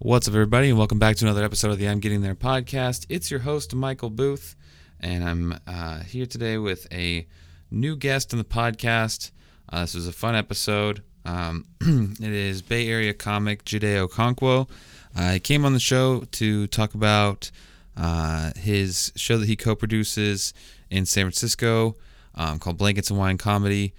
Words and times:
What's 0.00 0.26
up, 0.26 0.34
everybody, 0.34 0.70
and 0.70 0.76
welcome 0.76 0.98
back 0.98 1.16
to 1.16 1.24
another 1.24 1.44
episode 1.44 1.70
of 1.70 1.78
the 1.78 1.88
I'm 1.88 2.00
Getting 2.00 2.20
There 2.20 2.34
podcast. 2.34 3.06
It's 3.08 3.30
your 3.30 3.40
host, 3.40 3.74
Michael 3.76 4.10
Booth, 4.10 4.56
and 4.98 5.22
I'm 5.22 5.58
uh, 5.68 6.00
here 6.00 6.26
today 6.26 6.58
with 6.58 6.88
a 6.92 7.28
new 7.70 7.94
guest 7.94 8.34
on 8.34 8.38
the 8.38 8.44
podcast. 8.44 9.30
Uh, 9.72 9.82
this 9.82 9.94
was 9.94 10.08
a 10.08 10.12
fun 10.12 10.34
episode. 10.34 11.04
Um, 11.24 11.66
it 11.80 12.32
is 12.32 12.60
Bay 12.60 12.88
Area 12.88 13.14
comic 13.14 13.64
Jide 13.64 14.04
Okonkwo. 14.08 14.68
Uh, 15.16 15.32
he 15.34 15.40
came 15.40 15.64
on 15.64 15.74
the 15.74 15.80
show 15.80 16.24
to 16.32 16.66
talk 16.66 16.94
about 16.94 17.52
uh, 17.96 18.50
his 18.56 19.12
show 19.14 19.38
that 19.38 19.46
he 19.46 19.54
co 19.54 19.76
produces 19.76 20.52
in 20.90 21.06
San 21.06 21.26
Francisco 21.26 21.94
um, 22.34 22.58
called 22.58 22.78
Blankets 22.78 23.10
and 23.10 23.18
Wine 23.18 23.38
Comedy 23.38 23.94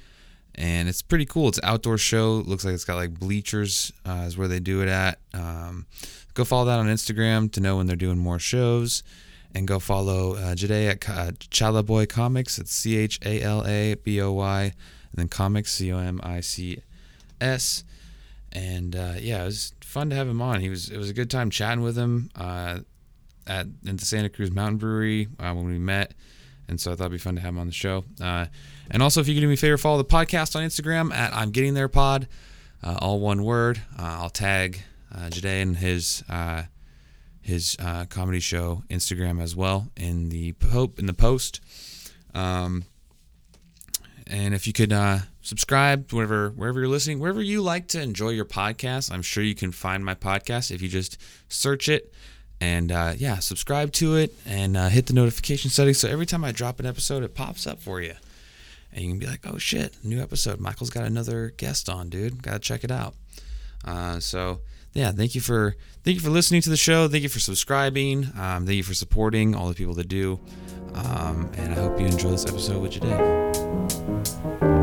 and 0.56 0.88
it's 0.90 1.02
pretty 1.02 1.26
cool. 1.26 1.50
It's 1.50 1.60
outdoor 1.64 1.98
show. 1.98 2.40
It 2.40 2.48
looks 2.48 2.66
like 2.66 2.74
it's 2.74 2.86
got 2.86 2.96
like 2.96 3.20
bleachers 3.20 3.92
uh, 4.06 4.24
is 4.26 4.38
where 4.38 4.48
they 4.48 4.60
do 4.60 4.82
it 4.82 4.88
at. 4.88 5.20
Um, 5.34 5.86
go 6.34 6.44
follow 6.44 6.66
that 6.66 6.80
on 6.80 6.88
Instagram 6.88 7.52
to 7.54 7.60
know 7.60 7.78
when 7.78 7.88
they're 7.88 7.96
doing 7.96 8.18
more 8.18 8.40
shows, 8.40 9.04
and 9.54 9.68
go 9.68 9.80
follow 9.80 10.36
uh, 10.36 10.56
Jide 10.56 10.90
at 10.90 11.10
uh, 11.10 11.32
Chalaboy 11.32 12.10
Comics. 12.10 12.58
It's 12.58 12.72
C 12.72 12.98
H 12.98 13.20
A 13.26 13.42
L 13.42 13.66
A 13.66 13.96
B 13.96 14.22
O 14.22 14.32
Y, 14.32 14.64
and 14.64 14.74
then 15.14 15.28
Comics 15.28 15.74
C 15.74 15.92
O 15.92 16.00
M 16.00 16.20
I 16.24 16.40
C 16.40 16.82
S. 17.42 17.84
And 18.52 18.96
uh, 18.96 19.14
yeah, 19.20 19.42
it 19.42 19.46
was 19.46 19.74
fun 19.82 20.10
to 20.10 20.16
have 20.16 20.28
him 20.28 20.42
on. 20.42 20.62
He 20.62 20.70
was 20.70 20.90
it 20.90 20.98
was 20.98 21.10
a 21.10 21.14
good 21.14 21.30
time 21.30 21.50
chatting 21.50 21.84
with 21.84 21.98
him 21.98 22.30
uh, 22.36 22.80
at 23.46 23.68
in 23.86 23.98
the 23.98 24.06
Santa 24.06 24.30
Cruz 24.30 24.52
Mountain 24.52 24.78
Brewery 24.78 25.28
uh, 25.40 25.54
when 25.54 25.66
we 25.66 25.78
met 25.78 26.14
and 26.68 26.80
so 26.80 26.92
I 26.92 26.96
thought 26.96 27.06
it'd 27.06 27.14
be 27.14 27.18
fun 27.18 27.36
to 27.36 27.42
have 27.42 27.50
him 27.50 27.60
on 27.60 27.68
the 27.68 27.74
show. 27.74 28.04
And 28.92 29.02
also, 29.02 29.22
if 29.22 29.28
you 29.28 29.34
can 29.34 29.42
do 29.42 29.48
me 29.48 29.56
a 29.56 29.58
favor, 29.58 29.78
follow 29.78 29.98
the 29.98 30.06
podcast 30.06 30.56
on 30.56 30.64
Instagram 30.64 31.14
at 31.14 31.34
I'm 31.34 31.52
Getting 31.52 31.74
There 31.74 31.88
Pod, 31.88 32.28
uh, 32.84 32.98
all 33.02 33.20
one 33.20 33.44
word. 33.44 33.82
Uh, 33.98 34.18
I'll 34.22 34.30
tag 34.30 34.82
uh, 35.14 35.30
Jide 35.30 35.62
and 35.62 35.78
his 35.78 36.24
uh, 36.30 36.64
his 37.42 37.76
uh, 37.80 38.06
comedy 38.06 38.40
show 38.40 38.84
Instagram 38.90 39.42
as 39.42 39.56
well 39.56 39.88
in 39.96 40.30
the 40.30 40.54
po- 40.54 40.94
in 40.98 41.06
the 41.06 41.14
post. 41.14 41.62
Um, 42.34 42.86
and 44.28 44.54
if 44.54 44.66
you 44.66 44.74
could 44.74 44.92
uh, 44.92 45.20
subscribe 45.42 46.12
wherever 46.12 46.50
wherever 46.50 46.80
you're 46.80 46.90
listening, 46.90 47.20
wherever 47.20 47.42
you 47.42 47.62
like 47.62 47.88
to 47.90 48.02
enjoy 48.02 48.30
your 48.30 48.46
podcast, 48.46 49.12
I'm 49.12 49.22
sure 49.22 49.44
you 49.44 49.56
can 49.56 49.72
find 49.72 50.04
my 50.04 50.16
podcast 50.16 50.72
if 50.72 50.82
you 50.82 50.90
just 50.90 51.20
search 51.48 51.90
it 51.90 52.14
and 52.62 52.92
uh, 52.92 53.14
yeah, 53.18 53.40
subscribe 53.40 53.92
to 53.94 54.16
it 54.16 54.34
and 54.46 54.78
uh, 54.78 54.90
hit 54.90 55.08
the 55.08 55.14
notification 55.14 55.70
setting 55.70 55.94
so 55.94 56.10
every 56.10 56.26
time 56.26 56.44
I 56.44 56.52
drop 56.52 56.80
an 56.80 56.86
episode, 56.86 57.24
it 57.24 57.36
pops 57.36 57.68
up 57.68 57.80
for 57.80 58.02
you. 58.02 58.14
And 58.96 59.04
you 59.04 59.10
can 59.12 59.20
be 59.20 59.28
like, 59.28 59.46
oh 59.46 59.58
shit, 59.58 59.98
new 60.04 60.22
episode. 60.22 60.62
Michael's 60.62 60.90
got 60.90 61.04
another 61.04 61.54
guest 61.58 61.90
on, 61.90 62.10
dude. 62.10 62.42
Gotta 62.42 62.60
check 62.60 62.86
it 62.86 62.92
out. 62.92 63.14
Uh, 63.84 64.20
so 64.22 64.62
yeah, 64.94 65.12
thank 65.12 65.36
you 65.36 65.42
for 65.42 65.76
thank 66.04 66.16
you 66.16 66.22
for 66.22 66.30
listening 66.30 66.62
to 66.62 66.70
the 66.70 66.78
show. 66.78 67.10
Thank 67.10 67.24
you 67.24 67.30
for 67.30 67.42
subscribing. 67.42 68.30
Um, 68.40 68.66
thank 68.66 68.78
you 68.78 68.84
for 68.84 68.94
supporting 68.94 69.54
all 69.54 69.68
the 69.68 69.76
people 69.76 69.94
that 69.96 70.08
do. 70.08 70.40
Um, 70.94 71.52
and 71.58 71.74
I 71.74 71.76
hope 71.76 72.00
you 72.00 72.06
enjoy 72.06 72.32
this 72.32 72.46
episode 72.46 72.82
with 72.82 72.94
Jide. 72.94 74.62
Yeah, 74.62 74.75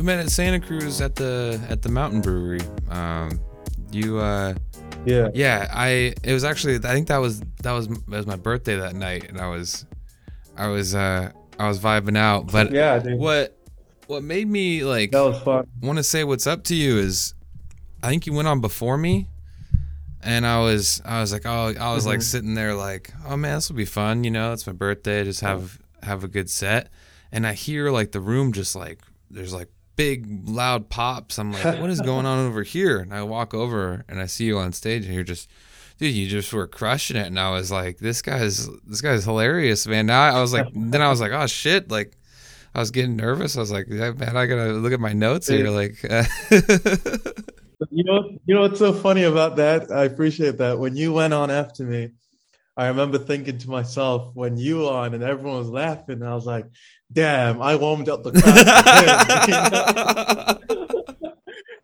we 0.00 0.06
met 0.06 0.18
at 0.18 0.30
Santa 0.30 0.58
Cruz 0.58 1.02
at 1.02 1.14
the 1.14 1.60
at 1.68 1.82
the 1.82 1.90
Mountain 1.90 2.22
Brewery. 2.22 2.62
Um, 2.88 3.38
you 3.92 4.16
uh, 4.16 4.54
yeah 5.04 5.28
yeah 5.34 5.68
I 5.70 6.14
it 6.24 6.32
was 6.32 6.42
actually 6.42 6.76
I 6.76 6.94
think 6.94 7.08
that 7.08 7.18
was 7.18 7.42
that 7.62 7.72
was 7.72 7.88
that 7.88 8.08
was 8.08 8.26
my 8.26 8.36
birthday 8.36 8.76
that 8.76 8.94
night 8.94 9.28
and 9.28 9.38
I 9.38 9.48
was 9.48 9.84
I 10.56 10.68
was 10.68 10.94
uh 10.94 11.32
I 11.58 11.68
was 11.68 11.80
vibing 11.80 12.16
out 12.16 12.50
but 12.50 12.72
yeah 12.72 12.98
dude. 12.98 13.18
what 13.18 13.58
what 14.06 14.22
made 14.22 14.48
me 14.48 14.84
like 14.84 15.10
that 15.10 15.20
was 15.20 15.38
fun 15.42 15.66
want 15.82 15.98
to 15.98 16.02
say 16.02 16.24
what's 16.24 16.46
up 16.46 16.64
to 16.64 16.74
you 16.74 16.96
is 16.96 17.34
I 18.02 18.08
think 18.08 18.26
you 18.26 18.32
went 18.32 18.48
on 18.48 18.60
before 18.60 18.96
me 18.96 19.28
and 20.22 20.46
I 20.46 20.60
was 20.60 21.02
I 21.04 21.20
was 21.20 21.30
like 21.32 21.44
oh 21.44 21.74
I 21.78 21.92
was 21.92 22.04
mm-hmm. 22.04 22.08
like 22.08 22.22
sitting 22.22 22.54
there 22.54 22.74
like 22.74 23.12
oh 23.26 23.36
man 23.36 23.56
this 23.56 23.68
will 23.68 23.76
be 23.76 23.84
fun 23.84 24.24
you 24.24 24.30
know 24.30 24.52
it's 24.52 24.66
my 24.66 24.72
birthday 24.72 25.24
just 25.24 25.40
have 25.40 25.78
have 26.02 26.24
a 26.24 26.28
good 26.28 26.48
set 26.48 26.88
and 27.32 27.46
I 27.46 27.52
hear 27.52 27.90
like 27.90 28.12
the 28.12 28.20
room 28.20 28.52
just 28.52 28.74
like 28.74 29.00
there's 29.30 29.52
like 29.52 29.68
big 30.00 30.48
loud 30.48 30.88
pops. 30.88 31.38
I'm 31.38 31.52
like, 31.52 31.78
what 31.78 31.90
is 31.90 32.00
going 32.00 32.24
on 32.24 32.46
over 32.46 32.62
here? 32.62 33.00
And 33.00 33.12
I 33.12 33.22
walk 33.22 33.52
over 33.52 34.02
and 34.08 34.18
I 34.18 34.24
see 34.24 34.46
you 34.46 34.56
on 34.56 34.72
stage 34.72 35.04
and 35.04 35.14
you're 35.14 35.24
just 35.24 35.50
dude, 35.98 36.14
you 36.14 36.26
just 36.26 36.50
were 36.54 36.66
crushing 36.66 37.18
it. 37.18 37.26
And 37.26 37.38
I 37.38 37.50
was 37.50 37.70
like, 37.70 37.98
this 37.98 38.22
guy's 38.22 38.66
this 38.86 39.02
guy's 39.02 39.24
hilarious, 39.24 39.86
man. 39.86 40.06
Now 40.06 40.22
I 40.22 40.40
was 40.40 40.54
like 40.54 40.68
then 40.74 41.02
I 41.02 41.10
was 41.10 41.20
like, 41.20 41.32
oh 41.32 41.46
shit, 41.46 41.90
like 41.90 42.16
I 42.74 42.78
was 42.80 42.90
getting 42.90 43.14
nervous. 43.14 43.58
I 43.58 43.60
was 43.60 43.72
like, 43.72 43.88
yeah, 43.90 44.12
man, 44.12 44.38
I 44.38 44.46
gotta 44.46 44.72
look 44.72 44.94
at 44.94 45.00
my 45.00 45.12
notes 45.12 45.48
here. 45.48 45.68
Like 45.68 46.02
uh, 46.08 46.24
You 47.90 48.04
know 48.04 48.38
you 48.46 48.54
know 48.54 48.62
what's 48.62 48.78
so 48.78 48.94
funny 48.94 49.24
about 49.24 49.56
that? 49.56 49.92
I 49.92 50.04
appreciate 50.04 50.56
that. 50.58 50.78
When 50.78 50.96
you 50.96 51.12
went 51.12 51.34
on 51.34 51.50
after 51.50 51.84
me, 51.84 52.10
I 52.74 52.88
remember 52.88 53.18
thinking 53.18 53.58
to 53.58 53.68
myself 53.68 54.30
when 54.34 54.56
you 54.56 54.78
were 54.78 54.92
on 54.92 55.12
and 55.12 55.22
everyone 55.22 55.58
was 55.58 55.68
laughing, 55.68 56.22
I 56.22 56.34
was 56.34 56.46
like, 56.46 56.64
damn, 57.12 57.60
I 57.60 57.76
warmed 57.76 58.08
up 58.08 58.22
the 58.22 58.32
crowd. 58.32 58.54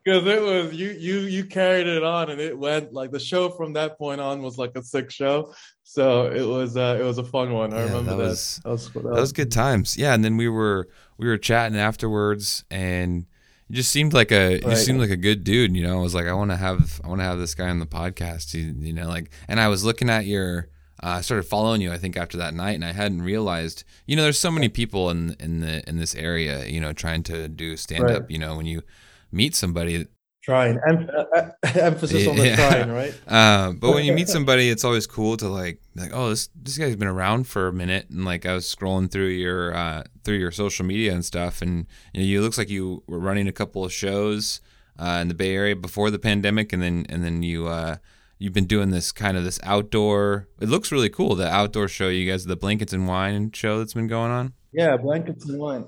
Because 0.04 0.26
it 0.26 0.42
was 0.42 0.72
you, 0.74 0.90
you, 0.90 1.20
you 1.20 1.44
carried 1.44 1.86
it 1.86 2.02
on, 2.02 2.30
and 2.30 2.40
it 2.40 2.56
went 2.56 2.92
like 2.92 3.10
the 3.10 3.20
show 3.20 3.48
from 3.48 3.72
that 3.74 3.98
point 3.98 4.20
on 4.20 4.42
was 4.42 4.58
like 4.58 4.76
a 4.76 4.82
sick 4.82 5.10
show. 5.10 5.52
So 5.82 6.26
it 6.26 6.46
was, 6.46 6.76
uh, 6.76 6.98
it 7.00 7.04
was 7.04 7.18
a 7.18 7.24
fun 7.24 7.52
one. 7.52 7.72
I 7.72 7.78
yeah, 7.78 7.84
remember 7.84 8.10
that. 8.10 8.16
Was, 8.16 8.60
that. 8.64 8.70
Was, 8.70 8.90
that, 8.92 9.02
that 9.02 9.10
was 9.10 9.32
good 9.32 9.52
times. 9.52 9.96
Yeah, 9.96 10.14
and 10.14 10.24
then 10.24 10.36
we 10.36 10.48
were 10.48 10.88
we 11.16 11.26
were 11.26 11.38
chatting 11.38 11.78
afterwards, 11.78 12.64
and 12.70 13.26
you 13.68 13.76
just 13.76 13.90
seemed 13.90 14.12
like 14.12 14.30
a 14.32 14.60
you 14.60 14.68
right. 14.68 14.76
seemed 14.76 15.00
like 15.00 15.10
a 15.10 15.16
good 15.16 15.44
dude. 15.44 15.76
You 15.76 15.86
know, 15.86 15.98
I 15.98 16.02
was 16.02 16.14
like, 16.14 16.26
I 16.26 16.32
want 16.34 16.50
to 16.50 16.56
have 16.56 17.00
I 17.04 17.08
want 17.08 17.20
to 17.20 17.24
have 17.24 17.38
this 17.38 17.54
guy 17.54 17.68
on 17.68 17.78
the 17.78 17.86
podcast. 17.86 18.54
You, 18.54 18.74
you 18.78 18.92
know, 18.92 19.08
like, 19.08 19.30
and 19.48 19.60
I 19.60 19.68
was 19.68 19.84
looking 19.84 20.10
at 20.10 20.26
your 20.26 20.68
uh, 21.02 21.08
I 21.08 21.20
started 21.20 21.44
following 21.44 21.80
you. 21.80 21.92
I 21.92 21.98
think 21.98 22.16
after 22.16 22.38
that 22.38 22.54
night, 22.54 22.74
and 22.74 22.84
I 22.84 22.92
hadn't 22.92 23.22
realized. 23.22 23.84
You 24.06 24.16
know, 24.16 24.22
there's 24.22 24.38
so 24.38 24.50
many 24.50 24.68
people 24.68 25.10
in 25.10 25.36
in 25.38 25.60
the 25.60 25.88
in 25.88 25.98
this 25.98 26.14
area. 26.14 26.66
You 26.66 26.80
know, 26.80 26.92
trying 26.92 27.22
to 27.24 27.48
do 27.48 27.76
stand 27.76 28.04
up. 28.04 28.22
Right. 28.22 28.30
You 28.30 28.38
know, 28.38 28.56
when 28.56 28.66
you 28.66 28.82
meet 29.30 29.54
somebody. 29.54 30.06
Trying 30.42 30.78
em- 30.88 31.10
uh, 31.12 31.24
uh 31.34 31.50
emphasis 31.74 32.26
on 32.28 32.36
the 32.36 32.46
yeah. 32.46 32.56
trying, 32.56 32.92
right? 32.92 33.14
Uh, 33.26 33.72
but 33.72 33.92
when 33.92 34.04
you 34.04 34.12
meet 34.12 34.28
somebody, 34.36 34.70
it's 34.70 34.84
always 34.84 35.06
cool 35.06 35.36
to 35.36 35.48
like, 35.48 35.82
like, 35.96 36.12
oh, 36.14 36.30
this 36.30 36.48
this 36.54 36.78
guy's 36.78 36.96
been 36.96 37.08
around 37.08 37.48
for 37.48 37.66
a 37.66 37.72
minute, 37.72 38.08
and 38.10 38.24
like 38.24 38.46
I 38.46 38.54
was 38.54 38.64
scrolling 38.64 39.10
through 39.10 39.28
your 39.28 39.74
uh, 39.74 40.04
through 40.22 40.36
your 40.36 40.52
social 40.52 40.86
media 40.86 41.12
and 41.12 41.24
stuff, 41.24 41.62
and 41.62 41.86
you 42.14 42.20
know, 42.20 42.26
you 42.26 42.40
looks 42.42 42.58
like 42.58 42.70
you 42.70 43.02
were 43.08 43.18
running 43.18 43.48
a 43.48 43.52
couple 43.52 43.84
of 43.84 43.92
shows 43.92 44.60
uh, 44.98 45.18
in 45.20 45.28
the 45.28 45.34
Bay 45.34 45.54
Area 45.54 45.74
before 45.74 46.10
the 46.10 46.18
pandemic, 46.18 46.72
and 46.72 46.80
then 46.80 47.06
and 47.08 47.24
then 47.24 47.42
you 47.42 47.66
uh, 47.66 47.96
you've 48.38 48.52
been 48.52 48.66
doing 48.66 48.90
this 48.90 49.12
kind 49.12 49.36
of 49.36 49.44
this 49.44 49.60
outdoor 49.62 50.48
it 50.60 50.68
looks 50.68 50.92
really 50.92 51.08
cool 51.08 51.34
the 51.34 51.48
outdoor 51.48 51.88
show 51.88 52.08
you 52.08 52.30
guys 52.30 52.44
the 52.44 52.56
blankets 52.56 52.92
and 52.92 53.08
wine 53.08 53.50
show 53.52 53.78
that's 53.78 53.94
been 53.94 54.06
going 54.06 54.30
on? 54.30 54.52
Yeah 54.72 54.96
blankets 54.96 55.48
and 55.48 55.58
wine. 55.58 55.84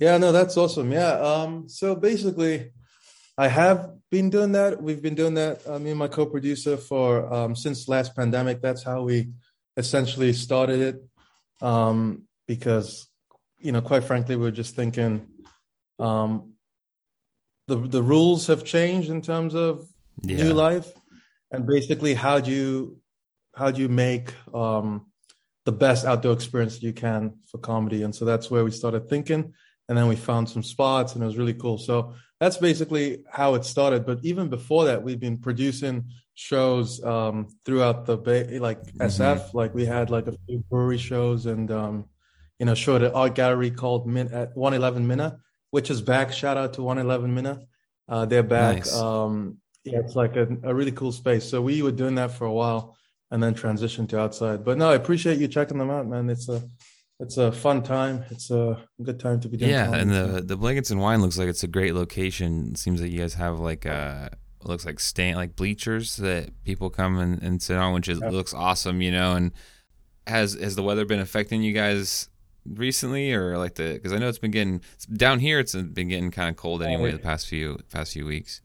Yeah 0.00 0.18
no 0.18 0.32
that's 0.32 0.56
awesome 0.56 0.90
yeah 0.92 1.12
um 1.12 1.68
so 1.68 1.94
basically 1.94 2.72
i 3.38 3.48
have 3.48 3.90
been 4.10 4.30
doing 4.30 4.52
that 4.52 4.82
we've 4.82 5.02
been 5.02 5.14
doing 5.14 5.34
that 5.34 5.66
uh, 5.66 5.78
me 5.78 5.90
and 5.90 5.98
my 5.98 6.08
co-producer 6.08 6.76
for 6.76 7.32
um 7.32 7.56
since 7.56 7.88
last 7.88 8.14
pandemic 8.14 8.60
that's 8.60 8.82
how 8.82 9.02
we 9.02 9.30
essentially 9.76 10.32
started 10.32 10.80
it 10.80 11.64
um 11.64 12.22
because 12.46 13.08
you 13.58 13.72
know 13.72 13.80
quite 13.80 14.04
frankly 14.04 14.36
we 14.36 14.46
are 14.46 14.52
just 14.52 14.76
thinking 14.76 15.26
um 15.98 16.52
the 17.66 17.76
the 17.76 18.02
rules 18.02 18.46
have 18.46 18.64
changed 18.64 19.10
in 19.10 19.22
terms 19.22 19.54
of 19.54 19.88
yeah. 20.22 20.36
new 20.36 20.52
life 20.52 20.92
and 21.54 21.66
basically 21.66 22.14
how 22.14 22.40
do 22.40 22.50
you 22.50 22.98
how 23.56 23.70
do 23.70 23.80
you 23.80 23.88
make 23.88 24.34
um, 24.52 25.06
the 25.64 25.72
best 25.72 26.04
outdoor 26.04 26.32
experience 26.32 26.82
you 26.82 26.92
can 26.92 27.34
for 27.46 27.58
comedy? 27.58 28.02
And 28.02 28.14
so 28.14 28.24
that's 28.24 28.50
where 28.50 28.64
we 28.64 28.70
started 28.70 29.08
thinking. 29.08 29.54
And 29.88 29.96
then 29.96 30.08
we 30.08 30.16
found 30.16 30.48
some 30.48 30.62
spots 30.62 31.14
and 31.14 31.22
it 31.22 31.26
was 31.26 31.36
really 31.36 31.54
cool. 31.54 31.78
So 31.78 32.14
that's 32.40 32.56
basically 32.56 33.22
how 33.30 33.54
it 33.54 33.64
started. 33.64 34.04
But 34.06 34.20
even 34.24 34.48
before 34.48 34.86
that 34.86 35.02
we've 35.02 35.20
been 35.20 35.38
producing 35.38 36.10
shows 36.34 37.02
um, 37.04 37.48
throughout 37.64 38.06
the 38.06 38.16
bay 38.16 38.58
like 38.58 38.82
mm-hmm. 38.82 39.02
sf 39.02 39.54
like 39.54 39.72
we 39.72 39.84
had 39.86 40.10
like 40.10 40.26
a 40.26 40.34
few 40.48 40.64
brewery 40.68 40.98
shows 40.98 41.46
and 41.46 41.70
um, 41.70 42.06
you 42.58 42.66
know 42.66 42.74
showed 42.74 43.04
an 43.04 43.12
art 43.14 43.36
gallery 43.36 43.70
called 43.70 44.04
Min- 44.08 44.32
at 44.32 44.48
111 44.56 45.06
Minna 45.06 45.38
which 45.74 45.90
is 45.90 46.00
back. 46.00 46.32
Shout 46.32 46.56
out 46.56 46.74
to 46.74 46.84
111 46.84 47.34
Minna. 47.34 47.66
Uh, 48.08 48.26
they're 48.26 48.44
back 48.44 48.76
nice. 48.76 48.94
um, 48.94 49.58
yeah, 49.84 49.98
it's 50.00 50.16
like 50.16 50.36
a, 50.36 50.46
a 50.62 50.74
really 50.74 50.92
cool 50.92 51.12
space. 51.12 51.44
So 51.44 51.60
we 51.62 51.82
were 51.82 51.92
doing 51.92 52.14
that 52.16 52.30
for 52.30 52.46
a 52.46 52.52
while 52.52 52.96
and 53.30 53.42
then 53.42 53.54
transitioned 53.54 54.08
to 54.10 54.18
outside. 54.20 54.64
But 54.64 54.78
no, 54.78 54.90
I 54.90 54.94
appreciate 54.94 55.38
you 55.38 55.48
checking 55.48 55.78
them 55.78 55.90
out, 55.90 56.06
man. 56.06 56.28
It's 56.30 56.48
a 56.48 56.62
it's 57.20 57.36
a 57.36 57.52
fun 57.52 57.82
time. 57.82 58.24
It's 58.30 58.50
a 58.50 58.82
good 59.02 59.20
time 59.20 59.40
to 59.40 59.48
be 59.48 59.56
doing. 59.56 59.70
Yeah, 59.70 59.94
and 59.94 60.10
the 60.10 60.42
the 60.44 60.56
blankets 60.56 60.90
and 60.90 61.00
wine 61.00 61.20
looks 61.22 61.38
like 61.38 61.48
it's 61.48 61.62
a 61.62 61.68
great 61.68 61.94
location. 61.94 62.70
It 62.72 62.78
seems 62.78 63.00
like 63.00 63.10
you 63.12 63.18
guys 63.18 63.34
have 63.34 63.58
like 63.60 63.86
uh 63.86 64.28
looks 64.62 64.86
like 64.86 64.98
stand 64.98 65.36
like 65.36 65.56
bleachers 65.56 66.16
that 66.16 66.50
people 66.64 66.88
come 66.90 67.18
and, 67.18 67.42
and 67.42 67.60
sit 67.60 67.76
on, 67.76 67.92
which 67.92 68.08
is, 68.08 68.18
Yeah. 68.20 68.30
looks 68.30 68.54
awesome, 68.54 69.02
you 69.02 69.12
know. 69.12 69.34
And 69.34 69.52
has 70.26 70.54
has 70.54 70.74
the 70.74 70.82
weather 70.82 71.04
been 71.04 71.20
affecting 71.20 71.62
you 71.62 71.72
guys 71.72 72.28
recently, 72.66 73.32
or 73.32 73.58
like 73.58 73.74
the 73.74 73.92
because 73.94 74.12
I 74.12 74.18
know 74.18 74.28
it's 74.28 74.38
been 74.38 74.50
getting 74.50 74.80
down 75.12 75.38
here. 75.40 75.58
It's 75.60 75.74
been 75.74 76.08
getting 76.08 76.30
kind 76.30 76.48
of 76.48 76.56
cold 76.56 76.82
anyway 76.82 77.12
the 77.12 77.18
past 77.18 77.46
few 77.46 77.78
past 77.92 78.12
few 78.14 78.24
weeks. 78.26 78.60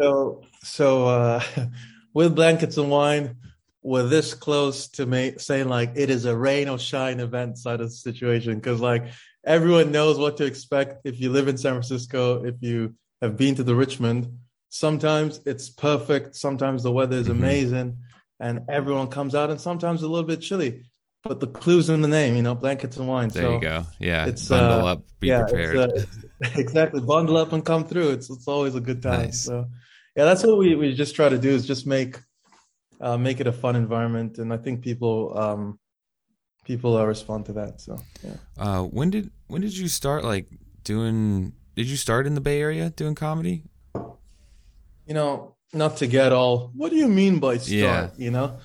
So, 0.00 0.42
so 0.62 1.06
uh, 1.06 1.42
with 2.14 2.34
blankets 2.34 2.78
and 2.78 2.90
wine, 2.90 3.36
we're 3.82 4.06
this 4.06 4.34
close 4.34 4.88
to 4.88 5.06
ma- 5.06 5.36
saying 5.38 5.68
like 5.68 5.92
it 5.94 6.10
is 6.10 6.24
a 6.24 6.36
rain 6.36 6.68
or 6.68 6.78
shine 6.78 7.20
event 7.20 7.58
side 7.58 7.80
of 7.80 7.88
the 7.88 7.94
situation 7.94 8.54
because 8.56 8.80
like 8.80 9.04
everyone 9.44 9.90
knows 9.92 10.18
what 10.18 10.36
to 10.38 10.44
expect 10.44 11.02
if 11.04 11.20
you 11.20 11.30
live 11.30 11.48
in 11.48 11.56
San 11.58 11.72
Francisco, 11.72 12.44
if 12.44 12.56
you 12.60 12.94
have 13.20 13.36
been 13.36 13.54
to 13.56 13.62
the 13.62 13.74
Richmond. 13.74 14.38
Sometimes 14.70 15.40
it's 15.46 15.68
perfect, 15.68 16.36
sometimes 16.36 16.82
the 16.82 16.92
weather 16.92 17.16
is 17.16 17.26
Mhm. 17.26 17.32
amazing, 17.32 17.98
and 18.38 18.60
everyone 18.68 19.08
comes 19.08 19.34
out, 19.34 19.50
and 19.50 19.60
sometimes 19.60 20.02
a 20.02 20.08
little 20.08 20.26
bit 20.26 20.40
chilly. 20.40 20.84
But 21.24 21.40
the 21.40 21.48
clues 21.48 21.90
in 21.90 22.00
the 22.00 22.08
name, 22.08 22.36
you 22.36 22.42
know, 22.42 22.54
blankets 22.54 22.96
and 22.96 23.06
wine. 23.06 23.28
There 23.28 23.42
so 23.42 23.54
you 23.54 23.60
go. 23.60 23.84
Yeah, 23.98 24.26
it's, 24.26 24.48
bundle 24.48 24.86
uh, 24.86 24.92
up, 24.92 25.02
be 25.18 25.26
yeah, 25.28 25.42
prepared. 25.42 25.90
It's, 25.94 26.18
uh, 26.42 26.48
exactly. 26.56 27.00
Bundle 27.00 27.36
up 27.36 27.52
and 27.52 27.64
come 27.64 27.84
through. 27.84 28.10
It's 28.10 28.30
it's 28.30 28.48
always 28.48 28.74
a 28.74 28.80
good 28.80 29.02
time. 29.02 29.24
Nice. 29.26 29.44
So 29.44 29.66
yeah, 30.16 30.24
that's 30.24 30.44
what 30.44 30.58
we, 30.58 30.74
we 30.74 30.94
just 30.94 31.14
try 31.14 31.28
to 31.28 31.38
do 31.38 31.50
is 31.50 31.66
just 31.66 31.86
make 31.86 32.18
uh, 33.00 33.16
make 33.16 33.40
it 33.40 33.46
a 33.46 33.52
fun 33.52 33.76
environment, 33.76 34.38
and 34.38 34.52
I 34.52 34.56
think 34.56 34.82
people 34.82 35.38
um, 35.38 35.78
people 36.64 36.96
uh, 36.96 37.04
respond 37.04 37.46
to 37.46 37.52
that. 37.54 37.80
So 37.80 37.98
yeah. 38.22 38.36
Uh, 38.58 38.82
when 38.82 39.10
did 39.10 39.30
when 39.46 39.62
did 39.62 39.76
you 39.76 39.88
start 39.88 40.24
like 40.24 40.48
doing? 40.84 41.52
Did 41.76 41.86
you 41.86 41.96
start 41.96 42.26
in 42.26 42.34
the 42.34 42.40
Bay 42.40 42.60
Area 42.60 42.90
doing 42.90 43.14
comedy? 43.14 43.64
you 45.10 45.14
know, 45.14 45.56
not 45.72 45.96
to 45.96 46.06
get 46.06 46.32
all. 46.32 46.70
What 46.76 46.90
do 46.90 46.96
you 46.96 47.08
mean 47.08 47.40
by 47.40 47.56
start? 47.56 47.70
Yeah. 47.72 48.10
You 48.16 48.30
know, 48.30 48.58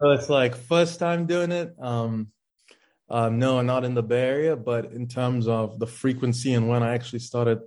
so 0.00 0.12
it's 0.12 0.30
like 0.30 0.54
first 0.54 1.00
time 1.00 1.26
doing 1.26 1.50
it. 1.50 1.74
Um, 1.80 2.28
uh, 3.10 3.30
no, 3.30 3.62
not 3.62 3.84
in 3.84 3.94
the 3.94 4.02
Bay 4.02 4.20
Area, 4.20 4.54
but 4.54 4.92
in 4.92 5.08
terms 5.08 5.48
of 5.48 5.80
the 5.80 5.88
frequency 5.88 6.54
and 6.54 6.68
when 6.68 6.84
I 6.84 6.94
actually 6.94 7.18
started, 7.18 7.58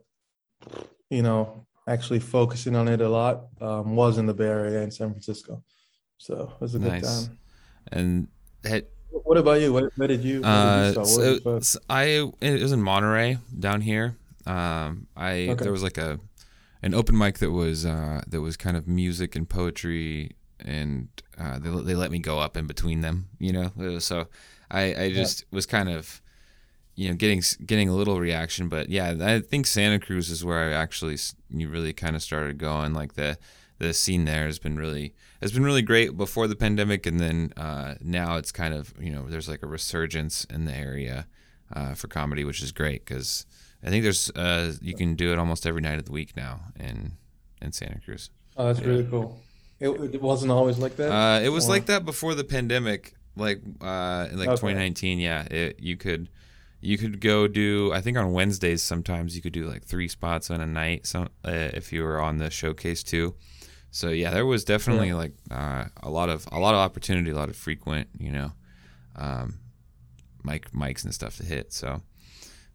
you 1.09 1.23
know, 1.23 1.67
actually 1.91 2.19
focusing 2.19 2.75
on 2.75 2.88
it 2.88 3.01
a 3.01 3.09
lot, 3.09 3.35
um, 3.61 3.95
was 3.95 4.17
in 4.17 4.25
the 4.25 4.33
Bay 4.33 4.47
Area 4.47 4.81
in 4.81 4.91
San 4.91 5.09
Francisco. 5.11 5.63
So 6.17 6.35
it 6.55 6.61
was 6.61 6.75
a 6.75 6.79
good 6.79 6.91
Nice. 6.91 7.29
time. 7.29 7.38
And 7.91 8.27
had 8.63 8.85
What 9.09 9.38
about 9.38 9.61
you? 9.61 9.73
Where, 9.73 9.91
where 9.95 10.07
did 10.07 10.23
you? 10.23 10.41
Where 10.43 10.61
did 10.61 10.73
you 10.73 10.83
Uh, 10.83 10.91
start? 10.91 11.07
So, 11.07 11.39
first? 11.43 11.65
so 11.65 11.79
I 11.89 12.03
it 12.41 12.61
was 12.61 12.71
in 12.71 12.81
Monterey 12.81 13.38
down 13.59 13.81
here. 13.81 14.17
Um, 14.45 15.07
I 15.15 15.33
Okay. 15.53 15.63
there 15.63 15.71
was 15.71 15.83
like 15.83 15.97
a 15.97 16.19
an 16.81 16.93
open 16.93 17.17
mic 17.17 17.39
that 17.39 17.51
was 17.51 17.85
uh 17.85 18.21
that 18.27 18.41
was 18.41 18.57
kind 18.57 18.77
of 18.77 18.88
music 18.88 19.35
and 19.35 19.47
poetry, 19.49 20.31
and 20.59 21.09
uh, 21.38 21.59
they 21.59 21.69
they 21.69 21.95
let 21.95 22.11
me 22.11 22.19
go 22.19 22.39
up 22.39 22.57
in 22.57 22.67
between 22.67 23.01
them. 23.01 23.29
You 23.39 23.53
know, 23.53 23.99
so 23.99 24.27
I 24.71 24.95
I 24.95 25.11
just 25.13 25.45
was 25.51 25.65
kind 25.65 25.89
of 25.89 26.20
you 26.95 27.09
know 27.09 27.15
getting 27.15 27.41
getting 27.65 27.89
a 27.89 27.93
little 27.95 28.19
reaction, 28.19 28.67
but 28.69 28.89
yeah, 28.89 29.15
I 29.19 29.39
think 29.39 29.65
Santa 29.67 29.99
Cruz 29.99 30.29
is 30.29 30.43
where 30.43 30.69
I 30.69 30.73
actually 30.73 31.17
you 31.49 31.69
really 31.69 31.93
kind 31.93 32.15
of 32.15 32.21
started 32.21 32.57
going. 32.57 32.93
Like 32.93 33.13
the 33.13 33.38
the 33.79 33.93
scene 33.93 34.25
there 34.25 34.45
has 34.45 34.59
been 34.59 34.77
really 34.77 35.13
has 35.41 35.51
been 35.51 35.63
really 35.63 35.81
great 35.81 36.15
before 36.17 36.47
the 36.47 36.55
pandemic, 36.55 37.05
and 37.05 37.19
then 37.19 37.53
uh, 37.57 37.95
now 38.01 38.38
it's 38.38 38.51
kind 38.51 38.73
of 38.73 38.93
you 38.99 39.11
know 39.11 39.27
there's 39.27 39.49
like 39.49 39.63
a 39.63 39.67
resurgence 39.67 40.45
in 40.45 40.65
the 40.65 40.73
area 40.75 41.27
uh, 41.73 41.93
for 41.93 42.07
comedy, 42.07 42.43
which 42.43 42.61
is 42.61 42.71
great 42.71 43.05
because 43.05 43.45
I 43.83 43.89
think 43.89 44.03
there's 44.03 44.29
uh, 44.31 44.73
you 44.81 44.93
can 44.93 45.15
do 45.15 45.31
it 45.31 45.39
almost 45.39 45.65
every 45.65 45.81
night 45.81 45.97
of 45.97 46.05
the 46.05 46.11
week 46.11 46.35
now 46.35 46.59
in 46.79 47.13
in 47.61 47.71
Santa 47.71 47.99
Cruz. 48.01 48.29
Oh, 48.57 48.67
that's 48.67 48.81
really 48.85 49.05
cool. 49.05 49.39
It, 49.79 49.89
it 50.13 50.21
wasn't 50.21 50.51
always 50.51 50.77
like 50.77 50.95
that. 50.97 51.11
Uh, 51.11 51.39
it 51.41 51.49
was 51.49 51.65
Or- 51.67 51.71
like 51.71 51.88
that 51.88 52.05
before 52.05 52.35
the 52.35 52.43
pandemic, 52.43 53.15
like 53.35 53.61
uh, 53.81 54.27
in 54.31 54.38
like 54.38 54.49
Okay. 54.49 54.57
2019. 54.57 55.17
Yeah, 55.19 55.43
it, 55.49 55.79
you 55.79 55.95
could 55.97 56.29
you 56.81 56.97
could 56.97 57.21
go 57.21 57.47
do. 57.47 57.93
I 57.93 58.01
think 58.01 58.17
on 58.17 58.33
Wednesdays 58.33 58.81
sometimes 58.81 59.35
you 59.35 59.41
could 59.41 59.53
do 59.53 59.67
like 59.67 59.85
three 59.85 60.07
spots 60.07 60.49
on 60.49 60.59
a 60.59 60.65
night. 60.65 61.05
Some 61.05 61.29
uh, 61.45 61.69
if 61.73 61.93
you 61.93 62.03
were 62.03 62.19
on 62.19 62.37
the 62.37 62.49
showcase 62.49 63.03
too. 63.03 63.35
So 63.91 64.09
yeah, 64.09 64.31
there 64.31 64.45
was 64.45 64.63
definitely 64.63 65.13
like 65.13 65.33
uh, 65.51 65.85
a 66.01 66.09
lot 66.09 66.29
of 66.29 66.47
a 66.51 66.59
lot 66.59 66.73
of 66.73 66.79
opportunity, 66.79 67.29
a 67.31 67.35
lot 67.35 67.49
of 67.49 67.55
frequent, 67.55 68.07
you 68.17 68.31
know, 68.31 68.51
um, 69.15 69.59
mic 70.43 70.71
mics 70.71 71.03
and 71.03 71.13
stuff 71.13 71.37
to 71.37 71.45
hit. 71.45 71.71
So, 71.71 72.01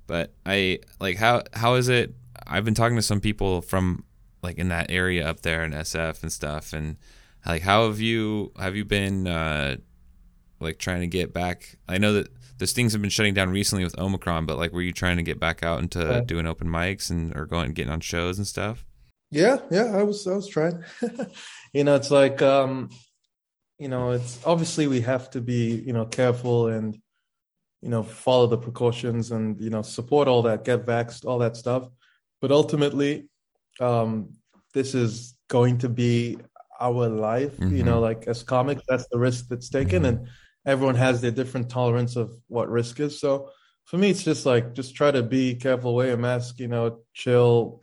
but 0.06 0.34
I 0.44 0.80
like 1.00 1.16
how 1.16 1.42
how 1.52 1.74
is 1.74 1.88
it? 1.88 2.14
I've 2.46 2.64
been 2.64 2.74
talking 2.74 2.96
to 2.96 3.02
some 3.02 3.20
people 3.20 3.60
from 3.60 4.04
like 4.42 4.58
in 4.58 4.68
that 4.68 4.90
area 4.90 5.26
up 5.26 5.40
there 5.40 5.64
in 5.64 5.72
SF 5.72 6.22
and 6.22 6.30
stuff, 6.30 6.72
and 6.72 6.96
like 7.44 7.62
how 7.62 7.86
have 7.86 7.98
you 7.98 8.52
have 8.58 8.76
you 8.76 8.84
been 8.84 9.26
uh, 9.26 9.76
like 10.60 10.78
trying 10.78 11.00
to 11.00 11.06
get 11.06 11.32
back? 11.32 11.76
I 11.88 11.98
know 11.98 12.12
that 12.12 12.28
those 12.58 12.72
things 12.72 12.92
have 12.92 13.02
been 13.02 13.10
shutting 13.10 13.34
down 13.34 13.50
recently 13.50 13.84
with 13.84 13.98
Omicron, 13.98 14.46
but 14.46 14.56
like 14.58 14.72
were 14.72 14.82
you 14.82 14.92
trying 14.92 15.16
to 15.18 15.22
get 15.22 15.38
back 15.38 15.62
out 15.62 15.80
into 15.80 15.98
Yeah. 16.00 16.20
doing 16.20 16.46
open 16.46 16.68
mics 16.68 17.10
and 17.10 17.36
or 17.36 17.46
going 17.46 17.66
and 17.66 17.74
getting 17.74 17.92
on 17.92 18.00
shows 18.00 18.38
and 18.38 18.46
stuff? 18.46 18.84
Yeah, 19.30 19.58
yeah, 19.70 19.96
I 19.96 20.02
was 20.04 20.26
I 20.26 20.34
was 20.34 20.48
trying. 20.48 20.82
you 21.72 21.84
know, 21.84 21.94
it's 21.96 22.10
like 22.10 22.40
um 22.42 22.90
you 23.78 23.88
know, 23.88 24.12
it's 24.12 24.38
obviously 24.46 24.86
we 24.86 25.02
have 25.02 25.28
to 25.30 25.40
be, 25.42 25.74
you 25.86 25.92
know, 25.92 26.06
careful 26.06 26.68
and 26.68 26.96
you 27.82 27.90
know, 27.90 28.02
follow 28.02 28.46
the 28.46 28.56
precautions 28.56 29.30
and 29.32 29.60
you 29.60 29.68
know, 29.70 29.82
support 29.82 30.26
all 30.28 30.42
that, 30.42 30.64
get 30.64 30.86
vaxxed, 30.86 31.24
all 31.26 31.38
that 31.40 31.56
stuff. 31.56 31.88
But 32.40 32.50
ultimately, 32.52 33.28
um 33.80 34.30
this 34.72 34.94
is 34.94 35.34
going 35.48 35.78
to 35.78 35.88
be 35.88 36.38
our 36.80 37.08
life, 37.08 37.54
you 37.58 37.82
know, 37.82 38.00
like 38.00 38.26
as 38.26 38.42
comics, 38.42 38.82
that's 38.88 39.06
the 39.10 39.18
risk 39.18 39.48
that's 39.48 39.70
taken 39.70 40.04
and 40.04 40.28
everyone 40.66 40.96
has 40.96 41.20
their 41.20 41.30
different 41.30 41.70
tolerance 41.70 42.16
of 42.16 42.32
what 42.48 42.68
risk 42.68 43.00
is. 43.00 43.20
So 43.20 43.50
for 43.84 43.96
me, 43.96 44.10
it's 44.10 44.24
just 44.24 44.44
like 44.44 44.74
just 44.74 44.94
try 44.94 45.10
to 45.10 45.22
be 45.22 45.54
careful, 45.54 45.94
wear 45.94 46.12
a 46.12 46.16
mask, 46.18 46.58
you 46.58 46.68
know, 46.68 46.98
chill, 47.14 47.80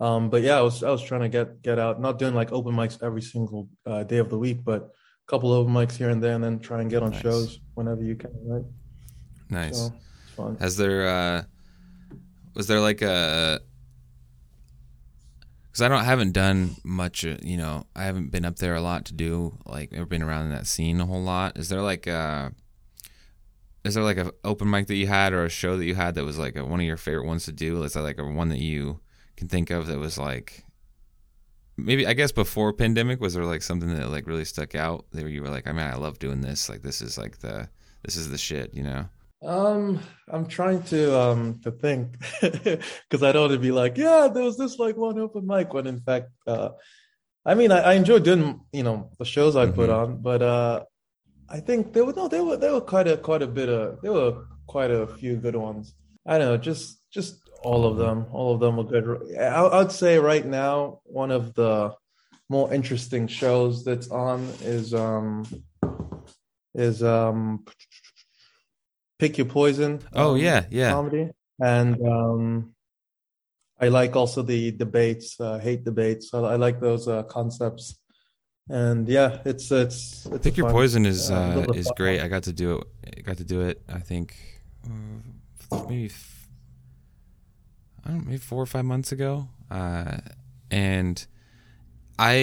um, 0.00 0.30
but 0.30 0.42
yeah, 0.42 0.56
I 0.56 0.62
was 0.62 0.82
I 0.82 0.90
was 0.90 1.02
trying 1.02 1.20
to 1.20 1.28
get 1.28 1.62
get 1.62 1.78
out, 1.78 2.00
not 2.00 2.18
doing 2.18 2.34
like 2.34 2.52
open 2.52 2.74
mics 2.74 3.02
every 3.02 3.20
single 3.20 3.68
uh, 3.84 4.02
day 4.02 4.16
of 4.16 4.30
the 4.30 4.38
week, 4.38 4.64
but 4.64 4.82
a 4.82 4.90
couple 5.30 5.52
open 5.52 5.72
mics 5.72 5.92
here 5.92 6.08
and 6.08 6.22
there, 6.22 6.34
and 6.34 6.42
then 6.42 6.58
try 6.58 6.80
and 6.80 6.88
get 6.88 7.02
on 7.02 7.10
Nice. 7.10 7.20
shows 7.20 7.60
whenever 7.74 8.02
you 8.02 8.16
can, 8.16 8.30
right? 8.44 8.64
Nice. 9.50 9.90
So. 10.36 10.56
Has 10.58 10.78
there 10.78 11.06
uh 11.06 11.42
was 12.54 12.66
there 12.66 12.80
like 12.80 13.02
a 13.02 13.60
because 15.70 15.82
I 15.82 15.88
don't 15.88 16.00
I 16.00 16.04
haven't 16.04 16.32
done 16.32 16.76
much 16.82 17.24
uh, 17.24 17.36
you 17.42 17.56
know 17.56 17.86
I 17.94 18.04
haven't 18.04 18.32
been 18.32 18.44
up 18.44 18.56
there 18.56 18.74
a 18.74 18.80
lot 18.80 19.04
to 19.06 19.14
do 19.14 19.58
like 19.64 19.92
ever 19.92 20.06
been 20.06 20.22
around 20.22 20.46
in 20.46 20.50
that 20.50 20.66
scene 20.66 21.00
a 21.00 21.06
whole 21.06 21.22
lot. 21.22 21.56
Is 21.56 21.68
there 21.68 21.80
like 21.80 22.06
a 22.06 22.52
is 23.84 23.94
there 23.94 24.04
like 24.04 24.18
a 24.18 24.32
open 24.44 24.68
mic 24.68 24.88
that 24.88 24.96
you 24.96 25.06
had 25.06 25.32
or 25.32 25.44
a 25.44 25.48
show 25.48 25.76
that 25.76 25.86
you 25.86 25.94
had 25.94 26.14
that 26.16 26.24
was 26.24 26.38
like 26.38 26.56
a, 26.56 26.64
one 26.64 26.80
of 26.80 26.86
your 26.86 26.96
favorite 26.96 27.26
ones 27.26 27.44
to 27.44 27.52
do? 27.52 27.82
Is 27.84 27.94
that 27.94 28.02
like 28.02 28.18
a 28.18 28.24
one 28.24 28.48
that 28.48 28.58
you 28.58 29.00
can 29.36 29.48
think 29.48 29.70
of 29.70 29.86
that 29.86 29.98
was 29.98 30.18
like 30.18 30.64
maybe 31.76 32.06
I 32.06 32.14
guess 32.14 32.32
before 32.32 32.72
pandemic 32.72 33.20
was 33.20 33.34
there 33.34 33.44
like 33.44 33.62
something 33.62 33.94
that 33.94 34.10
like 34.10 34.26
really 34.26 34.44
stuck 34.44 34.74
out 34.74 35.06
that 35.12 35.28
you 35.28 35.42
were 35.42 35.48
like 35.48 35.68
I 35.68 35.72
mean 35.72 35.86
I 35.86 35.94
love 35.94 36.18
doing 36.18 36.40
this. 36.40 36.68
Like 36.68 36.82
this 36.82 37.00
is 37.00 37.16
like 37.16 37.38
the 37.38 37.68
this 38.02 38.16
is 38.16 38.30
the 38.30 38.38
shit 38.38 38.74
you 38.74 38.82
know 38.82 39.08
Um, 39.42 40.00
I'm 40.28 40.46
trying 40.46 40.82
to 40.84 41.18
um 41.18 41.60
to 41.64 41.70
think 41.70 42.16
because 42.42 43.22
I 43.22 43.32
don't 43.32 43.42
want 43.48 43.52
to 43.54 43.58
be 43.58 43.70
like, 43.72 43.96
yeah, 43.96 44.28
there 44.32 44.44
was 44.44 44.58
this 44.58 44.78
like 44.78 44.96
one 44.96 45.18
open 45.18 45.46
mic 45.46 45.72
when 45.72 45.86
in 45.86 46.00
fact, 46.00 46.28
uh, 46.46 46.70
I 47.46 47.54
mean, 47.54 47.72
I, 47.72 47.80
I 47.80 47.92
enjoy 47.94 48.18
doing 48.18 48.60
you 48.72 48.82
know 48.82 49.10
the 49.18 49.24
shows 49.24 49.56
I 49.56 49.66
put 49.66 49.88
Mhm. 49.88 49.98
on, 50.02 50.16
but 50.22 50.42
uh, 50.42 50.84
I 51.48 51.60
think 51.60 51.92
there 51.94 52.04
were 52.04 52.12
no, 52.12 52.28
there 52.28 52.44
were 52.44 52.58
there 52.58 52.72
were 52.74 52.82
quite 52.82 53.08
a 53.08 53.16
quite 53.16 53.40
a 53.42 53.46
bit 53.46 53.68
of 53.70 54.00
there 54.02 54.12
were 54.12 54.44
quite 54.66 54.90
a 54.90 55.06
few 55.06 55.36
good 55.36 55.56
ones. 55.56 55.94
I 56.26 56.36
don't 56.36 56.48
know, 56.48 56.58
just 56.58 57.00
just 57.10 57.36
all 57.62 57.86
of 57.86 57.96
them, 57.96 58.26
all 58.32 58.54
of 58.54 58.60
them 58.60 58.76
were 58.76 58.84
good. 58.84 59.36
I, 59.38 59.80
I'd 59.80 59.92
say 59.92 60.18
right 60.18 60.44
now 60.44 61.00
one 61.04 61.30
of 61.30 61.54
the 61.54 61.94
more 62.50 62.72
interesting 62.74 63.26
shows 63.26 63.84
that's 63.84 64.10
on 64.10 64.40
is 64.62 64.92
um 64.92 65.46
is 66.74 67.02
um 67.02 67.64
pick 69.20 69.38
your 69.38 69.46
poison. 69.46 70.00
oh 70.14 70.32
um, 70.32 70.36
yeah 70.38 70.64
yeah 70.70 70.90
comedy 70.92 71.28
and 71.62 71.94
um 72.06 72.74
i 73.78 73.88
like 73.88 74.16
also 74.16 74.40
the 74.42 74.70
debates 74.72 75.38
uh 75.40 75.58
hate 75.58 75.84
debates 75.84 76.32
i, 76.34 76.38
I 76.38 76.56
like 76.56 76.80
those 76.80 77.06
uh 77.06 77.22
concepts 77.24 78.00
and 78.70 79.08
yeah 79.08 79.38
it's 79.44 79.70
it's, 79.70 80.26
it's 80.26 80.44
Pick 80.44 80.56
Your 80.56 80.66
fun- 80.66 80.74
Poison 80.74 81.06
is 81.06 81.30
uh, 81.30 81.66
is 81.74 81.86
fun 81.88 81.94
great. 81.96 82.20
I 82.20 82.28
got 82.28 82.44
to 82.44 82.52
do 82.52 82.76
it. 82.78 82.84
I 83.18 83.20
got 83.22 83.36
to 83.38 83.44
do 83.44 83.60
it. 83.62 83.82
I 83.88 83.98
think 83.98 84.36
uh, 84.86 85.78
maybe 85.88 86.06
f- 86.06 86.48
I 88.04 88.10
don't 88.10 88.18
know, 88.18 88.24
maybe 88.26 88.38
four 88.38 88.62
or 88.62 88.66
five 88.66 88.84
months 88.84 89.10
ago. 89.12 89.48
Uh, 89.70 90.18
and 90.70 91.26
I, 92.18 92.34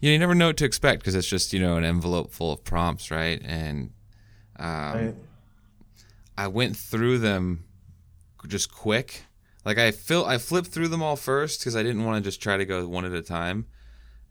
you 0.00 0.08
know, 0.08 0.10
you 0.12 0.18
never 0.18 0.34
know 0.34 0.48
what 0.48 0.58
to 0.58 0.64
expect 0.66 1.00
because 1.00 1.14
it's 1.14 1.26
just 1.28 1.52
you 1.54 1.60
know 1.60 1.76
an 1.76 1.84
envelope 1.84 2.32
full 2.32 2.52
of 2.52 2.62
prompts, 2.62 3.10
right? 3.10 3.40
And 3.42 3.92
um, 4.58 4.94
Right. 4.94 5.14
I 6.40 6.46
went 6.46 6.74
through 6.74 7.18
them 7.18 7.64
just 8.46 8.72
quick. 8.72 9.24
Like 9.66 9.76
I 9.76 9.90
fil- 9.90 10.24
I 10.24 10.38
flipped 10.38 10.68
through 10.68 10.88
them 10.88 11.02
all 11.02 11.16
first 11.16 11.60
because 11.60 11.76
I 11.76 11.82
didn't 11.82 12.06
want 12.06 12.24
to 12.24 12.26
just 12.26 12.40
try 12.40 12.56
to 12.56 12.64
go 12.64 12.88
one 12.88 13.04
at 13.04 13.12
a 13.12 13.20
time. 13.20 13.66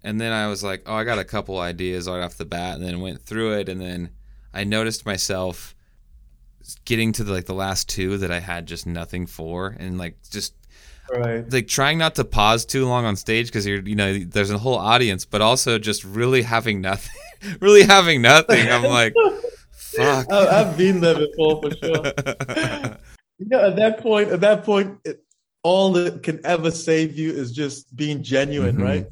And 0.04 0.20
then 0.20 0.32
I 0.32 0.48
was 0.48 0.64
like, 0.64 0.82
oh, 0.88 0.96
I 0.96 1.04
got 1.04 1.20
a 1.20 1.24
couple 1.24 1.60
ideas 1.60 2.08
right 2.08 2.24
off 2.24 2.36
the 2.36 2.46
bat, 2.46 2.78
and 2.78 2.84
then 2.84 3.00
went 3.00 3.22
through 3.22 3.60
it, 3.60 3.70
and 3.70 3.80
then 3.80 4.10
I 4.52 4.64
noticed 4.64 5.06
myself 5.06 5.76
getting 6.84 7.12
to 7.14 7.24
the, 7.24 7.32
like 7.32 7.46
the 7.46 7.54
last 7.54 7.88
two 7.88 8.18
that 8.18 8.32
I 8.32 8.40
had 8.40 8.66
just 8.66 8.88
nothing 8.88 9.28
for, 9.28 9.76
and 9.78 10.00
like 10.00 10.18
just 10.32 10.56
right. 11.14 11.48
like 11.54 11.68
trying 11.68 12.00
not 12.00 12.16
to 12.16 12.24
pause 12.24 12.66
too 12.66 12.88
long 12.88 13.06
on 13.06 13.18
stage 13.18 13.48
because 13.48 13.68
you're 13.68 13.82
you 13.82 13.96
know 13.96 14.18
there's 14.18 14.50
a 14.50 14.58
whole 14.58 14.80
audience, 14.80 15.26
but 15.26 15.42
also 15.42 15.78
just 15.78 16.04
really 16.04 16.42
having 16.42 16.82
nothing, 16.82 17.22
really 17.60 17.84
having 17.84 18.24
nothing. 18.24 18.68
I'm 18.68 18.86
like, 18.86 19.14
fuck. 19.96 20.32
I- 20.32 20.62
I've 20.62 20.78
been 20.78 21.02
there 21.02 21.16
before 21.16 21.62
for 21.62 21.72
sure. 21.82 22.98
You 23.42 23.48
know, 23.48 23.68
at 23.70 23.78
that 23.78 24.00
point, 24.02 24.32
at 24.32 24.42
that 24.42 24.66
point, 24.66 24.98
it, 25.06 25.24
all 25.64 25.94
that 25.94 26.24
can 26.24 26.42
ever 26.46 26.72
save 26.72 27.18
you 27.18 27.32
is 27.32 27.54
just 27.54 27.96
being 27.96 28.22
genuine, 28.22 28.76
Mhm. 28.76 28.84
right? 28.84 29.06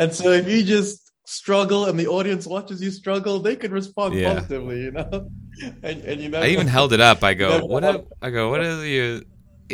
And 0.00 0.12
so 0.12 0.32
if 0.32 0.48
you 0.48 0.64
just 0.64 1.12
struggle 1.26 1.84
and 1.84 1.96
the 1.96 2.08
audience 2.08 2.44
watches 2.44 2.82
you 2.82 2.90
struggle, 2.90 3.38
they 3.38 3.54
can 3.54 3.70
respond 3.70 4.14
Yeah. 4.14 4.34
positively, 4.34 4.82
you 4.82 4.90
know. 4.90 5.30
And, 5.84 6.02
and 6.04 6.20
you 6.20 6.28
know, 6.28 6.40
I 6.40 6.48
even 6.48 6.66
held 6.66 6.92
it 6.92 7.00
up. 7.00 7.22
I 7.22 7.34
go, 7.34 7.64
what? 7.64 7.84
Up? 7.84 8.06
I 8.20 8.30
go, 8.30 8.50
what 8.50 8.62
is 8.64 8.84
you? 8.84 9.22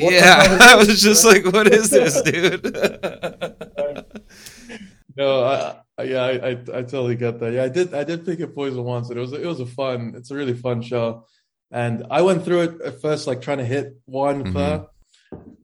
What 0.03 0.13
yeah, 0.13 0.59
I 0.73 0.77
was 0.77 1.01
just 1.01 1.25
like, 1.25 1.45
what 1.47 1.67
is 1.73 1.89
this, 1.89 2.21
dude? 2.23 2.63
No, 5.17 5.45
I, 5.45 5.77
I 5.99 6.03
yeah, 6.03 6.23
I, 6.23 6.31
I 6.31 6.51
I 6.51 6.83
totally 6.83 7.17
get 7.17 7.39
that. 7.41 7.53
Yeah, 7.53 7.65
I 7.65 7.69
did 7.69 7.95
I 7.95 8.05
did 8.05 8.25
pick 8.27 8.41
it 8.41 8.55
poison 8.55 8.83
once, 8.85 9.09
and 9.11 9.19
it 9.19 9.21
was 9.21 9.33
it 9.33 9.47
was 9.47 9.61
a 9.61 9.67
fun. 9.67 10.15
It's 10.17 10.31
a 10.31 10.35
really 10.35 10.55
fun 10.55 10.83
show, 10.83 11.27
and 11.71 12.05
I 12.11 12.23
went 12.23 12.45
through 12.45 12.63
it 12.63 12.81
at 12.83 13.01
first 13.01 13.27
like 13.27 13.41
trying 13.41 13.59
to 13.59 13.65
hit 13.65 13.97
one 14.07 14.45
Mhm. 14.45 14.53
per, 14.53 14.87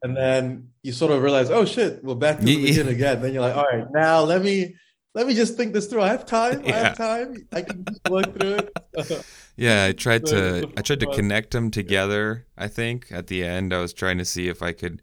and 0.02 0.16
then 0.16 0.68
you 0.82 0.92
sort 0.92 1.12
of 1.12 1.22
realize, 1.22 1.50
oh 1.50 1.64
shit, 1.64 2.02
we're 2.04 2.14
back 2.14 2.38
to 2.38 2.44
the 2.44 2.56
beginning 2.56 2.94
again. 2.94 3.20
Then 3.20 3.32
you're 3.34 3.42
like, 3.42 3.56
all 3.56 3.66
right, 3.70 3.86
now 3.92 4.22
let 4.22 4.42
me 4.42 4.76
let 5.14 5.26
me 5.26 5.34
just 5.34 5.56
think 5.56 5.72
this 5.72 5.86
through. 5.88 6.02
I 6.02 6.08
have 6.08 6.24
time. 6.24 6.62
I 6.64 6.70
have 6.72 6.96
time. 6.96 7.34
I 7.52 7.62
can 7.62 7.84
just 7.84 8.00
work 8.08 8.32
through 8.38 8.58
it. 8.58 9.26
yeah, 9.56 9.86
I 9.86 9.92
tried 9.92 10.26
to. 10.26 10.70
I 10.76 10.82
tried 10.82 11.00
to 11.00 11.06
connect 11.06 11.50
them 11.50 11.70
together. 11.72 12.46
I 12.56 12.68
think 12.68 13.08
at 13.10 13.26
the 13.26 13.42
end, 13.42 13.74
I 13.74 13.80
was 13.80 13.92
trying 13.92 14.18
to 14.18 14.24
see 14.24 14.46
if 14.48 14.62
I 14.62 14.72
could. 14.72 15.02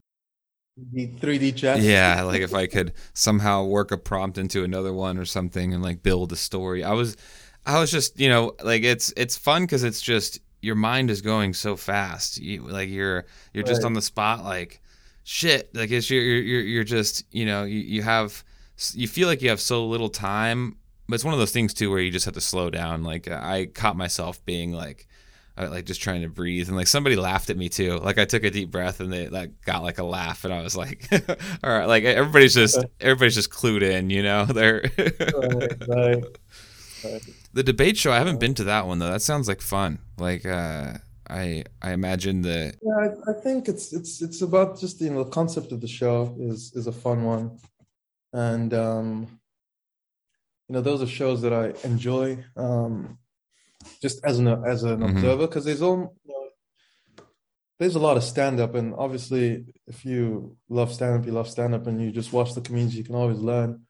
The 0.94 1.08
3D 1.08 1.56
chess. 1.56 1.82
Yeah, 1.82 2.24
like 2.24 2.42
if 2.42 2.54
I 2.54 2.68
could 2.68 2.94
somehow 3.14 3.64
work 3.64 3.92
a 3.92 3.98
prompt 3.98 4.38
into 4.38 4.64
another 4.64 4.94
one 4.94 5.18
or 5.18 5.26
something 5.26 5.74
and 5.74 5.82
like 5.82 6.04
build 6.04 6.32
a 6.32 6.36
story. 6.36 6.84
I 6.84 6.94
was, 6.94 7.18
I 7.66 7.80
was 7.80 7.92
just 7.92 8.20
you 8.20 8.30
know 8.30 8.54
like 8.64 8.84
it's 8.84 9.14
it's 9.18 9.36
fun 9.38 9.64
because 9.64 9.84
it's 9.84 10.02
just 10.02 10.40
your 10.62 10.76
mind 10.76 11.10
is 11.10 11.22
going 11.22 11.54
so 11.54 11.76
fast. 11.76 12.38
You 12.38 12.62
like 12.62 12.90
you're 12.90 13.26
you're 13.54 13.64
just 13.64 13.84
on 13.84 13.94
the 13.94 14.02
spot 14.02 14.44
like 14.44 14.82
shit. 15.24 15.74
Like 15.76 15.92
it's 15.92 16.10
you're 16.10 16.22
you're 16.22 16.42
you're, 16.42 16.62
you're 16.62 16.84
just 16.84 17.26
you 17.32 17.46
know 17.46 17.64
you, 17.64 17.80
you 17.80 18.02
have 18.04 18.44
you 18.94 19.08
feel 19.08 19.28
like 19.28 19.42
you 19.42 19.50
have 19.50 19.62
so 19.62 19.86
little 19.88 20.10
time. 20.10 20.78
But 21.10 21.16
it's 21.16 21.24
one 21.24 21.34
of 21.34 21.40
those 21.40 21.54
things 21.54 21.74
too 21.74 21.90
where 21.90 22.00
you 22.00 22.12
just 22.12 22.26
have 22.26 22.34
to 22.34 22.42
slow 22.42 22.70
down. 22.70 23.04
Like 23.04 23.28
I 23.28 23.68
caught 23.68 23.98
myself 23.98 24.44
being 24.46 24.74
like. 24.74 25.08
Uh, 25.58 25.70
Like 25.70 25.86
just 25.86 26.02
trying 26.02 26.22
to 26.22 26.30
breathe, 26.30 26.68
and 26.68 26.78
like 26.78 26.88
somebody 26.88 27.16
laughed 27.16 27.50
at 27.50 27.58
me 27.58 27.70
too. 27.70 27.98
Like 27.98 28.18
I 28.18 28.26
took 28.26 28.44
a 28.44 28.52
deep 28.52 28.72
breath, 28.72 29.00
and 29.00 29.12
they 29.12 29.28
like 29.30 29.62
got 29.62 29.84
like 29.84 29.98
a 29.98 30.04
laugh, 30.04 30.44
and 30.46 30.54
I 30.54 30.62
was 30.62 30.76
like, 30.78 31.08
"All 31.64 31.70
right." 31.78 31.86
Like 31.86 32.04
everybody's 32.04 32.54
just 32.56 32.84
everybody's 33.02 33.36
just 33.36 33.50
clued 33.52 33.82
in, 33.82 34.10
you 34.10 34.24
know. 34.24 34.46
They're 34.58 34.84
Right, 34.98 35.88
right, 35.88 36.24
right. 37.04 37.22
the 37.54 37.64
debate 37.64 37.98
show. 37.98 38.12
I 38.12 38.18
haven't 38.18 38.40
been 38.40 38.54
to 38.56 38.64
that 38.66 38.88
one 38.88 39.00
though. 39.00 39.12
That 39.12 39.22
sounds 39.22 39.48
like 39.48 39.62
fun. 39.62 40.00
Like 40.18 40.46
uh, 40.46 40.94
I 41.30 41.64
I 41.82 41.92
imagine 41.92 42.42
the 42.42 42.74
Yeah, 42.82 43.10
I, 43.28 43.32
I 43.32 43.34
think 43.42 43.68
it's 43.68 43.94
it's 43.94 44.22
it's 44.22 44.42
about 44.42 44.80
just 44.80 45.02
you 45.02 45.10
know 45.10 45.24
the 45.24 45.30
concept 45.32 45.72
of 45.72 45.82
the 45.82 45.88
show 45.88 46.36
is 46.40 46.72
is 46.76 46.88
a 46.88 46.92
fun 46.92 47.24
one, 47.24 47.60
and 48.34 48.74
um, 48.74 49.40
you 50.68 50.74
know 50.74 50.82
those 50.82 51.02
are 51.02 51.08
shows 51.08 51.42
that 51.42 51.54
I 51.54 51.74
enjoy 51.88 52.44
um, 52.56 53.18
just 54.02 54.24
as 54.24 54.40
an 54.40 54.48
as 54.48 54.84
an 54.84 55.00
Mhm. 55.00 55.10
observer 55.10 55.48
because 55.48 55.66
there's 55.66 55.82
all 55.82 56.16
you 56.26 56.34
know, 56.34 57.24
there's 57.80 57.96
a 57.96 58.00
lot 58.00 58.18
of 58.18 58.24
stand 58.24 58.60
up 58.60 58.76
and 58.76 58.94
obviously 58.96 59.66
if 59.88 60.06
you 60.06 60.56
love 60.70 60.92
stand 60.94 61.20
up 61.20 61.26
you 61.26 61.32
love 61.32 61.50
stand 61.50 61.74
up 61.76 61.88
and 61.88 62.02
you 62.02 62.12
just 62.12 62.34
watch 62.34 62.54
the 62.54 62.62
comedians 62.62 62.96
you 62.98 63.04
can 63.04 63.16
always 63.16 63.40
learn, 63.40 63.82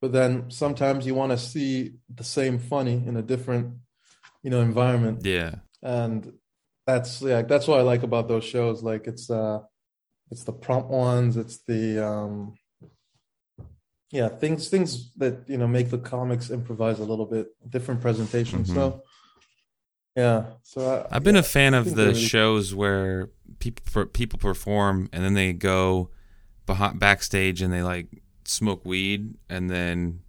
but 0.00 0.12
then 0.12 0.50
sometimes 0.50 1.06
you 1.06 1.14
want 1.14 1.32
to 1.32 1.38
see 1.38 1.94
the 2.14 2.24
same 2.24 2.58
funny 2.58 3.02
in 3.06 3.16
a 3.16 3.22
different 3.22 3.74
you 4.42 4.50
know 4.50 4.60
environment. 4.60 5.24
Yeah. 5.24 5.56
And 5.82 6.32
that's 6.86 7.22
yeah 7.22 7.42
that's 7.42 7.68
what 7.68 7.78
i 7.78 7.82
like 7.82 8.02
about 8.02 8.26
those 8.28 8.44
shows. 8.44 8.82
Like 8.82 9.06
it's 9.06 9.30
uh 9.30 9.60
it's 10.30 10.44
the 10.44 10.52
prompt 10.52 10.88
ones 10.90 11.36
it's 11.36 11.58
the 11.66 11.98
um 12.06 12.54
yeah 14.12 14.28
things 14.28 14.68
things 14.68 15.12
that 15.16 15.48
you 15.48 15.56
know 15.58 15.66
make 15.68 15.90
the 15.90 15.98
comics 15.98 16.50
improvise 16.50 16.98
a 17.00 17.04
little 17.04 17.26
bit 17.26 17.48
different 17.68 18.00
presentation 18.00 18.60
Mhm. 18.64 18.74
so 18.74 19.02
yeah 20.20 20.44
so 20.62 20.78
I, 21.10 21.16
I've 21.16 21.24
been 21.24 21.34
yeah, 21.34 21.40
a 21.40 21.44
fan 21.56 21.74
of 21.74 21.94
the 21.94 22.06
really- 22.08 22.20
shows 22.32 22.74
where 22.74 23.30
people 23.58 24.06
people 24.06 24.38
perform 24.38 25.08
and 25.12 25.24
then 25.24 25.34
they 25.34 25.52
go 25.52 26.10
behind 26.66 26.98
backstage 27.00 27.60
and 27.62 27.72
they 27.72 27.82
like 27.82 28.06
smoke 28.44 28.84
weed 28.84 29.34
and 29.48 29.70
then 29.70 30.20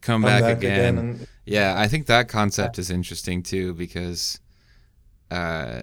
come, 0.00 0.22
come 0.22 0.40
back, 0.40 0.58
again. 0.58 0.98
and 0.98 1.26
Yeah, 1.44 1.74
I 1.76 1.88
think 1.88 2.06
that 2.06 2.28
concept 2.28 2.78
is 2.78 2.90
interesting 2.90 3.42
too 3.42 3.74
because, 3.74 4.40
uh, 5.30 5.82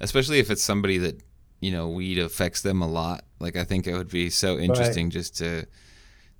especially 0.00 0.38
if 0.38 0.50
it's 0.50 0.62
somebody 0.62 0.98
that 0.98 1.22
you 1.60 1.70
know 1.70 1.88
weed 1.88 2.18
affects 2.18 2.62
them 2.62 2.82
a 2.82 2.88
lot. 2.88 3.24
Like 3.38 3.56
I 3.56 3.64
think 3.64 3.86
it 3.86 3.94
would 3.94 4.10
be 4.10 4.30
so 4.30 4.58
interesting 4.58 5.10
just 5.10 5.36
to 5.38 5.66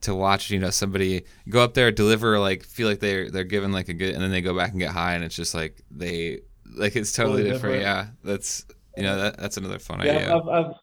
to 0.03 0.15
watch 0.15 0.51
you 0.51 0.59
know 0.59 0.71
somebody 0.71 1.25
go 1.49 1.63
up 1.63 1.75
there 1.75 1.91
deliver 1.93 2.39
like 2.39 2.65
feel 2.65 2.89
like 2.89 3.01
they're 3.01 3.31
they're 3.31 3.45
given 3.45 3.73
like 3.73 3.89
a 3.89 3.95
good 3.95 4.15
and 4.15 4.23
then 4.23 4.31
they 4.31 4.41
go 4.41 4.57
back 4.57 4.71
and 4.71 4.81
get 4.81 4.91
high 4.93 5.15
and 5.15 5.25
it's 5.25 5.37
just 5.37 5.55
like 5.55 5.83
they 5.91 6.41
like 6.77 6.97
it's 6.97 7.13
totally 7.13 7.43
Totally 7.43 7.53
different. 7.53 7.81
different. 7.81 7.83
Yeah, 7.83 8.07
that's 8.25 8.65
you 8.97 9.03
know 9.03 9.17
that 9.19 9.39
that's 9.39 9.57
another 9.57 9.79
fun 9.79 10.01
yeah 10.03 10.13
idea. 10.17 10.37
I've, 10.37 10.49
I've 10.49 10.75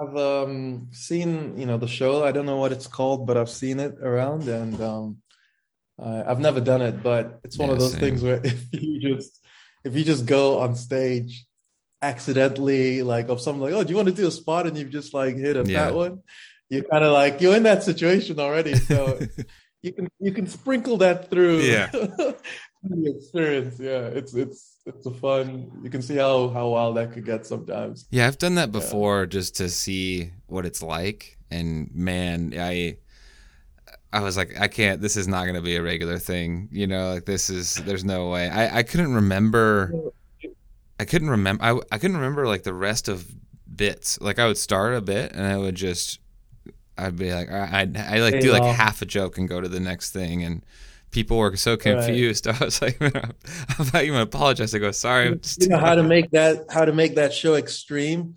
I've 0.00 0.16
um 0.16 0.88
seen 0.92 1.58
you 1.58 1.66
know 1.66 1.76
the 1.78 1.88
show 1.88 2.24
I 2.24 2.32
don't 2.32 2.46
know 2.46 2.56
what 2.56 2.72
it's 2.72 2.86
called 2.86 3.26
but 3.26 3.36
I've 3.36 3.50
seen 3.50 3.80
it 3.80 3.94
around 4.00 4.48
and 4.48 4.80
um 4.80 5.16
I 5.98 6.24
I've 6.24 6.40
never 6.40 6.60
done 6.60 6.82
it 6.82 7.02
but 7.02 7.40
it's 7.44 7.58
one 7.58 7.70
of 7.70 7.78
those 7.78 7.92
same. 7.92 8.00
things 8.00 8.22
where 8.22 8.40
if 8.44 8.64
you 8.72 9.00
just 9.00 9.40
if 9.84 9.94
you 9.96 10.04
just 10.04 10.26
go 10.26 10.60
on 10.60 10.74
stage 10.76 11.46
accidentally 12.02 13.02
like 13.02 13.28
of 13.28 13.40
something 13.40 13.62
like 13.62 13.72
oh 13.72 13.82
do 13.82 13.90
you 13.90 13.96
want 13.96 14.08
to 14.08 14.14
do 14.14 14.28
a 14.28 14.30
spot 14.30 14.66
and 14.66 14.76
you've 14.78 14.90
just 14.90 15.14
like 15.14 15.36
hit 15.36 15.56
a 15.56 15.64
Yeah. 15.64 15.86
fat 15.86 15.94
one 15.94 16.22
you're 16.70 16.84
kind 16.84 17.04
of 17.04 17.12
like 17.12 17.40
you're 17.40 17.56
in 17.56 17.62
that 17.64 17.82
situation 17.82 18.38
already 18.40 18.74
so 18.74 19.18
you 19.82 19.92
can 19.92 20.08
you 20.20 20.32
can 20.32 20.46
sprinkle 20.46 20.96
that 20.98 21.30
through 21.30 21.58
Yeah. 21.60 21.86
the 21.92 22.36
experience 23.16 23.78
yeah 23.80 24.06
it's 24.06 24.34
it's 24.34 24.76
it's 24.86 25.04
a 25.06 25.10
fun 25.10 25.70
you 25.82 25.90
can 25.90 26.00
see 26.00 26.16
how 26.16 26.48
how 26.48 26.68
wild 26.68 26.96
that 26.96 27.12
could 27.12 27.24
get 27.24 27.44
sometimes 27.46 28.06
Yeah, 28.10 28.26
I've 28.26 28.38
done 28.38 28.54
that 28.54 28.72
before 28.72 29.26
just 29.26 29.56
to 29.56 29.68
see 29.68 30.30
what 30.46 30.64
it's 30.64 30.82
like, 30.82 31.36
and 31.50 31.90
man, 31.94 32.54
I 32.56 32.96
I 34.10 34.20
was 34.20 34.38
like, 34.38 34.58
I 34.58 34.68
can't. 34.68 35.02
This 35.02 35.18
is 35.18 35.28
not 35.28 35.42
going 35.44 35.56
to 35.56 35.60
be 35.60 35.76
a 35.76 35.82
regular 35.82 36.18
thing, 36.18 36.68
you 36.72 36.86
know. 36.86 37.12
Like 37.12 37.26
this 37.26 37.50
is, 37.50 37.74
there's 37.84 38.04
no 38.04 38.30
way. 38.30 38.48
I 38.48 38.78
I 38.78 38.82
couldn't 38.82 39.12
remember. 39.12 39.92
I 40.98 41.04
couldn't 41.04 41.28
remember. 41.28 41.62
I 41.62 41.78
I 41.92 41.98
couldn't 41.98 42.16
remember 42.16 42.46
like 42.46 42.62
the 42.62 42.72
rest 42.72 43.08
of 43.08 43.26
bits. 43.76 44.18
Like 44.22 44.38
I 44.38 44.46
would 44.46 44.56
start 44.56 44.94
a 44.94 45.02
bit, 45.02 45.32
and 45.32 45.44
I 45.44 45.58
would 45.58 45.74
just, 45.74 46.20
I'd 46.98 47.16
be 47.16 47.32
like, 47.32 47.50
I 47.50 47.88
I, 47.96 48.16
I 48.16 48.18
like 48.20 48.40
do 48.40 48.52
like 48.52 48.62
half 48.64 49.00
a 49.02 49.06
joke 49.06 49.38
and 49.38 49.48
go 49.48 49.60
to 49.60 49.68
the 49.68 49.80
next 49.80 50.10
thing, 50.12 50.42
and. 50.42 50.62
People 51.10 51.38
were 51.38 51.56
so 51.56 51.78
confused. 51.78 52.46
I 52.48 52.58
was 52.62 52.82
like, 52.82 53.00
I'm 53.00 53.32
not 53.94 54.04
even 54.04 54.20
apologize. 54.20 54.74
I 54.74 54.78
go, 54.78 54.90
sorry. 54.90 55.28
I'm 55.28 55.40
just 55.40 55.62
you 55.62 55.68
know 55.70 55.78
how 55.78 55.94
to 55.94 56.02
make 56.14 56.30
that 56.32 56.66
how 56.68 56.84
to 56.84 56.92
make 56.92 57.14
that 57.14 57.32
show 57.32 57.54
extreme 57.54 58.34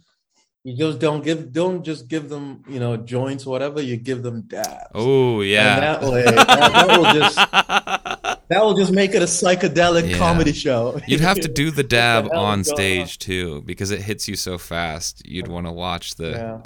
you 0.64 0.78
just 0.78 1.00
don't 1.00 1.22
give 1.22 1.52
don't 1.52 1.84
just 1.84 2.08
give 2.08 2.30
them 2.30 2.64
you 2.70 2.80
know 2.80 2.96
joints 2.96 3.46
or 3.46 3.50
whatever 3.50 3.82
you 3.82 3.98
give 3.98 4.24
them 4.24 4.44
dabs 4.44 4.86
Oh 4.94 5.42
yeah. 5.42 5.74
and 5.74 5.84
that 5.84 6.02
way 6.14 6.24
that, 6.24 6.48
that 6.48 6.98
will 6.98 7.14
just 7.14 7.36
that 8.48 8.62
will 8.64 8.76
just 8.76 8.94
make 8.94 9.14
it 9.16 9.22
a 9.22 9.26
psychedelic 9.26 10.10
Yeah. 10.10 10.18
comedy 10.18 10.54
show 10.54 10.98
You'd 11.08 11.20
have 11.20 11.42
to 11.42 11.50
do 11.50 11.72
the 11.72 11.84
dab 11.84 12.32
hell 12.32 12.40
on 12.46 12.64
stage 12.64 13.18
too, 13.20 13.64
because 13.64 13.92
it 13.92 14.02
hits 14.02 14.30
you 14.30 14.38
so 14.38 14.58
fast. 14.58 15.26
You'd 15.28 15.50
want 15.50 15.66
to 15.68 15.74
watch 15.74 16.16
the. 16.16 16.62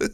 yeah 0.00 0.06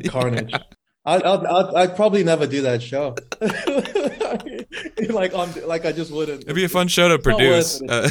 carnage 0.08 0.52
I'd, 1.06 1.22
I'd, 1.22 1.44
I'd, 1.44 1.74
I'd 1.74 1.96
probably 1.96 2.24
never 2.24 2.46
do 2.46 2.62
that 2.62 2.82
show 2.82 3.14
like 5.12 5.34
on 5.34 5.52
like 5.66 5.84
i 5.84 5.92
just 5.92 6.10
wouldn't 6.10 6.42
It'd 6.44 6.54
be 6.56 6.64
a 6.64 6.68
fun 6.68 6.88
show 6.88 7.08
to 7.08 7.16
not 7.16 7.24
worth 7.24 7.24
produce. 7.38 7.82
Uh, 7.82 8.08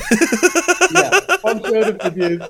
yeah 0.93 1.19
fun 1.37 1.63
show 1.63 1.83
to 1.83 1.93
produce 1.95 2.47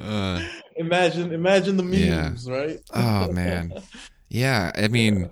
uh, 0.00 0.40
imagine 0.76 1.32
imagine 1.32 1.76
the 1.76 1.84
Yeah. 1.84 2.28
memes 2.28 2.48
right 2.48 2.78
oh 2.94 3.32
man, 3.32 3.72
yeah. 4.28 4.70
I 4.76 4.88
mean, 4.88 5.30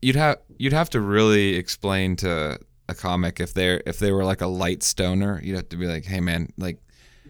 you'd 0.00 0.16
have 0.16 0.38
you'd 0.58 0.72
have 0.72 0.88
to 0.90 1.00
really 1.00 1.56
explain 1.56 2.16
to 2.16 2.58
a 2.88 2.94
comic 2.94 3.40
if 3.40 3.52
they're 3.52 3.82
if 3.84 3.98
they 3.98 4.12
were 4.12 4.24
like 4.24 4.40
a 4.40 4.46
light 4.46 4.82
stoner, 4.82 5.40
you'd 5.42 5.56
have 5.56 5.68
to 5.70 5.76
be 5.76 5.86
like, 5.86 6.04
hey 6.06 6.20
man, 6.20 6.52
like 6.56 6.78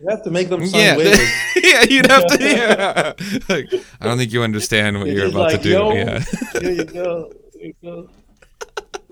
You 0.01 0.09
have 0.11 0.23
to 0.25 0.31
make 0.31 0.49
them 0.49 0.67
sound 0.67 0.83
yeah, 0.83 0.97
weird. 0.97 1.19
yeah, 1.63 1.83
you'd 1.83 2.11
have 2.11 2.27
to. 2.27 2.37
Yeah, 2.41 3.13
like, 3.49 3.73
I 4.01 4.07
don't 4.07 4.19
think 4.19 4.33
you 4.33 4.43
understand 4.43 4.99
what 4.99 5.07
You're 5.07 5.17
you're 5.17 5.29
about 5.29 5.53
like, 5.53 5.57
to 5.59 5.63
do. 5.63 5.71
yo, 5.71 5.93
Yeah, 5.93 6.19
Here 6.61 6.73
you 6.73 6.85
go. 6.85 7.33
Here 7.53 7.67
you 7.67 7.75
go. 7.83 8.11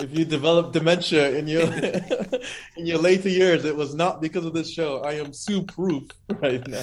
If 0.01 0.19
you 0.19 0.25
develop 0.25 0.73
dementia 0.73 1.31
in 1.37 1.47
your 1.47 1.62
in 2.77 2.87
your 2.87 2.99
later 2.99 3.29
years, 3.29 3.65
it 3.65 3.77
was 3.77 3.95
not 3.95 4.21
because 4.21 4.45
of 4.45 4.53
this 4.53 4.69
show. 4.69 5.01
I 5.03 5.12
am 5.12 5.33
sue 5.33 5.62
proof 5.62 6.11
right 6.41 6.67
now. 6.67 6.83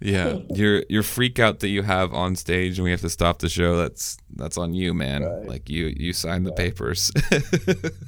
yeah. 0.00 0.38
Your 0.50 0.84
your 0.88 1.02
freak 1.02 1.40
out 1.40 1.58
that 1.60 1.68
you 1.68 1.82
have 1.82 2.14
on 2.14 2.36
stage, 2.36 2.78
and 2.78 2.84
we 2.84 2.92
have 2.92 3.00
to 3.00 3.10
stop 3.10 3.40
the 3.40 3.48
show. 3.48 3.76
That's 3.76 4.16
that's 4.36 4.56
on 4.56 4.72
you, 4.72 4.94
man. 4.94 5.24
Right. 5.24 5.48
Like 5.48 5.68
you 5.68 5.92
you 5.96 6.12
signed 6.12 6.46
the 6.46 6.52
papers. 6.52 7.10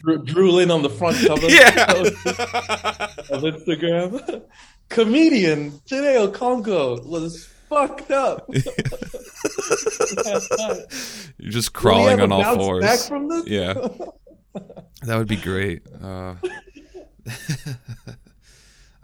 Drew, 0.03 0.25
Drew 0.25 0.53
Lynn 0.53 0.71
on 0.71 0.83
the 0.83 0.91
front 0.91 1.17
cover 1.27 1.49
yeah. 1.49 1.91
of 3.31 3.43
Instagram. 3.43 4.45
Comedian 4.89 5.73
Janae 5.87 6.33
Congo 6.33 7.03
was 7.03 7.47
fucked 7.69 8.11
up. 8.11 8.49
You're 11.39 11.53
just 11.53 11.73
crawling 11.73 12.21
on 12.21 12.33
all 12.33 12.57
fours. 12.57 12.85
Back 12.85 13.01
from 13.01 13.29
this? 13.29 13.47
Yeah. 13.47 13.75
That 15.03 15.19
would 15.19 15.29
be 15.29 15.37
great. 15.37 15.83
Uh, 16.03 16.35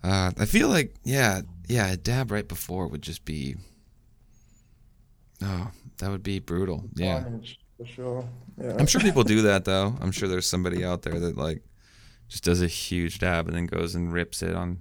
uh, 0.03 0.33
I 0.37 0.47
feel 0.47 0.69
like, 0.69 0.95
yeah, 1.05 1.43
yeah, 1.69 1.93
a 1.93 1.97
dab 1.99 2.31
right 2.31 2.49
before 2.49 2.89
would 2.89 3.03
just 3.03 3.27
be. 3.27 3.57
Oh, 5.43 5.71
that 5.99 6.11
would 6.11 6.23
be 6.23 6.39
brutal. 6.39 6.85
Yeah. 6.95 7.25
For 7.77 7.87
sure. 7.87 8.29
Yeah. 8.61 8.77
I'm 8.79 8.87
sure 8.87 9.01
people 9.01 9.23
do 9.23 9.43
that 9.43 9.65
though. 9.65 9.95
I'm 10.01 10.11
sure 10.11 10.29
there's 10.29 10.47
somebody 10.47 10.85
out 10.85 11.03
there 11.03 11.21
that 11.21 11.37
like 11.37 11.63
just 12.29 12.45
does 12.45 12.63
a 12.63 12.67
huge 12.67 13.19
dab 13.19 13.47
and 13.47 13.57
then 13.57 13.67
goes 13.67 13.95
and 13.95 14.13
rips 14.13 14.43
it 14.43 14.55
on. 14.57 14.81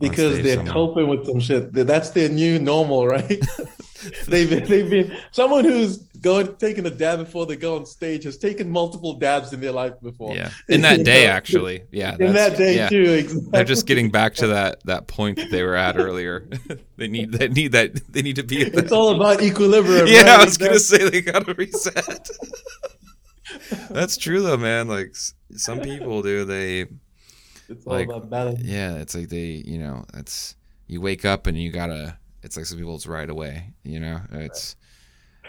Because 0.00 0.42
they're 0.42 0.56
somewhere. 0.56 0.72
coping 0.72 1.08
with 1.08 1.26
some 1.26 1.40
shit. 1.40 1.72
That's 1.72 2.10
their 2.10 2.28
new 2.28 2.58
normal, 2.58 3.06
right? 3.06 3.40
they've 4.28 4.48
been, 4.48 4.64
they've 4.64 4.90
been 4.90 5.16
someone 5.30 5.64
who's 5.64 5.98
going 6.20 6.54
taking 6.56 6.86
a 6.86 6.90
dab 6.90 7.18
before 7.18 7.46
they 7.46 7.56
go 7.56 7.76
on 7.76 7.86
stage 7.86 8.24
has 8.24 8.36
taken 8.36 8.70
multiple 8.70 9.14
dabs 9.14 9.52
in 9.52 9.60
their 9.60 9.72
life 9.72 9.94
before. 10.02 10.34
Yeah. 10.34 10.50
In 10.68 10.82
that 10.82 11.04
day, 11.04 11.26
actually. 11.26 11.84
Yeah. 11.90 12.16
In 12.18 12.32
that 12.34 12.56
day 12.56 12.76
yeah. 12.76 12.88
too, 12.88 13.02
exactly. 13.02 13.50
They're 13.52 13.64
just 13.64 13.86
getting 13.86 14.10
back 14.10 14.34
to 14.36 14.48
that 14.48 14.84
that 14.84 15.06
point 15.06 15.36
that 15.36 15.50
they 15.50 15.62
were 15.62 15.76
at 15.76 15.96
earlier. 15.96 16.48
they 16.96 17.08
need 17.08 17.32
they 17.32 17.48
need 17.48 17.72
that 17.72 18.12
they 18.12 18.22
need 18.22 18.36
to 18.36 18.42
be 18.42 18.62
It's 18.62 18.92
all 18.92 19.14
about 19.14 19.42
equilibrium. 19.42 20.06
Yeah, 20.08 20.22
right? 20.22 20.40
I 20.40 20.44
was 20.44 20.58
gonna 20.58 20.78
say 20.78 21.08
they 21.08 21.22
gotta 21.22 21.54
reset. 21.54 22.28
That's 23.90 24.16
true 24.16 24.42
though, 24.42 24.56
man. 24.56 24.88
Like 24.88 25.14
some 25.52 25.80
people 25.80 26.22
do. 26.22 26.44
They 26.44 26.86
It's 27.68 27.86
all 27.86 27.94
like- 27.94 28.08
about 28.08 28.28
balance. 28.30 28.62
yeah. 28.62 28.94
It's 28.96 29.14
like 29.14 29.28
they 29.28 29.62
you 29.66 29.78
know 29.78 30.04
it's 30.14 30.56
you 30.86 31.00
wake 31.00 31.24
up 31.24 31.46
and 31.46 31.56
you 31.60 31.70
gotta. 31.70 32.18
It's 32.42 32.56
like 32.56 32.66
some 32.66 32.78
people 32.78 32.94
it's 32.94 33.06
right 33.06 33.28
away. 33.28 33.74
You 33.82 34.00
know 34.00 34.20
it's 34.32 34.76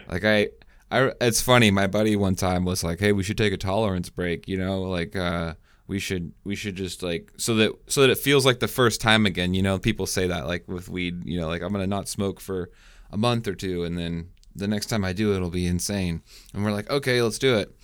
like 0.09 0.23
I. 0.25 0.49
I, 0.89 1.11
it's 1.19 1.41
funny. 1.41 1.69
My 1.69 1.85
buddy 1.87 2.15
one 2.15 2.35
time 2.35 2.63
was 2.63 2.81
like, 2.81 2.99
"Hey, 3.01 3.11
we 3.11 3.21
should 3.21 3.37
take 3.37 3.51
a 3.51 3.57
tolerance 3.57 4.09
break." 4.09 4.47
You 4.47 4.55
know, 4.57 4.83
like 4.83 5.17
uh, 5.17 5.55
we 5.85 5.99
should 5.99 6.31
we 6.45 6.55
should 6.55 6.77
just 6.77 7.03
like 7.03 7.29
so 7.35 7.55
that 7.55 7.73
so 7.87 8.01
that 8.01 8.09
it 8.09 8.17
feels 8.17 8.45
like 8.45 8.59
the 8.61 8.69
first 8.69 9.01
time 9.01 9.25
again. 9.25 9.53
You 9.53 9.61
know, 9.61 9.79
people 9.79 10.05
say 10.05 10.27
that 10.27 10.47
like 10.47 10.65
with 10.69 10.87
weed. 10.87 11.25
You 11.25 11.41
know, 11.41 11.47
like 11.49 11.61
I'm 11.61 11.73
gonna 11.73 11.87
not 11.87 12.07
smoke 12.07 12.39
for 12.39 12.69
a 13.11 13.17
month 13.17 13.49
or 13.49 13.53
two, 13.53 13.83
and 13.83 13.97
then 13.97 14.29
the 14.55 14.65
next 14.67 14.85
time 14.85 15.03
I 15.03 15.11
do, 15.11 15.35
it'll 15.35 15.49
be 15.49 15.67
insane. 15.67 16.21
And 16.53 16.63
we're 16.63 16.71
like, 16.71 16.89
okay, 16.89 17.21
let's 17.21 17.37
do 17.37 17.57
it. 17.57 17.75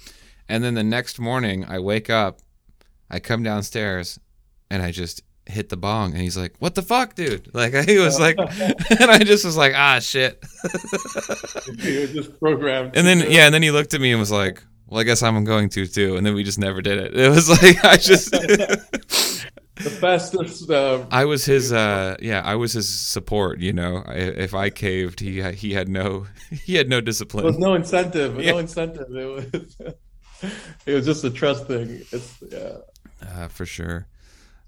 And 0.48 0.64
then 0.64 0.74
the 0.74 0.84
next 0.84 1.20
morning, 1.20 1.66
I 1.66 1.80
wake 1.80 2.10
up, 2.10 2.40
I 3.10 3.20
come 3.20 3.44
downstairs, 3.44 4.18
and 4.74 4.82
I 4.82 4.92
just 4.92 5.22
hit 5.46 5.68
the 5.70 5.78
bong, 5.78 6.14
and 6.14 6.22
he's 6.22 6.38
like, 6.38 6.56
"What 6.60 6.74
the 6.76 6.82
fuck, 6.82 7.16
dude?" 7.16 7.54
Like 7.54 7.74
he 7.88 7.98
was 8.00 8.20
like, 8.20 8.38
and 8.40 9.12
I 9.12 9.20
just 9.20 9.46
was 9.46 9.56
like, 9.58 9.74
"Ah, 9.76 10.00
shit." 10.00 10.44
You're 11.78 12.08
just 12.08 12.40
programmed. 12.40 12.96
And 12.96 13.06
then 13.06 13.20
yeah, 13.32 13.46
and 13.46 13.54
then 13.54 13.62
he 13.62 13.72
looked 13.72 13.94
at 13.94 14.02
me 14.02 14.12
and 14.12 14.20
was 14.20 14.32
like, 14.32 14.64
"Well, 14.88 15.00
I 15.00 15.04
guess 15.04 15.22
I'm 15.22 15.44
going 15.44 15.70
to 15.70 15.86
too." 15.88 16.16
And 16.18 16.26
then 16.26 16.34
we 16.34 16.44
just 16.44 16.60
never 16.60 16.82
did 16.82 16.98
it. 16.98 17.16
It 17.16 17.30
was 17.30 17.50
like 17.50 17.84
I 17.86 17.98
just 17.98 18.32
the 18.32 19.90
fastest. 20.00 20.70
Uh, 20.70 21.06
I 21.12 21.26
was 21.26 21.46
his 21.46 21.74
uh 21.74 22.16
yeah, 22.22 22.42
I 22.44 22.56
was 22.56 22.74
his 22.74 22.88
support, 22.90 23.60
you 23.60 23.74
know. 23.74 24.04
I, 24.06 24.14
if 24.16 24.54
I 24.54 24.70
caved, 24.70 25.20
he 25.20 25.40
had- 25.40 25.56
he 25.56 25.74
had 25.74 25.88
no 25.90 26.28
he 26.66 26.76
had 26.76 26.90
no 26.90 27.02
discipline 27.02 27.44
there 27.44 27.52
was 27.52 27.60
no 27.60 27.74
incentive. 27.74 28.40
Yeah. 28.40 28.52
No 28.52 28.58
incentive. 28.60 29.08
It 29.16 29.26
was. 29.26 29.78
It 30.86 30.94
was 30.94 31.06
just 31.06 31.24
a 31.24 31.30
trust 31.30 31.68
thing. 31.68 32.02
It's 32.12 32.38
yeah. 32.52 32.78
Uh, 33.26 33.48
for 33.48 33.66
sure. 33.66 34.08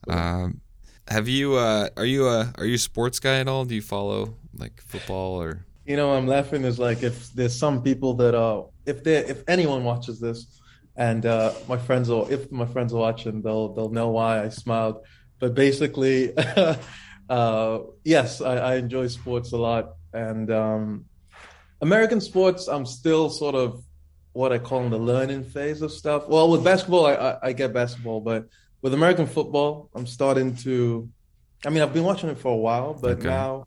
Um 0.07 0.61
have 1.07 1.27
you 1.27 1.55
uh 1.55 1.89
are 1.97 2.05
you 2.05 2.27
a 2.27 2.51
are 2.57 2.65
you 2.65 2.75
a 2.75 2.79
sports 2.79 3.19
guy 3.19 3.39
at 3.39 3.47
all? 3.47 3.65
Do 3.65 3.75
you 3.75 3.81
follow 3.81 4.35
like 4.57 4.81
football 4.81 5.41
or 5.41 5.65
You 5.85 5.95
know, 5.95 6.13
I'm 6.13 6.27
laughing 6.27 6.63
is 6.63 6.79
like 6.79 7.03
if 7.03 7.31
there's 7.33 7.55
some 7.55 7.83
people 7.83 8.15
that 8.15 8.33
are 8.35 8.65
if 8.85 9.03
they 9.03 9.17
if 9.17 9.43
anyone 9.47 9.83
watches 9.83 10.19
this, 10.19 10.61
and 10.95 11.25
uh, 11.25 11.53
my 11.67 11.77
friends 11.77 12.09
or 12.09 12.31
if 12.31 12.51
my 12.51 12.65
friends 12.65 12.93
are 12.93 12.99
watching, 12.99 13.41
they'll 13.41 13.73
they'll 13.73 13.89
know 13.89 14.09
why 14.09 14.43
I 14.43 14.49
smiled. 14.49 15.05
But 15.39 15.53
basically, 15.53 16.33
uh, 17.29 17.79
yes, 18.03 18.41
I, 18.41 18.55
I 18.57 18.75
enjoy 18.75 19.07
sports 19.07 19.51
a 19.51 19.57
lot, 19.57 19.95
and 20.13 20.49
um, 20.51 21.05
American 21.81 22.21
sports, 22.21 22.67
I'm 22.67 22.85
still 22.85 23.29
sort 23.29 23.55
of 23.55 23.83
what 24.33 24.51
I 24.51 24.57
call 24.57 24.83
in 24.83 24.91
the 24.91 24.97
learning 24.97 25.43
phase 25.43 25.81
of 25.81 25.91
stuff. 25.91 26.27
Well, 26.27 26.49
with 26.49 26.63
basketball, 26.63 27.05
I, 27.05 27.13
I, 27.13 27.37
I 27.43 27.53
get 27.53 27.73
basketball, 27.73 28.21
but 28.21 28.47
with 28.85 28.93
American 28.93 29.25
football, 29.25 29.89
I'm 29.95 30.05
starting 30.05 30.55
to. 30.57 31.09
I 31.65 31.71
mean, 31.71 31.81
I've 31.81 31.91
been 31.91 32.03
watching 32.03 32.29
it 32.29 32.37
for 32.37 32.51
a 32.53 32.61
while, 32.67 32.93
but 32.93 33.17
Okay. 33.17 33.27
now 33.27 33.65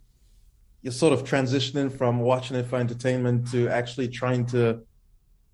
you're 0.81 0.93
sort 0.93 1.13
of 1.13 1.25
transitioning 1.25 1.91
from 1.91 2.21
watching 2.21 2.57
it 2.57 2.67
for 2.69 2.77
entertainment 2.77 3.51
to 3.51 3.69
actually 3.69 4.07
trying 4.07 4.47
to 4.55 4.63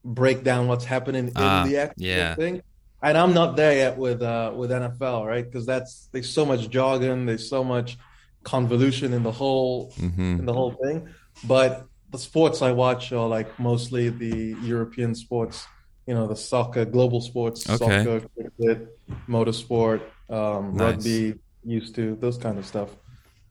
break 0.04 0.44
down 0.44 0.68
what's 0.68 0.84
happening 0.84 1.28
in 1.28 1.32
Ah, 1.36 1.64
the 1.64 1.78
actual 1.78 2.04
yeah. 2.04 2.34
thing. 2.34 2.60
And 3.02 3.16
I'm 3.16 3.32
not 3.32 3.56
there 3.56 3.74
yet 3.74 3.96
with 3.96 4.20
uh, 4.20 4.52
with 4.54 4.70
NFL, 4.70 5.24
right? 5.26 5.46
Because 5.50 5.64
that's 5.64 6.10
there's 6.12 6.28
so 6.28 6.44
much 6.44 6.68
jargon, 6.68 7.24
there's 7.24 7.48
so 7.48 7.64
much 7.64 7.96
convolution 8.42 9.14
in 9.14 9.22
the 9.22 9.32
whole 9.32 9.90
Mhm. 9.96 10.40
in 10.40 10.44
the 10.44 10.52
whole 10.52 10.72
thing. 10.84 11.08
But 11.48 11.86
the 12.10 12.18
sports 12.18 12.60
I 12.60 12.72
watch 12.72 13.12
are 13.12 13.28
like 13.36 13.58
mostly 13.58 14.10
the 14.10 14.56
European 14.72 15.14
sports, 15.14 15.66
you 16.06 16.12
know, 16.12 16.26
the 16.26 16.36
soccer, 16.36 16.84
global 16.84 17.22
sports, 17.22 17.58
Okay. 17.64 17.78
soccer, 18.04 18.28
cricket, 18.36 18.93
motorsport, 19.28 20.00
um, 20.30 20.74
Nice. 20.74 20.94
rugby, 20.96 21.34
used 21.64 21.94
to 21.96 22.16
those 22.16 22.38
kind 22.38 22.58
of 22.58 22.66
stuff. 22.66 22.90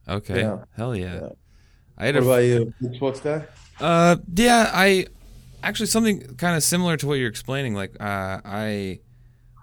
Okay. 0.08 0.42
Yeah. 0.42 0.64
Hell 0.76 0.96
yeah. 0.96 1.16
Yeah. 1.22 1.30
I 1.98 2.06
had 2.08 2.16
What 2.16 2.24
a 2.24 2.26
about 2.26 2.44
you? 2.82 2.94
Sports 2.96 3.20
guy? 3.20 3.46
Uh, 3.80 4.18
yeah, 4.36 4.70
I 4.74 5.08
actually 5.64 5.86
something 5.88 6.36
kind 6.36 6.56
of 6.56 6.64
similar 6.64 6.98
to 6.98 7.08
what 7.08 7.16
you're 7.16 7.30
explaining. 7.30 7.74
Like, 7.76 7.92
uh, 8.00 8.42
I 8.44 9.00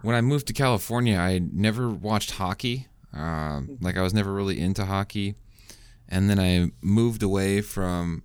when 0.03 0.15
I 0.17 0.21
moved 0.21 0.47
to 0.47 0.53
California, 0.53 1.17
I 1.19 1.41
never 1.53 1.91
watched 1.91 2.33
hockey. 2.33 2.87
Um, 3.13 3.77
like 3.81 3.97
I 3.97 4.03
was 4.03 4.15
never 4.15 4.33
really 4.33 4.61
into 4.61 4.87
hockey, 4.87 5.35
and 6.09 6.31
then 6.31 6.39
I 6.39 6.71
moved 6.81 7.23
away 7.23 7.61
from 7.61 8.23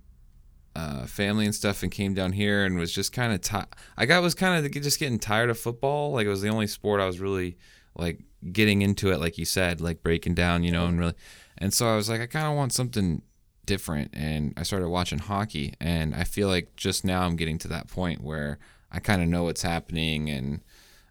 uh, 0.76 1.06
family 1.06 1.46
and 1.46 1.54
stuff 1.54 1.82
and 1.82 1.90
came 1.90 2.12
down 2.12 2.32
here 2.32 2.66
and 2.66 2.76
was 2.76 2.92
just 2.92 3.10
kind 3.10 3.32
of 3.32 3.66
I 3.96 4.04
got 4.04 4.22
was 4.22 4.34
kind 4.34 4.64
of 4.64 4.70
just 4.70 5.00
getting 5.00 5.18
tired 5.18 5.48
of 5.48 5.58
football. 5.58 6.12
Like 6.12 6.26
it 6.26 6.28
was 6.30 6.42
the 6.42 6.50
only 6.50 6.66
sport 6.66 7.00
I 7.00 7.06
was 7.06 7.18
really 7.18 7.56
like 7.96 8.20
getting 8.52 8.82
into 8.82 9.10
it, 9.10 9.18
like 9.18 9.38
you 9.38 9.46
said, 9.46 9.80
like 9.80 10.02
breaking 10.02 10.34
down, 10.34 10.64
you 10.64 10.70
know, 10.70 10.84
and 10.84 11.00
really. 11.00 11.14
And 11.56 11.72
so 11.72 11.88
I 11.88 11.96
was 11.96 12.10
like, 12.10 12.20
I 12.20 12.26
kind 12.26 12.46
of 12.46 12.54
want 12.54 12.74
something 12.74 13.22
different, 13.64 14.10
and 14.12 14.52
I 14.58 14.64
started 14.64 14.90
watching 14.90 15.18
hockey, 15.18 15.72
and 15.80 16.14
I 16.14 16.24
feel 16.24 16.48
like 16.48 16.76
just 16.76 17.06
now 17.06 17.22
I'm 17.22 17.36
getting 17.36 17.56
to 17.58 17.68
that 17.68 17.88
point 17.88 18.20
where 18.20 18.58
I 18.92 19.00
kind 19.00 19.22
of 19.22 19.28
know 19.28 19.44
what's 19.44 19.62
happening 19.62 20.28
and. 20.30 20.60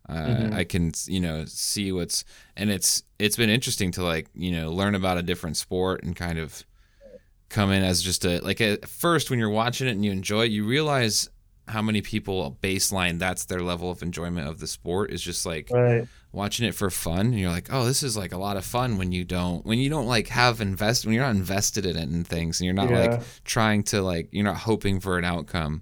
Uh, 0.08 0.52
I 0.54 0.66
can, 0.66 0.92
you 1.08 1.20
know, 1.20 1.46
see 1.48 1.92
what's, 1.92 2.26
and 2.56 2.70
it's 2.70 3.02
it's 3.18 3.38
been 3.38 3.50
interesting 3.50 3.90
to 3.94 4.04
like, 4.04 4.28
you 4.36 4.52
know, 4.52 4.72
learn 4.72 4.94
about 4.94 5.18
a 5.18 5.24
different 5.24 5.58
sport 5.58 6.04
and 6.04 6.16
kind 6.16 6.38
of 6.38 6.64
come 7.56 7.72
in 7.72 7.84
as 7.84 8.02
just 8.02 8.26
a 8.26 8.40
like 8.42 8.60
at 8.62 8.88
first 8.88 9.30
when 9.30 9.40
you're 9.40 9.50
watching 9.50 9.88
it 9.88 9.92
and 9.92 10.04
you 10.06 10.12
enjoy 10.12 10.44
it, 10.46 10.52
you 10.52 10.66
realize 10.66 11.30
how 11.68 11.82
many 11.82 12.02
people 12.02 12.58
baseline 12.62 13.18
that's 13.18 13.46
their 13.46 13.62
level 13.62 13.90
of 13.90 14.04
enjoyment 14.04 14.48
of 14.48 14.60
the 14.60 14.68
sport 14.68 15.12
is 15.12 15.22
just 15.22 15.46
like 15.46 15.68
Right. 15.72 16.08
watching 16.32 16.68
it 16.68 16.76
for 16.76 16.90
fun 16.92 17.22
and 17.28 17.40
you're 17.40 17.50
like 17.50 17.70
oh 17.72 17.86
this 17.86 18.04
is 18.04 18.16
like 18.16 18.34
a 18.34 18.38
lot 18.38 18.56
of 18.58 18.66
fun 18.66 18.98
when 19.00 19.12
you 19.12 19.24
don't 19.24 19.66
when 19.66 19.80
you 19.80 19.90
don't 19.90 20.06
like 20.06 20.28
have 20.28 20.62
invest 20.62 21.06
when 21.06 21.16
you're 21.16 21.24
not 21.26 21.36
invested 21.36 21.86
in 21.88 21.96
it 21.98 22.08
and 22.10 22.28
things 22.28 22.60
and 22.60 22.66
you're 22.66 22.76
not 22.76 22.92
Yeah. 22.92 23.00
like 23.08 23.22
trying 23.46 23.82
to 23.84 24.02
like 24.04 24.30
you're 24.32 24.44
not 24.52 24.58
hoping 24.58 25.00
for 25.00 25.18
an 25.18 25.26
outcome 25.26 25.82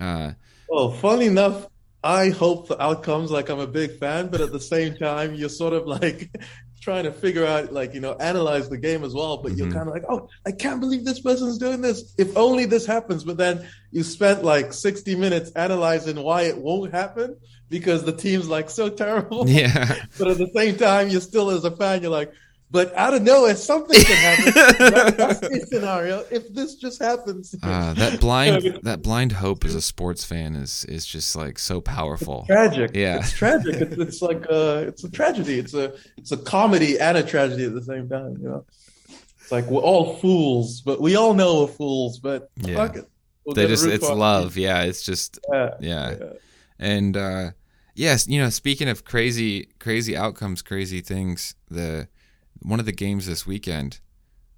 uh 0.00 0.32
Well, 0.68 0.92
funny 0.92 1.26
enough, 1.26 1.66
I 2.04 2.30
hope 2.30 2.68
the 2.68 2.80
outcomes 2.82 3.30
like 3.30 3.48
I'm 3.50 3.58
a 3.60 3.66
big 3.66 3.98
fan, 3.98 4.28
but 4.28 4.40
at 4.40 4.52
the 4.52 4.60
same 4.60 4.94
time, 4.96 5.34
you're 5.34 5.48
sort 5.62 5.72
of 5.74 5.86
like 5.86 6.30
trying 6.80 7.04
to 7.04 7.12
figure 7.12 7.44
out, 7.46 7.72
like, 7.72 7.94
you 7.94 8.00
know, 8.00 8.14
analyze 8.14 8.68
the 8.68 8.78
game 8.78 9.04
as 9.04 9.14
well. 9.14 9.38
But 9.38 9.56
you're 9.56 9.66
Mhm. 9.68 9.72
kind 9.72 9.88
of 9.88 9.94
like, 9.94 10.04
oh, 10.08 10.28
I 10.46 10.52
can't 10.52 10.80
believe 10.80 11.04
this 11.04 11.20
person's 11.20 11.58
doing 11.58 11.80
this. 11.80 12.14
If 12.18 12.36
only 12.36 12.64
this 12.64 12.86
happens. 12.86 13.24
But 13.24 13.36
then 13.36 13.66
you 13.90 14.02
spent 14.02 14.44
like 14.44 14.72
60 14.72 15.14
minutes 15.16 15.50
analyzing 15.56 16.22
why 16.22 16.42
it 16.42 16.58
won't 16.58 16.92
happen 16.92 17.36
because 17.68 18.04
the 18.04 18.12
team's 18.12 18.48
like 18.48 18.70
so 18.70 18.88
terrible. 18.88 19.48
Yeah. 19.48 19.94
But 20.18 20.28
at 20.28 20.38
the 20.38 20.50
same 20.54 20.76
time, 20.76 21.08
you're 21.08 21.20
still 21.20 21.50
as 21.50 21.64
a 21.64 21.76
fan, 21.76 22.02
you're 22.02 22.10
like, 22.10 22.32
but 22.70 22.94
out 22.94 23.14
of 23.14 23.22
nowhere, 23.22 23.54
something 23.56 23.98
can 24.02 24.16
happen. 24.16 24.52
That- 24.94 25.16
That's 25.16 25.40
the 25.40 25.66
scenario. 25.70 26.24
If 26.30 26.52
this 26.54 26.74
just 26.74 27.00
happens, 27.02 27.54
Uh, 27.62 27.94
that 27.94 28.20
blind 28.20 28.80
that 28.82 29.02
blind 29.02 29.32
hope 29.32 29.64
as 29.64 29.74
a 29.74 29.80
sports 29.82 30.24
fan 30.24 30.54
is 30.56 30.84
is 30.84 31.06
just 31.06 31.34
like 31.36 31.58
so 31.58 31.80
powerful. 31.80 32.44
tragic. 32.46 32.90
Yeah. 32.94 33.18
it's 33.18 33.32
tragic. 33.32 33.76
It's, 33.76 33.96
it's 33.96 34.22
like 34.22 34.44
uh, 34.50 34.84
it's 34.86 35.04
a 35.04 35.10
tragedy. 35.10 35.58
It's 35.58 35.74
a 35.74 35.94
it's 36.16 36.32
a 36.32 36.36
comedy 36.36 36.98
and 36.98 37.16
a 37.16 37.22
tragedy 37.22 37.64
at 37.64 37.74
the 37.74 37.82
same 37.82 38.08
time. 38.08 38.36
You 38.40 38.48
know, 38.48 38.64
it's 39.40 39.50
like 39.50 39.66
we're 39.66 39.80
all 39.82 40.16
fools, 40.16 40.80
but 40.82 41.00
we 41.00 41.16
all 41.16 41.34
know 41.34 41.62
we're 41.62 41.68
fools. 41.72 42.18
But 42.18 42.50
Yeah. 42.56 42.76
fuck 42.76 42.96
it, 42.96 43.08
We're 43.46 43.54
They 43.54 43.66
just 43.66 43.86
it's 43.86 44.08
love. 44.08 44.56
Yeah, 44.58 44.82
it's 44.82 45.02
just. 45.02 45.38
Yeah. 45.50 45.70
yeah. 45.80 46.10
Yeah. 46.20 46.32
And 46.78 47.16
uh 47.16 47.50
yes, 47.94 48.28
you 48.28 48.40
know, 48.40 48.50
speaking 48.50 48.88
of 48.88 49.04
crazy 49.04 49.68
crazy 49.78 50.14
outcomes, 50.16 50.60
crazy 50.62 51.00
things, 51.00 51.54
the 51.70 52.08
one 52.62 52.80
of 52.80 52.86
the 52.86 52.92
games 52.92 53.26
this 53.26 53.46
weekend, 53.46 54.00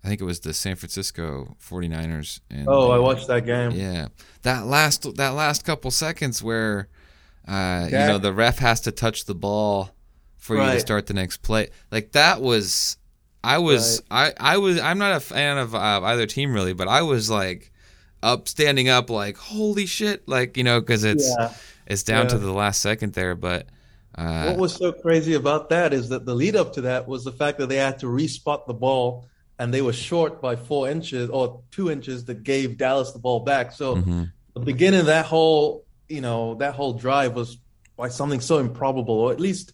I 0.05 0.09
think 0.09 0.21
it 0.21 0.25
was 0.25 0.41
the 0.41 0.55
San 0.55 0.77
Francisco 0.77 1.57
49ers 1.63 2.41
and 2.51 2.67
Oh, 2.69 2.89
the- 2.89 2.95
I 2.95 2.99
watched 2.99 3.27
that 3.29 3.45
game. 3.47 3.73
Yeah. 3.73 4.09
That 4.43 4.67
last 4.67 5.15
that 5.17 5.31
last 5.31 5.65
couple 5.65 5.91
seconds 5.91 6.43
where 6.43 6.89
uh 7.49 7.87
you 7.91 7.97
know 7.97 8.19
the 8.19 8.33
ref 8.33 8.59
has 8.59 8.81
to 8.83 8.93
touch 8.93 9.25
the 9.25 9.35
ball 9.35 9.91
for 10.39 10.57
you 10.57 10.63
to 10.73 10.81
start 10.81 11.07
the 11.07 11.15
next 11.15 11.39
play. 11.43 11.69
Like 11.91 12.13
that 12.13 12.41
was 12.41 12.97
I 13.45 13.59
was 13.59 14.03
I 14.11 14.33
I 14.39 14.57
was 14.59 14.79
I'm 14.81 14.99
not 14.99 15.17
a 15.17 15.21
fan 15.21 15.59
of 15.59 15.75
uh, 15.75 16.01
either 16.05 16.27
team 16.27 16.53
really, 16.55 16.73
but 16.73 16.89
I 16.89 17.03
was 17.03 17.29
like 17.31 17.71
up 18.23 18.49
standing 18.49 18.89
up 18.89 19.09
like 19.11 19.37
holy 19.37 19.87
shit 19.87 20.27
like 20.29 20.57
you 20.57 20.65
know 20.65 20.81
cuz 20.83 21.05
it's 21.05 21.27
Yeah. 21.39 21.53
it's 21.87 22.03
down 22.03 22.29
to 22.29 22.39
the 22.39 22.53
last 22.53 22.81
second 22.83 23.15
there 23.15 23.35
but 23.35 23.67
uh 24.17 24.45
What 24.47 24.59
was 24.59 24.75
so 24.75 24.93
crazy 24.93 25.35
about 25.35 25.69
that 25.71 25.93
is 25.93 26.09
that 26.09 26.25
the 26.27 26.35
lead 26.35 26.57
up 26.57 26.73
to 26.75 26.81
that 26.83 27.07
was 27.07 27.25
the 27.25 27.33
fact 27.33 27.59
that 27.59 27.69
they 27.69 27.77
had 27.77 27.99
to 28.01 28.07
respot 28.07 28.67
the 28.67 28.75
ball 28.75 29.27
and 29.59 29.73
they 29.75 29.83
were 29.83 29.93
short 29.93 30.41
by 30.41 30.57
four 30.57 30.89
inches 30.89 31.29
or 31.31 31.63
two 31.71 31.91
inches 31.91 32.25
that 32.25 32.43
gave 32.43 32.77
Dallas 32.79 33.13
the 33.13 33.19
ball 33.19 33.41
back. 33.41 33.73
So 33.73 33.97
mhm. 33.97 34.33
the 34.55 34.61
beginning 34.61 35.01
of 35.01 35.07
that 35.07 35.27
whole, 35.27 35.85
you 36.09 36.21
know, 36.23 36.55
that 36.57 36.75
whole 36.75 36.95
drive 36.95 37.35
was 37.35 37.59
by 37.97 38.09
something 38.09 38.41
so 38.41 38.59
improbable, 38.59 39.15
or 39.15 39.33
at 39.33 39.41
least, 39.41 39.73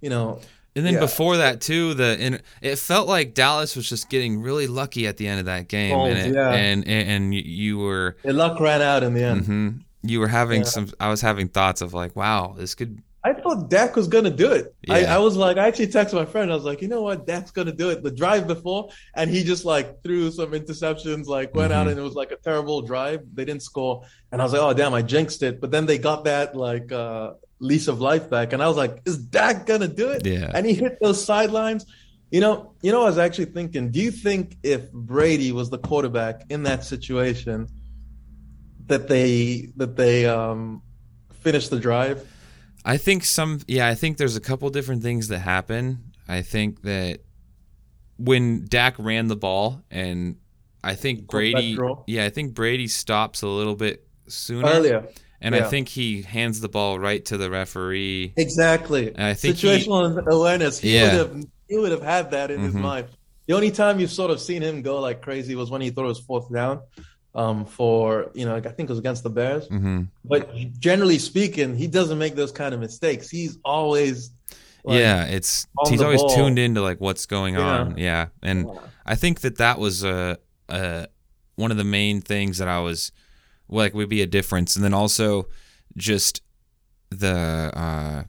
you 0.00 0.10
know, 0.10 0.40
And 0.74 0.84
then 0.84 0.94
Yeah. 0.94 1.00
before 1.00 1.38
that 1.38 1.62
too, 1.62 1.94
the 1.94 2.18
and 2.20 2.42
it 2.60 2.76
felt 2.78 3.08
like 3.08 3.32
Dallas 3.32 3.76
was 3.76 3.88
just 3.88 4.10
getting 4.10 4.42
really 4.42 4.66
lucky 4.66 5.06
at 5.06 5.16
the 5.16 5.26
end 5.26 5.40
of 5.40 5.46
that 5.46 5.68
game, 5.68 5.94
Oh, 5.94 6.04
and 6.04 6.18
it, 6.18 6.34
yeah. 6.34 6.50
and 6.52 6.86
and 6.86 7.08
and 7.08 7.34
you- 7.34 7.40
you 7.46 7.78
were 7.78 8.16
their 8.22 8.34
luck 8.34 8.60
ran 8.60 8.82
out 8.82 9.02
in 9.02 9.14
the 9.14 9.22
end. 9.24 9.46
hmm 9.46 9.68
you 10.02 10.20
were 10.20 10.28
having 10.28 10.60
Yeah. 10.60 10.68
some. 10.68 10.88
I 11.00 11.08
was 11.08 11.20
having 11.22 11.48
thoughts 11.48 11.80
of 11.80 11.92
like, 11.94 12.14
wow, 12.14 12.54
this 12.58 12.74
could. 12.74 13.00
I 13.28 13.32
thought 13.40 13.68
Dak 13.76 13.90
was 14.00 14.08
gonna 14.14 14.30
do 14.44 14.50
it. 14.58 14.64
I, 14.88 15.00
Yeah. 15.00 15.16
I 15.16 15.18
was 15.26 15.34
like, 15.44 15.56
I 15.62 15.66
actually 15.68 15.88
texted 15.96 16.14
my 16.22 16.26
friend. 16.32 16.46
I 16.52 16.54
was 16.60 16.64
like, 16.70 16.80
you 16.84 16.88
know 16.92 17.02
what, 17.08 17.18
Dak's 17.26 17.50
gonna 17.58 17.72
do 17.84 17.88
it. 17.92 17.96
The 18.08 18.14
drive 18.22 18.44
before, 18.54 18.82
and 19.18 19.26
he 19.34 19.40
just 19.52 19.64
like 19.64 19.86
threw 20.04 20.30
some 20.38 20.50
interceptions, 20.60 21.24
like 21.26 21.48
went 21.60 21.72
out, 21.72 21.86
Mhm. 21.86 21.90
and 21.90 21.98
it 22.00 22.06
was 22.10 22.14
like 22.22 22.30
a 22.38 22.40
terrible 22.48 22.78
drive. 22.92 23.20
They 23.36 23.44
didn't 23.44 23.64
score, 23.70 23.94
and 24.30 24.36
I 24.40 24.44
was 24.46 24.52
like, 24.54 24.62
oh 24.68 24.72
damn, 24.80 24.94
I 25.00 25.02
jinxed 25.02 25.42
it. 25.48 25.54
But 25.62 25.70
then 25.74 25.84
they 25.90 25.98
got 25.98 26.20
that 26.32 26.54
like 26.68 26.88
uh, 26.92 27.32
lease 27.70 27.88
of 27.88 27.98
life 28.10 28.26
back, 28.34 28.52
and 28.52 28.60
I 28.62 28.68
was 28.68 28.76
like, 28.76 28.94
is 29.10 29.16
Dak 29.36 29.66
gonna 29.70 29.88
do 30.02 30.06
it? 30.16 30.20
Yeah. 30.24 30.50
And 30.54 30.62
he 30.64 30.74
hit 30.84 30.94
those 31.04 31.20
sidelines. 31.32 31.82
You 32.30 32.40
know, 32.44 32.54
you 32.84 32.90
know, 32.92 33.02
I 33.02 33.08
was 33.12 33.18
actually 33.26 33.50
thinking, 33.58 33.90
do 33.96 34.00
you 34.06 34.10
think 34.26 34.56
if 34.62 34.82
Brady 34.92 35.50
was 35.52 35.68
the 35.74 35.78
quarterback 35.88 36.36
in 36.54 36.60
that 36.64 36.80
situation, 36.84 37.58
that 38.86 39.08
they 39.08 39.70
that 39.76 39.96
they 39.96 40.26
um 40.26 40.82
finished 41.46 41.70
the 41.70 41.80
drive? 41.88 42.18
I 42.88 42.96
think 42.98 43.24
some. 43.24 43.60
Yeah, 43.66 43.88
I 43.88 43.94
think 43.96 44.16
there's 44.16 44.36
a 44.36 44.40
couple 44.40 44.70
different 44.70 45.02
things 45.02 45.28
that 45.28 45.40
happen. 45.40 46.12
I 46.28 46.42
think 46.42 46.82
that 46.82 47.20
when 48.16 48.64
Dak 48.68 48.94
ran 48.98 49.26
the 49.26 49.36
ball, 49.36 49.82
and 49.90 50.36
I 50.84 50.94
think 50.94 51.26
Brady. 51.26 51.76
Yeah, 52.06 52.24
I 52.24 52.30
think 52.30 52.54
Brady 52.54 52.86
stops 52.88 53.42
a 53.42 53.48
little 53.48 53.74
bit 53.74 54.06
sooner, 54.28 54.68
Earlier. 54.68 55.08
and 55.40 55.54
I 55.54 55.62
think 55.62 55.88
he 55.88 56.22
hands 56.22 56.60
the 56.60 56.68
ball 56.68 56.98
right 56.98 57.24
to 57.26 57.36
the 57.36 57.50
referee. 57.50 58.32
Exactly. 58.36 59.08
And 59.08 59.22
I 59.24 59.34
think 59.34 59.56
he- 59.56 59.66
situational 59.68 60.24
awareness. 60.26 60.78
He 60.78 60.94
Yeah. 60.94 61.04
would 61.04 61.12
have 61.32 61.44
he 61.68 61.76
would 61.78 61.90
have 61.90 62.02
had 62.02 62.30
that 62.30 62.52
in 62.52 62.60
his 62.60 62.74
Mhm. 62.74 62.80
mind. 62.80 63.06
The 63.48 63.54
only 63.54 63.72
time 63.72 63.98
you've 63.98 64.12
sort 64.12 64.30
of 64.30 64.40
seen 64.40 64.62
him 64.62 64.82
go 64.82 65.00
like 65.00 65.20
crazy 65.20 65.56
was 65.56 65.68
when 65.68 65.80
he 65.80 65.90
thought 65.90 66.04
it 66.04 66.08
was 66.08 66.20
fourth 66.20 66.52
down. 66.52 66.80
Um, 67.36 67.66
for 67.66 68.30
you 68.34 68.46
know, 68.46 68.54
like, 68.54 68.64
I 68.64 68.70
think 68.70 68.88
it 68.88 68.92
was 68.92 68.98
against 68.98 69.22
the 69.22 69.28
Bears. 69.30 69.66
hmm 69.68 70.04
But 70.24 70.48
generally 70.80 71.18
speaking, 71.18 71.76
he 71.76 71.86
doesn't 71.86 72.18
make 72.18 72.34
those 72.34 72.50
kind 72.50 72.72
of 72.74 72.80
mistakes. 72.80 73.28
He's 73.28 73.58
always 73.62 74.30
like, 74.84 75.00
yeah, 75.00 75.24
it's 75.26 75.66
he's 75.86 76.00
always 76.00 76.22
ball. 76.22 76.34
tuned 76.34 76.58
into 76.58 76.80
like 76.80 76.98
what's 76.98 77.26
going 77.26 77.54
Yeah. 77.54 77.80
on. 77.80 77.98
Yeah, 77.98 78.28
and 78.42 78.66
I 79.04 79.16
think 79.16 79.40
that 79.40 79.58
that 79.58 79.78
was 79.78 80.02
a, 80.02 80.38
a 80.70 81.08
one 81.56 81.70
of 81.70 81.76
the 81.76 81.84
main 81.84 82.22
things 82.22 82.56
that 82.56 82.68
I 82.68 82.80
was 82.80 83.12
like 83.68 83.92
would 83.92 84.08
be 84.08 84.22
a 84.22 84.26
difference, 84.26 84.74
and 84.74 84.82
then 84.84 84.94
also 84.94 85.48
just 85.96 86.40
the 87.10 87.70
uh, 87.74 88.22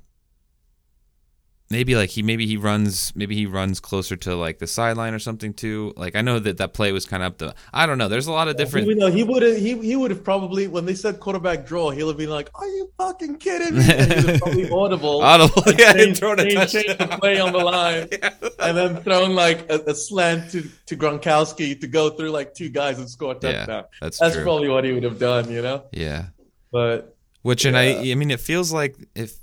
maybe 1.69 1.95
like 1.95 2.09
he 2.09 2.23
maybe 2.23 2.45
he 2.47 2.55
runs 2.57 3.13
maybe 3.15 3.35
he 3.35 3.45
runs 3.45 3.79
closer 3.79 4.15
to 4.15 4.35
like 4.35 4.59
the 4.59 4.67
sideline 4.67 5.13
or 5.13 5.19
something 5.19 5.53
too. 5.53 5.93
Like 5.97 6.15
I 6.15 6.21
know 6.21 6.39
that 6.39 6.57
that 6.57 6.73
play 6.73 6.91
was 6.91 7.05
kind 7.05 7.23
of 7.23 7.27
up 7.33 7.37
the 7.39 7.55
I 7.73 7.85
don't 7.85 7.97
know. 7.97 8.07
There's 8.07 8.27
a 8.27 8.31
lot 8.31 8.47
of 8.47 8.55
different. 8.57 8.87
You 8.87 8.95
know, 8.95 9.07
he 9.11 9.23
would 9.23 9.43
have 9.43 9.57
he, 9.57 9.77
he 9.79 9.95
would 9.95 10.11
have 10.11 10.23
probably 10.23 10.67
when 10.67 10.85
they 10.85 10.95
said 10.95 11.19
quarterback 11.19 11.65
draw, 11.65 11.89
he'll 11.91 12.07
have 12.07 12.17
been 12.17 12.29
like, 12.29 12.49
"Are 12.55 12.67
you 12.67 12.91
fucking 12.97 13.37
kidding 13.37 13.77
me?" 13.77 13.83
And 13.89 14.39
probably 14.39 14.69
audible, 14.71 15.21
Audible, 15.21 15.63
yeah, 15.77 15.91
and 15.91 15.99
change, 15.99 16.19
thrown 16.19 16.39
a 16.39 16.43
change, 16.49 16.71
change 16.71 16.97
the 16.97 17.17
play 17.19 17.39
on 17.39 17.51
the 17.51 17.59
line, 17.59 18.07
Yeah. 18.11 18.29
and 18.59 18.77
then 18.77 19.03
thrown 19.03 19.35
like 19.35 19.69
a, 19.69 19.79
a 19.87 19.95
slant 19.95 20.51
to, 20.51 20.67
to 20.85 20.95
Gronkowski 20.95 21.79
to 21.81 21.87
go 21.87 22.09
through 22.11 22.31
like 22.31 22.53
two 22.53 22.69
guys 22.69 22.99
and 22.99 23.09
score 23.09 23.33
a 23.33 23.35
Yeah, 23.41 23.51
touchdown. 23.65 23.83
that's 24.01 24.19
That's 24.19 24.35
true. 24.35 24.43
probably 24.43 24.69
what 24.69 24.83
he 24.85 24.93
would 24.93 25.03
have 25.03 25.19
done, 25.19 25.51
you 25.51 25.61
know. 25.61 25.83
yeah. 25.91 26.27
But 26.71 27.15
Which 27.43 27.65
and 27.65 27.77
I 27.77 28.11
I 28.11 28.15
mean 28.15 28.29
it 28.31 28.39
feels 28.41 28.71
like 28.73 28.95
if 29.15 29.33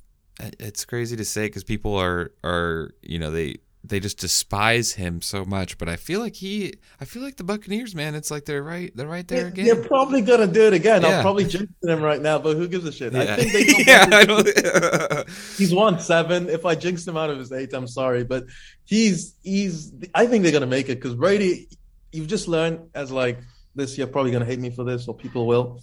it's 0.40 0.84
crazy 0.84 1.16
to 1.16 1.24
say 1.24 1.46
because 1.46 1.64
people 1.64 1.96
are 1.96 2.32
are 2.42 2.92
you 3.02 3.18
know 3.18 3.30
they 3.30 3.56
they 3.86 4.00
just 4.00 4.18
despise 4.18 4.92
him 4.92 5.20
so 5.20 5.44
much, 5.44 5.76
but 5.76 5.90
I 5.90 5.96
feel 5.96 6.20
like 6.20 6.34
he 6.36 6.74
I 7.00 7.04
feel 7.04 7.22
like 7.22 7.36
the 7.36 7.44
Buccaneers 7.44 7.94
man, 7.94 8.14
it's 8.14 8.30
like 8.30 8.46
they're 8.46 8.62
right 8.62 8.90
they're 8.96 9.06
right 9.06 9.28
there 9.28 9.48
again. 9.48 9.66
they're 9.66 9.84
probably 9.84 10.22
gonna 10.22 10.46
do 10.46 10.66
it 10.66 10.72
again. 10.72 11.02
Yeah. 11.02 11.08
I'll 11.08 11.22
probably 11.22 11.44
jinx 11.44 11.70
them 11.82 12.00
right 12.02 12.20
now, 12.20 12.38
but 12.38 12.56
who 12.56 12.66
gives 12.66 12.86
a 12.86 12.92
shit? 12.92 13.14
I 13.14 13.36
think 13.36 13.52
they 13.52 13.64
don't 13.72 13.86
yeah, 13.86 14.08
I 14.10 14.24
don't. 14.24 15.28
he's 15.58 15.74
won 15.74 16.00
seven. 16.00 16.48
If 16.48 16.64
I 16.64 16.74
jinx 16.74 17.06
him 17.06 17.16
out 17.16 17.28
of 17.30 17.38
his 17.38 17.52
eight, 17.52 17.74
I'm 17.74 17.86
sorry, 17.86 18.24
but 18.24 18.44
he's 18.84 19.36
he's. 19.42 19.92
I 20.14 20.26
think 20.26 20.42
they're 20.42 20.52
gonna 20.52 20.66
make 20.66 20.88
it 20.88 20.96
because 20.96 21.14
Brady. 21.14 21.68
You've 22.10 22.28
just 22.28 22.46
learned 22.46 22.90
as 22.94 23.10
like 23.10 23.40
this. 23.74 23.98
You're 23.98 24.06
probably 24.06 24.30
gonna 24.30 24.44
hate 24.44 24.60
me 24.60 24.70
for 24.70 24.84
this, 24.84 25.08
or 25.08 25.16
people 25.16 25.48
will. 25.48 25.80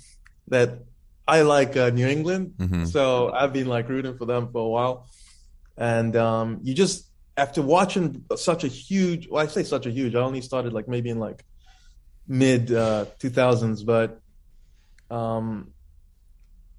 That 0.48 0.86
I 1.28 1.42
like 1.44 1.78
uh, 1.78 1.90
New 1.92 2.08
England, 2.08 2.56
Mhm. 2.58 2.88
so 2.88 3.32
I've 3.32 3.54
been 3.54 3.68
like 3.68 3.88
rooting 3.90 4.18
for 4.18 4.26
them 4.26 4.52
for 4.52 4.66
a 4.66 4.70
while, 4.70 5.08
and 5.78 6.16
um, 6.16 6.60
you 6.64 6.74
just 6.74 7.08
after 7.38 7.62
watching 7.62 8.26
such 8.36 8.64
a 8.64 8.68
huge. 8.68 9.28
Well, 9.30 9.42
I 9.44 9.48
say 9.48 9.64
such 9.64 9.86
a 9.86 9.92
huge. 9.92 10.16
I 10.16 10.20
only 10.20 10.42
started 10.42 10.74
like 10.74 10.88
maybe 10.88 11.10
in 11.10 11.20
like 11.20 11.46
mid 12.28 12.72
uh, 12.72 13.06
2000s, 13.20 13.86
but 13.86 14.20
um, 15.10 15.72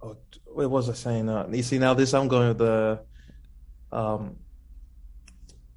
oh, 0.03 0.17
what 0.47 0.71
was 0.71 0.91
I 0.91 0.95
saying? 0.95 1.29
Uh, 1.29 1.49
you 1.51 1.63
see 1.63 1.79
now 1.79 1.95
this 1.95 2.13
I'm 2.13 2.29
going 2.29 2.49
with 2.49 2.59
the 2.59 3.01
um 3.93 4.37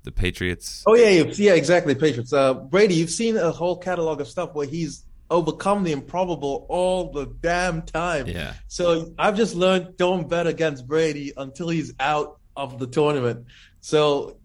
the 0.03 0.11
Patriots. 0.11 0.83
oh 0.87 0.95
yeah 0.95 1.09
yeah, 1.09 1.23
yeah 1.35 1.53
exactly 1.53 1.95
Patriots 1.95 2.31
uh 2.33 2.53
Brady 2.53 2.95
you've 2.95 3.09
seen 3.09 3.37
a 3.37 3.51
whole 3.51 3.77
catalog 3.77 4.21
of 4.21 4.27
stuff 4.27 4.53
where 4.53 4.67
he's 4.67 5.04
overcome 5.29 5.83
the 5.83 5.91
improbable 5.91 6.65
all 6.69 7.11
the 7.11 7.25
damn 7.41 7.81
time 7.81 8.27
Yeah. 8.27 8.53
so 8.67 9.13
I've 9.17 9.35
just 9.35 9.55
learned 9.55 9.97
don't 9.97 10.29
bet 10.29 10.45
against 10.47 10.87
Brady 10.87 11.33
until 11.35 11.69
he's 11.69 11.93
out 11.99 12.39
of 12.55 12.77
the 12.79 12.87
tournament 12.87 13.45
so 13.81 14.37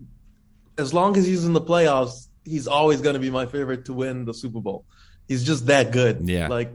as 0.78 0.94
long 0.94 1.16
as 1.16 1.26
he's 1.26 1.44
in 1.44 1.52
the 1.52 1.60
playoffs 1.60 2.28
he's 2.44 2.66
always 2.66 3.00
going 3.02 3.14
to 3.14 3.20
be 3.20 3.30
my 3.30 3.46
favorite 3.46 3.84
to 3.86 3.92
win 3.92 4.24
the 4.24 4.32
Super 4.34 4.60
Bowl 4.60 4.84
he's 5.28 5.44
just 5.44 5.66
that 5.66 5.92
good 5.92 6.26
Yeah. 6.28 6.48
like 6.48 6.72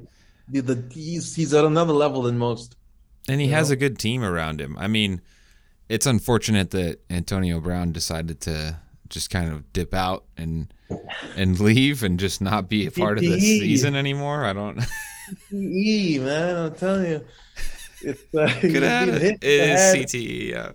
the, 0.48 0.62
the 0.62 0.84
he's 0.94 1.36
he's 1.36 1.54
at 1.54 1.66
another 1.66 1.94
level 1.94 2.22
than 2.22 2.38
most 2.38 2.76
And 3.28 3.42
he 3.42 3.48
has 3.48 3.70
know? 3.70 3.74
a 3.74 3.76
good 3.78 3.98
team 3.98 4.24
around 4.24 4.62
him. 4.62 4.78
I 4.78 4.88
mean, 4.88 5.20
it's 5.90 6.06
unfortunate 6.06 6.70
that 6.72 7.00
Antonio 7.10 7.60
Brown 7.60 7.92
decided 7.92 8.40
to 8.42 8.80
just 9.10 9.30
kind 9.30 9.52
of 9.52 9.72
dip 9.74 9.94
out 9.94 10.26
and 10.38 10.74
and 11.36 11.60
leave 11.60 12.04
and 12.04 12.20
just 12.20 12.42
not 12.42 12.70
be 12.70 12.86
a 12.88 12.92
part 12.92 13.18
of 13.18 13.24
this 13.24 13.42
season 13.42 13.96
anymore. 13.96 14.46
I 14.46 14.54
don't 14.54 14.78
CTE, 15.52 16.22
man. 16.22 16.56
I'm 16.58 16.76
telling 16.76 17.06
you, 17.12 17.26
it's 18.02 18.36
uh, 18.36 18.48
he's 18.48 18.74
Good 18.74 18.84
at 18.84 19.10
it. 19.10 19.22
hit 19.22 19.44
It 19.44 19.62
in 19.62 19.70
the 19.70 20.00
is. 20.00 20.14
CTE. 20.14 20.50
Yeah. 20.50 20.72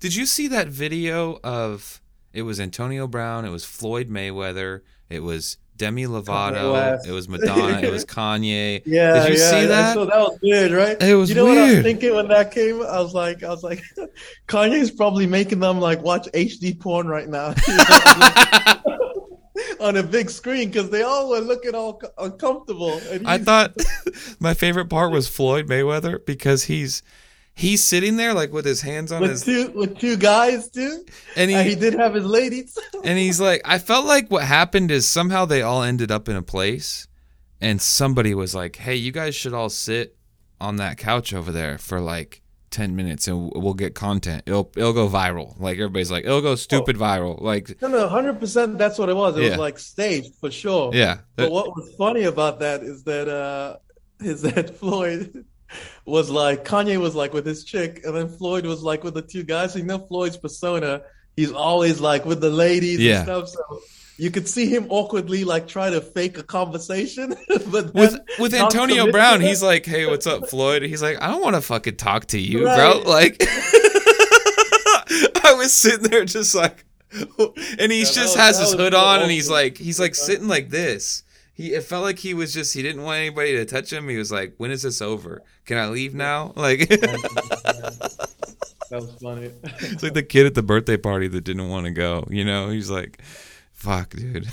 Did 0.00 0.14
you 0.14 0.26
see 0.26 0.48
that 0.48 0.68
video 0.68 1.38
of 1.42 2.00
it 2.32 2.42
was 2.42 2.60
Antonio 2.60 3.06
Brown, 3.06 3.44
it 3.44 3.50
was 3.50 3.64
Floyd 3.64 4.08
Mayweather, 4.10 4.82
it 5.08 5.20
was 5.20 5.56
Demi 5.76 6.04
Lovato, 6.04 7.04
it 7.06 7.10
was 7.10 7.28
Madonna, 7.28 7.80
it 7.80 7.90
was 7.90 8.04
Kanye. 8.16 8.82
Yeah, 8.84 9.24
Did 9.24 9.34
you 9.34 9.40
yeah, 9.40 9.50
see 9.50 9.66
that? 9.66 9.94
So 9.94 10.06
that 10.06 10.18
was 10.18 10.38
weird, 10.42 10.72
right? 10.72 11.00
It 11.02 11.14
was 11.14 11.28
you 11.28 11.36
know 11.36 11.44
what 11.46 11.58
I 11.58 11.74
was 11.74 11.82
thinking 11.82 12.14
when 12.14 12.28
that 12.28 12.50
came? 12.50 12.82
I 12.82 13.00
was 13.00 13.14
like, 13.14 13.42
I 13.42 13.48
was 13.48 13.62
like, 13.62 13.82
Kanye's 14.48 14.90
probably 14.90 15.26
making 15.26 15.60
them 15.60 15.80
like 15.80 16.02
watch 16.02 16.26
HD 16.32 16.78
porn 16.78 17.06
right 17.06 17.28
now 17.28 17.48
on 19.80 19.96
a 19.96 20.02
big 20.02 20.30
screen 20.30 20.68
because 20.70 20.90
they 20.90 21.02
all 21.02 21.28
were 21.28 21.40
looking 21.40 21.74
all 21.74 22.00
uncomfortable. 22.18 22.98
And 23.10 23.26
I 23.26 23.38
thought 23.38 23.76
my 24.40 24.54
favorite 24.54 24.88
part 24.88 25.12
was 25.12 25.28
Floyd 25.28 25.68
Mayweather 25.68 26.24
because 26.24 26.64
he's 26.64 27.02
he's 27.56 27.82
sitting 27.84 28.16
there 28.16 28.34
like 28.34 28.52
with 28.52 28.64
his 28.66 28.82
hands 28.82 29.10
on 29.10 29.20
with 29.22 29.30
his 29.30 29.42
two 29.44 29.70
with 29.74 29.98
two 29.98 30.16
guys 30.16 30.68
dude 30.68 31.10
and 31.36 31.50
he 31.50 31.62
he 31.70 31.74
did 31.74 31.94
have 31.94 32.14
his 32.14 32.24
ladies. 32.26 32.78
and 33.04 33.18
he's 33.18 33.40
like 33.40 33.62
I 33.64 33.78
felt 33.78 34.04
like 34.06 34.30
what 34.30 34.44
happened 34.44 34.90
is 34.90 35.08
somehow 35.08 35.46
they 35.46 35.62
all 35.62 35.82
ended 35.82 36.10
up 36.12 36.28
in 36.28 36.36
a 36.36 36.42
place 36.42 37.08
and 37.60 37.80
somebody 37.80 38.34
was 38.34 38.54
like, 38.54 38.76
"Hey, 38.76 38.94
you 38.96 39.10
guys 39.10 39.34
should 39.34 39.54
all 39.54 39.70
sit 39.70 40.16
on 40.60 40.76
that 40.76 40.98
couch 40.98 41.32
over 41.32 41.50
there 41.50 41.78
for 41.78 42.00
like 42.00 42.42
10 42.70 42.94
minutes 42.94 43.26
and 43.28 43.50
we'll 43.54 43.72
get 43.72 43.94
content. 43.94 44.42
It'll 44.44 44.70
it'll 44.76 44.92
go 44.92 45.08
viral." 45.08 45.58
Like 45.58 45.76
everybody's 45.78 46.10
like, 46.10 46.26
"It'll 46.26 46.42
go 46.42 46.54
stupid 46.56 46.96
viral." 46.96 47.40
Like 47.40 47.80
no, 47.80 47.88
no, 47.88 48.08
hundred 48.08 48.38
percent. 48.40 48.76
That's 48.76 48.98
what 48.98 49.08
it 49.08 49.16
was. 49.16 49.38
It 49.38 49.44
Yeah. 49.44 49.48
was 49.52 49.58
like 49.58 49.78
staged 49.78 50.34
for 50.34 50.50
sure. 50.50 50.90
yeah. 50.94 51.20
But 51.36 51.50
what 51.50 51.68
was 51.74 51.94
funny 51.96 52.24
about 52.24 52.60
that 52.60 52.82
is 52.82 53.04
that 53.04 53.28
uh 53.28 53.78
is 54.20 54.42
that 54.42 54.76
Floyd 54.78 55.46
was 56.04 56.30
like 56.30 56.64
Kanye 56.64 56.98
was 57.00 57.14
like 57.14 57.32
with 57.32 57.46
his 57.46 57.64
chick, 57.64 58.02
and 58.04 58.14
then 58.16 58.28
Floyd 58.28 58.66
was 58.66 58.82
like 58.82 59.04
with 59.04 59.14
the 59.14 59.22
two 59.22 59.42
guys. 59.42 59.72
So 59.72 59.78
you 59.80 59.84
know 59.84 59.98
Floyd's 59.98 60.36
persona, 60.36 61.02
he's 61.36 61.52
always 61.52 62.00
like 62.00 62.24
with 62.24 62.40
the 62.40 62.50
ladies 62.50 63.00
Yeah. 63.00 63.16
and 63.18 63.24
stuff. 63.24 63.48
So 63.48 63.80
you 64.18 64.30
could 64.30 64.48
see 64.48 64.66
him 64.66 64.86
awkwardly 64.88 65.44
like 65.44 65.68
try 65.68 65.90
to 65.90 66.00
fake 66.00 66.38
a 66.38 66.42
conversation, 66.42 67.34
but 67.70 67.92
with 67.94 68.16
with 68.38 68.54
Antonio 68.54 69.10
Brown, 69.12 69.40
he's 69.40 69.62
like, 69.62 69.84
"Hey, 69.84 70.06
what's 70.06 70.26
up, 70.26 70.48
Floyd?" 70.48 70.82
He's 70.82 71.02
like, 71.02 71.20
"I 71.20 71.28
don't 71.28 71.42
want 71.42 71.56
to 71.56 71.60
fucking 71.62 71.96
talk 71.96 72.26
to 72.26 72.38
you, 72.38 72.60
bro." 72.62 73.02
Like, 73.06 73.36
I 75.44 75.54
was 75.56 75.72
sitting 75.72 76.08
there 76.10 76.24
just 76.24 76.54
like, 76.54 76.84
and 77.12 77.92
he 77.92 77.98
Yeah, 78.00 78.04
just 78.04 78.16
was- 78.16 78.34
has 78.36 78.58
his 78.58 78.72
hood 78.72 78.94
on, 78.94 79.22
and 79.22 79.30
he's 79.30 79.48
like, 79.50 79.78
he's 79.78 80.00
like 80.00 80.14
sitting 80.14 80.48
like 80.48 80.70
this. 80.70 81.22
He 81.56 81.72
it 81.72 81.84
felt 81.84 82.04
like 82.04 82.18
he 82.18 82.34
was 82.34 82.52
just 82.52 82.74
he 82.74 82.82
didn't 82.82 83.02
want 83.02 83.16
anybody 83.16 83.56
to 83.56 83.64
touch 83.64 83.90
him. 83.90 84.10
He 84.10 84.18
was 84.18 84.30
like, 84.30 84.52
"When 84.58 84.70
is 84.70 84.82
this 84.82 85.00
over? 85.00 85.42
Can 85.64 85.78
I 85.78 85.88
leave 85.88 86.14
now?" 86.14 86.52
Like, 86.56 86.86
that 86.90 88.10
was 88.90 89.10
funny. 89.22 89.50
it's 89.64 90.02
like 90.02 90.12
the 90.12 90.22
kid 90.22 90.44
at 90.44 90.54
the 90.54 90.62
birthday 90.62 90.98
party 90.98 91.28
that 91.28 91.44
didn't 91.44 91.70
want 91.70 91.86
to 91.86 91.92
go. 91.92 92.26
You 92.28 92.44
know, 92.44 92.68
he's 92.68 92.90
like, 92.90 93.22
"Fuck, 93.72 94.10
dude." 94.10 94.48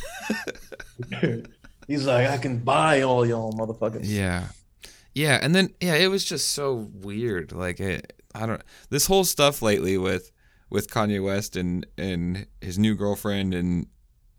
he's 1.88 2.06
like, 2.06 2.28
I 2.30 2.38
can 2.38 2.60
buy 2.60 3.02
all 3.02 3.26
y'all 3.26 3.52
motherfuckers. 3.52 4.04
Yeah. 4.04 4.48
Yeah, 5.14 5.40
and 5.42 5.54
then 5.54 5.74
yeah, 5.82 5.96
it 5.96 6.08
was 6.08 6.24
just 6.24 6.52
so 6.54 6.90
weird. 6.94 7.52
Like 7.52 7.82
it, 7.82 8.14
I 8.34 8.46
don't 8.46 8.62
this 8.90 9.08
whole 9.08 9.26
stuff 9.26 9.62
lately 9.62 9.98
with 9.98 10.32
with 10.70 10.90
Kanye 10.90 11.22
West 11.22 11.58
and 11.58 11.86
and 11.98 12.48
his 12.62 12.80
new 12.80 12.96
girlfriend 12.96 13.54
and 13.54 13.88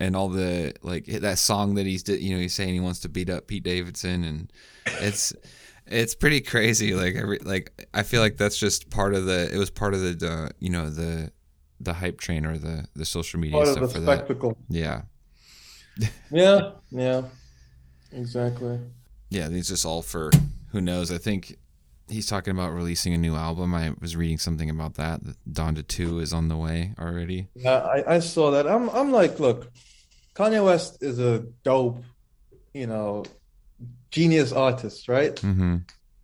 and 0.01 0.17
all 0.17 0.29
the 0.29 0.75
like 0.83 1.07
that 1.07 1.39
song 1.39 1.75
that 1.75 1.87
he's 1.87 2.03
di- 2.03 2.19
you 2.19 2.35
know 2.35 2.41
he's 2.41 2.55
saying 2.55 2.75
he 2.75 2.81
wants 2.81 3.01
to 3.01 3.09
beat 3.09 3.31
up 3.31 3.47
Pete 3.47 3.63
Davidson 3.63 4.25
and 4.25 4.53
it's 5.01 5.33
it's 5.87 6.15
pretty 6.15 6.41
crazy 6.41 6.95
like 6.95 7.15
every 7.15 7.39
like 7.39 7.87
I 7.93 8.03
feel 8.03 8.21
like 8.21 8.37
that's 8.37 8.57
just 8.59 8.91
part 8.91 9.15
of 9.15 9.27
the 9.27 9.53
it 9.55 9.59
was 9.59 9.71
part 9.71 9.95
of 9.95 10.01
the 10.01 10.29
uh, 10.29 10.49
you 10.59 10.71
know 10.71 10.91
the 10.91 11.31
the 11.81 11.93
hype 11.95 12.19
train 12.19 12.47
or 12.47 12.57
the 12.59 12.87
the 12.95 13.05
social 13.05 13.39
media 13.41 13.57
Part 13.57 13.69
of 13.69 13.75
stuff 13.75 13.89
the 13.89 13.95
for 13.95 14.01
that. 14.01 14.29
Yeah. 14.69 15.03
Yeah, 16.31 16.71
yeah, 16.91 17.23
exactly. 18.11 18.81
yeah, 19.31 19.47
these 19.47 19.69
just 19.69 19.87
all 19.87 20.03
for 20.03 20.33
who 20.73 20.81
knows. 20.81 21.13
I 21.13 21.19
think 21.19 21.57
he's 22.09 22.27
talking 22.27 22.53
about 22.53 22.73
releasing 22.73 23.14
a 23.14 23.19
new 23.19 23.35
album. 23.35 23.75
I 23.75 23.93
was 24.01 24.17
reading 24.17 24.38
something 24.38 24.71
about 24.71 24.95
that. 24.95 25.21
Donda 25.51 25.87
Two 25.87 26.21
is 26.21 26.33
on 26.33 26.49
the 26.49 26.57
way 26.57 26.95
already. 26.99 27.49
Yeah, 27.55 27.79
I, 27.79 28.17
I 28.17 28.19
saw 28.21 28.51
that. 28.53 28.67
I'm 28.67 28.88
I'm 28.90 29.11
like, 29.12 29.40
look, 29.40 29.71
Kanye 30.35 30.64
West 30.64 31.03
is 31.03 31.19
a 31.19 31.45
dope, 31.62 32.03
you 32.73 32.87
know, 32.87 33.25
genius 34.11 34.53
artist, 34.53 35.09
right? 35.09 35.35
Mm-hmm. 35.37 35.77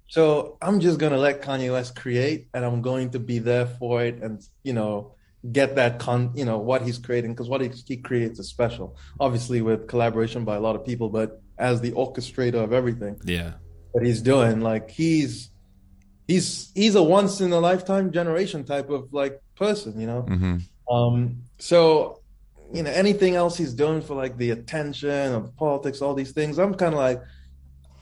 So 0.09 0.59
I'm 0.61 0.81
just 0.81 0.99
gonna 0.99 1.19
let 1.19 1.43
Kanye 1.43 1.73
West 1.73 1.97
create, 1.97 2.49
and 2.53 2.65
I'm 2.65 2.83
going 2.83 3.11
to 3.11 3.19
be 3.19 3.39
there 3.39 3.67
for 3.67 4.03
it, 4.03 4.23
and 4.23 4.43
you 4.65 4.73
know, 4.73 5.15
get 5.53 5.77
that 5.77 5.99
con, 6.01 6.33
you 6.35 6.45
know, 6.45 6.59
what 6.59 6.83
he's 6.83 6.99
creating, 6.99 7.33
because 7.33 7.49
what 7.49 7.61
he, 7.61 7.71
he 7.87 7.97
creates 7.97 8.39
is 8.39 8.49
special. 8.49 8.97
Obviously, 9.19 9.63
with 9.63 9.87
collaboration 9.87 10.45
by 10.45 10.57
a 10.57 10.61
lot 10.61 10.77
of 10.77 10.85
people, 10.85 11.09
but 11.09 11.41
as 11.59 11.81
the 11.81 11.93
orchestrator 11.93 12.63
of 12.65 12.73
everything 12.73 13.21
Yeah, 13.25 13.53
that 13.95 14.05
he's 14.05 14.21
doing, 14.21 14.61
like 14.61 14.91
he's 14.91 15.51
he's 16.31 16.71
he's 16.75 16.95
a 16.95 17.03
once 17.03 17.41
in 17.41 17.53
a 17.53 17.61
lifetime 17.71 18.07
generation 18.13 18.61
type 18.65 18.89
of 18.91 19.13
like 19.13 19.35
person, 19.57 20.01
you 20.01 20.07
know. 20.07 20.23
mm-hmm. 20.23 20.57
Um, 20.95 21.17
so, 21.59 22.21
you 22.73 22.83
know, 22.83 22.91
anything 22.91 23.35
else 23.43 23.57
he's 23.57 23.75
doing 23.75 24.01
for 24.03 24.15
like 24.23 24.37
the 24.37 24.51
attention 24.51 25.29
of 25.39 25.43
politics, 25.57 26.01
all 26.03 26.15
these 26.15 26.33
things, 26.33 26.59
I'm 26.59 26.75
kind 26.75 26.95
of 26.95 27.01
like, 27.01 27.21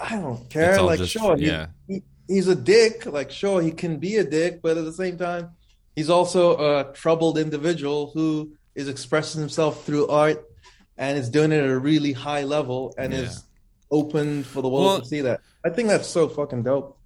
I 0.00 0.16
don't 0.16 0.48
care. 0.48 0.80
Like, 0.80 0.98
just- 1.00 1.12
sure, 1.12 1.36
he- 1.36 1.52
he, 1.88 2.02
he's 2.26 2.48
a 2.48 2.54
dick. 2.54 3.04
Like, 3.06 3.30
sure, 3.30 3.60
he 3.60 3.72
can 3.72 3.98
be 3.98 4.16
a 4.16 4.24
dick, 4.24 4.60
but 4.62 4.76
at 4.78 4.84
the 4.84 4.92
same 4.92 5.16
time, 5.18 5.50
he's 5.96 6.08
also 6.10 6.42
a 6.56 6.92
troubled 6.92 7.36
individual 7.38 8.10
who 8.14 8.52
is 8.74 8.88
expressing 8.88 9.40
himself 9.40 9.84
through 9.84 10.06
art 10.08 10.44
and 10.96 11.18
is 11.18 11.28
doing 11.28 11.52
it 11.52 11.62
at 11.62 11.68
a 11.68 11.78
really 11.78 12.12
high 12.12 12.44
level 12.44 12.94
and 12.98 13.12
Yeah. 13.12 13.20
is 13.20 13.44
open 13.90 14.44
for 14.44 14.60
the 14.62 14.68
world 14.68 14.86
Well- 14.86 15.00
to 15.00 15.06
see 15.06 15.20
that. 15.22 15.40
I 15.64 15.70
think 15.70 15.88
that's 15.88 16.08
so 16.08 16.28
fucking 16.28 16.62
dope. 16.62 16.97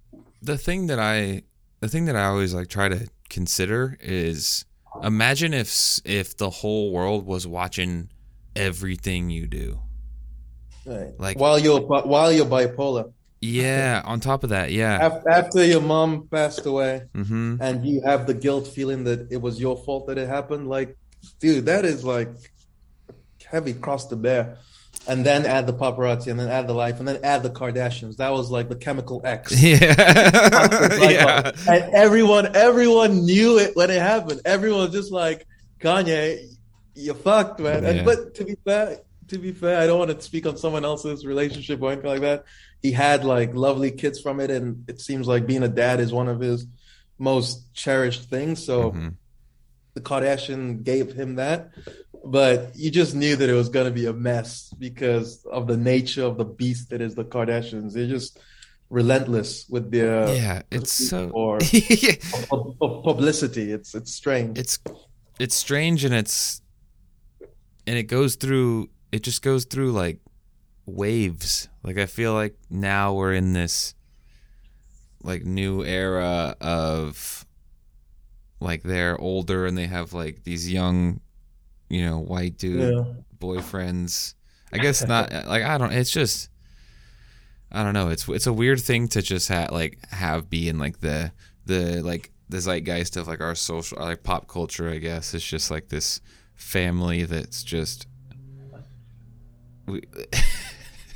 The 0.43 0.57
thing 0.57 0.87
that 0.87 0.99
I, 0.99 1.43
the 1.79 1.87
thing 1.87 2.05
that 2.05 2.15
I 2.15 2.25
always 2.25 2.53
like 2.53 2.67
try 2.67 2.89
to 2.89 3.07
consider 3.29 3.97
is, 4.01 4.65
imagine 5.01 5.53
if 5.53 5.99
if 6.05 6.37
the 6.37 6.49
whole 6.49 6.91
world 6.91 7.25
was 7.25 7.47
watching 7.47 8.09
everything 8.55 9.29
you 9.29 9.47
do. 9.47 9.79
Right. 10.85 11.13
Like- 11.17 11.39
while 11.39 11.57
you're 11.57 11.79
while 11.81 12.31
you're 12.31 12.45
bipolar, 12.45 13.13
Yeah. 13.41 14.01
on 14.05 14.19
top 14.19 14.43
of 14.43 14.49
that, 14.49 14.71
yeah. 14.71 14.99
after, 15.01 15.29
after 15.29 15.65
your 15.65 15.81
mom 15.81 16.27
passed 16.29 16.65
away, 16.65 17.03
Mm-hmm. 17.15 17.57
and 17.61 17.85
you 17.85 18.01
have 18.05 18.27
the 18.27 18.33
guilt 18.33 18.67
feeling 18.67 19.05
that 19.05 19.31
it 19.31 19.41
was 19.41 19.59
your 19.59 19.77
fault 19.77 20.07
that 20.07 20.17
it 20.17 20.27
happened, 20.27 20.67
like, 20.67 20.97
dude, 21.39 21.65
that 21.67 21.85
is 21.85 22.03
like 22.03 22.29
heavy 23.45 23.73
cross 23.73 24.07
to 24.07 24.15
bear. 24.17 24.57
And 25.05 25.25
then 25.25 25.45
add 25.45 25.67
the 25.67 25.73
paparazzi, 25.73 26.27
and 26.27 26.39
then 26.39 26.47
add 26.47 26.65
the 26.67 26.73
life, 26.73 26.99
and 26.99 27.07
then 27.07 27.19
add 27.23 27.43
the 27.43 27.49
Kardashians. 27.49 28.17
That 28.17 28.31
was 28.31 28.49
like 28.49 28.69
the 28.69 28.75
chemical 28.75 29.21
X. 29.25 29.51
Yeah. 29.61 29.93
Yeah. 31.11 31.51
And 31.67 31.93
everyone, 31.93 32.55
everyone 32.55 33.25
knew 33.25 33.59
it 33.59 33.75
when 33.75 33.89
it 33.89 34.01
happened. 34.01 34.41
Everyone 34.45 34.81
was 34.81 34.91
just 34.91 35.11
like, 35.11 35.45
Kanye, 35.81 36.55
you 36.95 37.13
fucked, 37.13 37.59
man. 37.59 37.83
And, 37.85 38.05
but 38.05 38.35
to 38.35 38.45
be 38.45 38.55
fair, 38.63 38.99
to 39.27 39.37
be 39.37 39.51
fair, 39.51 39.79
I 39.81 39.87
don't 39.87 39.99
want 39.99 40.11
to 40.11 40.21
speak 40.21 40.45
on 40.45 40.57
someone 40.57 40.85
else's 40.85 41.25
relationship 41.25 41.81
or 41.81 41.91
anything 41.91 42.09
like 42.09 42.21
that. 42.21 42.45
He 42.81 42.91
had 42.91 43.23
like 43.25 43.53
lovely 43.53 43.91
kids 43.91 44.19
from 44.21 44.39
it, 44.39 44.51
and 44.51 44.85
it 44.89 45.01
seems 45.01 45.27
like 45.27 45.45
being 45.47 45.63
a 45.63 45.67
dad 45.69 45.99
is 45.99 46.13
one 46.13 46.27
of 46.29 46.39
his 46.39 46.65
most 47.17 47.73
cherished 47.73 48.29
things. 48.29 48.63
So 48.65 48.91
Mhm. 48.91 49.13
the 49.95 50.01
Kardashian 50.01 50.83
gave 50.83 51.13
him 51.13 51.35
that. 51.35 51.71
But 52.23 52.75
you 52.75 52.89
just 52.89 53.15
knew 53.15 53.35
that 53.35 53.49
it 53.49 53.53
was 53.53 53.67
going 53.69 53.85
to 53.85 53.91
be 53.91 54.05
a 54.05 54.13
mess 54.13 54.73
because 54.79 55.43
of 55.45 55.67
the 55.67 55.75
nature 55.77 56.23
of 56.23 56.37
the 56.37 56.45
beast 56.45 56.89
that 56.91 57.01
is 57.01 57.15
the 57.15 57.25
Kardashians. 57.25 57.93
They're 57.93 58.07
just 58.07 58.39
relentless 58.89 59.67
with 59.69 59.91
their 59.91 60.33
Yeah, 60.33 60.61
it's 60.71 60.93
so. 60.93 61.29
or 61.31 61.59
Yeah. 61.71 62.15
pu- 62.49 62.75
pu- 62.79 63.01
publicity. 63.01 63.71
It's 63.71 63.93
it's 63.93 64.13
strange. 64.13 64.57
it's 64.57 64.79
it's 65.39 65.55
strange 65.55 66.05
and 66.05 66.13
it's 66.13 66.61
and 67.87 67.97
it 67.97 68.03
goes 68.03 68.35
through 68.35 68.89
it 69.11 69.23
just 69.23 69.41
goes 69.41 69.65
through 69.65 69.91
like 69.91 70.19
waves 70.85 71.69
like 71.83 71.97
i 71.97 72.05
feel 72.05 72.33
like 72.33 72.55
now 72.69 73.13
we're 73.13 73.33
in 73.33 73.53
this 73.53 73.95
like 75.23 75.43
new 75.43 75.83
era 75.83 76.55
of 76.61 77.45
like 78.59 78.83
they're 78.83 79.19
older 79.19 79.65
and 79.65 79.77
they 79.77 79.87
have 79.87 80.13
like 80.13 80.43
these 80.43 80.71
young 80.71 81.19
you 81.89 82.03
know 82.03 82.19
white 82.19 82.57
dude 82.57 82.93
yeah. 82.93 83.03
boyfriends 83.37 84.35
i 84.71 84.77
guess 84.83 85.05
not 85.05 85.31
like 85.47 85.63
i 85.63 85.77
don't 85.77 85.91
it's 85.91 86.11
just 86.11 86.49
i 87.71 87.83
don't 87.83 87.93
know 87.93 88.09
it's 88.09 88.27
it's 88.29 88.47
a 88.47 88.53
weird 88.53 88.79
thing 88.79 89.07
to 89.07 89.21
just 89.21 89.47
have 89.49 89.71
like 89.71 89.97
have 90.09 90.49
be 90.49 90.69
in 90.69 90.77
like 90.77 90.99
the 90.99 91.31
the 91.65 92.01
like 92.03 92.31
the 92.49 92.57
zeitgeist 92.59 93.17
of 93.17 93.27
like 93.27 93.41
our 93.41 93.55
social 93.55 93.97
like 93.99 94.23
pop 94.23 94.47
culture 94.47 94.89
i 94.89 94.97
guess 94.97 95.33
it's 95.33 95.45
just 95.45 95.71
like 95.71 95.89
this 95.89 96.21
family 96.55 97.23
that's 97.23 97.63
just 97.63 98.07
we, 99.87 100.01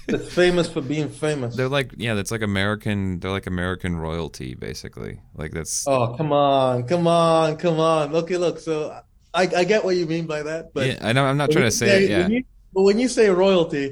It's 0.10 0.34
famous 0.34 0.69
for 0.69 0.80
being 0.80 1.10
famous. 1.10 1.56
they're 1.58 1.67
like 1.67 1.91
yeah 1.97 2.13
that's 2.13 2.32
like 2.32 2.41
american 2.41 3.19
they're 3.19 3.32
like 3.32 3.45
american 3.45 3.97
royalty 3.97 4.56
basically 4.56 5.19
like 5.36 5.51
that's 5.51 5.86
Oh, 5.86 6.15
come 6.15 6.32
on, 6.32 6.84
come 6.88 7.08
on, 7.08 7.58
come 7.58 7.80
on. 7.80 8.15
Okay, 8.15 8.38
look. 8.38 8.60
So 8.60 8.97
I, 9.39 9.43
I 9.62 9.63
get 9.71 9.86
what 9.86 9.95
you 9.95 10.06
mean 10.15 10.26
by 10.26 10.41
that, 10.50 10.73
but 10.73 10.88
yeah, 10.88 10.97
I 11.08 11.13
know. 11.13 11.23
I'm 11.30 11.38
not 11.38 11.52
trying 11.52 11.65
to 11.65 11.78
say 11.82 11.88
it. 12.06 12.10
Yeah. 12.10 12.23
when 12.23 12.32
you- 12.32 12.43
but 12.73 12.84
when 12.84 12.97
you 13.00 13.08
say 13.17 13.30
royalty, 13.30 13.86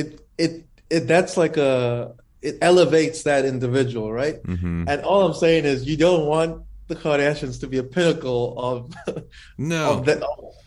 it 0.00 0.08
it 0.38 0.52
it 0.88 1.02
that's 1.12 1.36
like 1.36 1.56
a 1.56 2.14
it 2.48 2.54
elevates 2.70 3.24
that 3.24 3.42
individual, 3.44 4.12
right? 4.12 4.36
hmm 4.44 4.84
And 4.90 4.98
all 5.08 5.20
I'm 5.26 5.34
saying 5.34 5.64
is 5.72 5.84
you 5.90 5.96
don't 5.96 6.24
want 6.34 6.50
the 6.88 6.94
Kardashians 7.02 7.56
to 7.62 7.66
be 7.66 7.78
a 7.78 7.82
pinnacle 7.96 8.42
of 8.70 8.78
No. 9.58 9.82
of 9.92 9.98
the, 10.06 10.14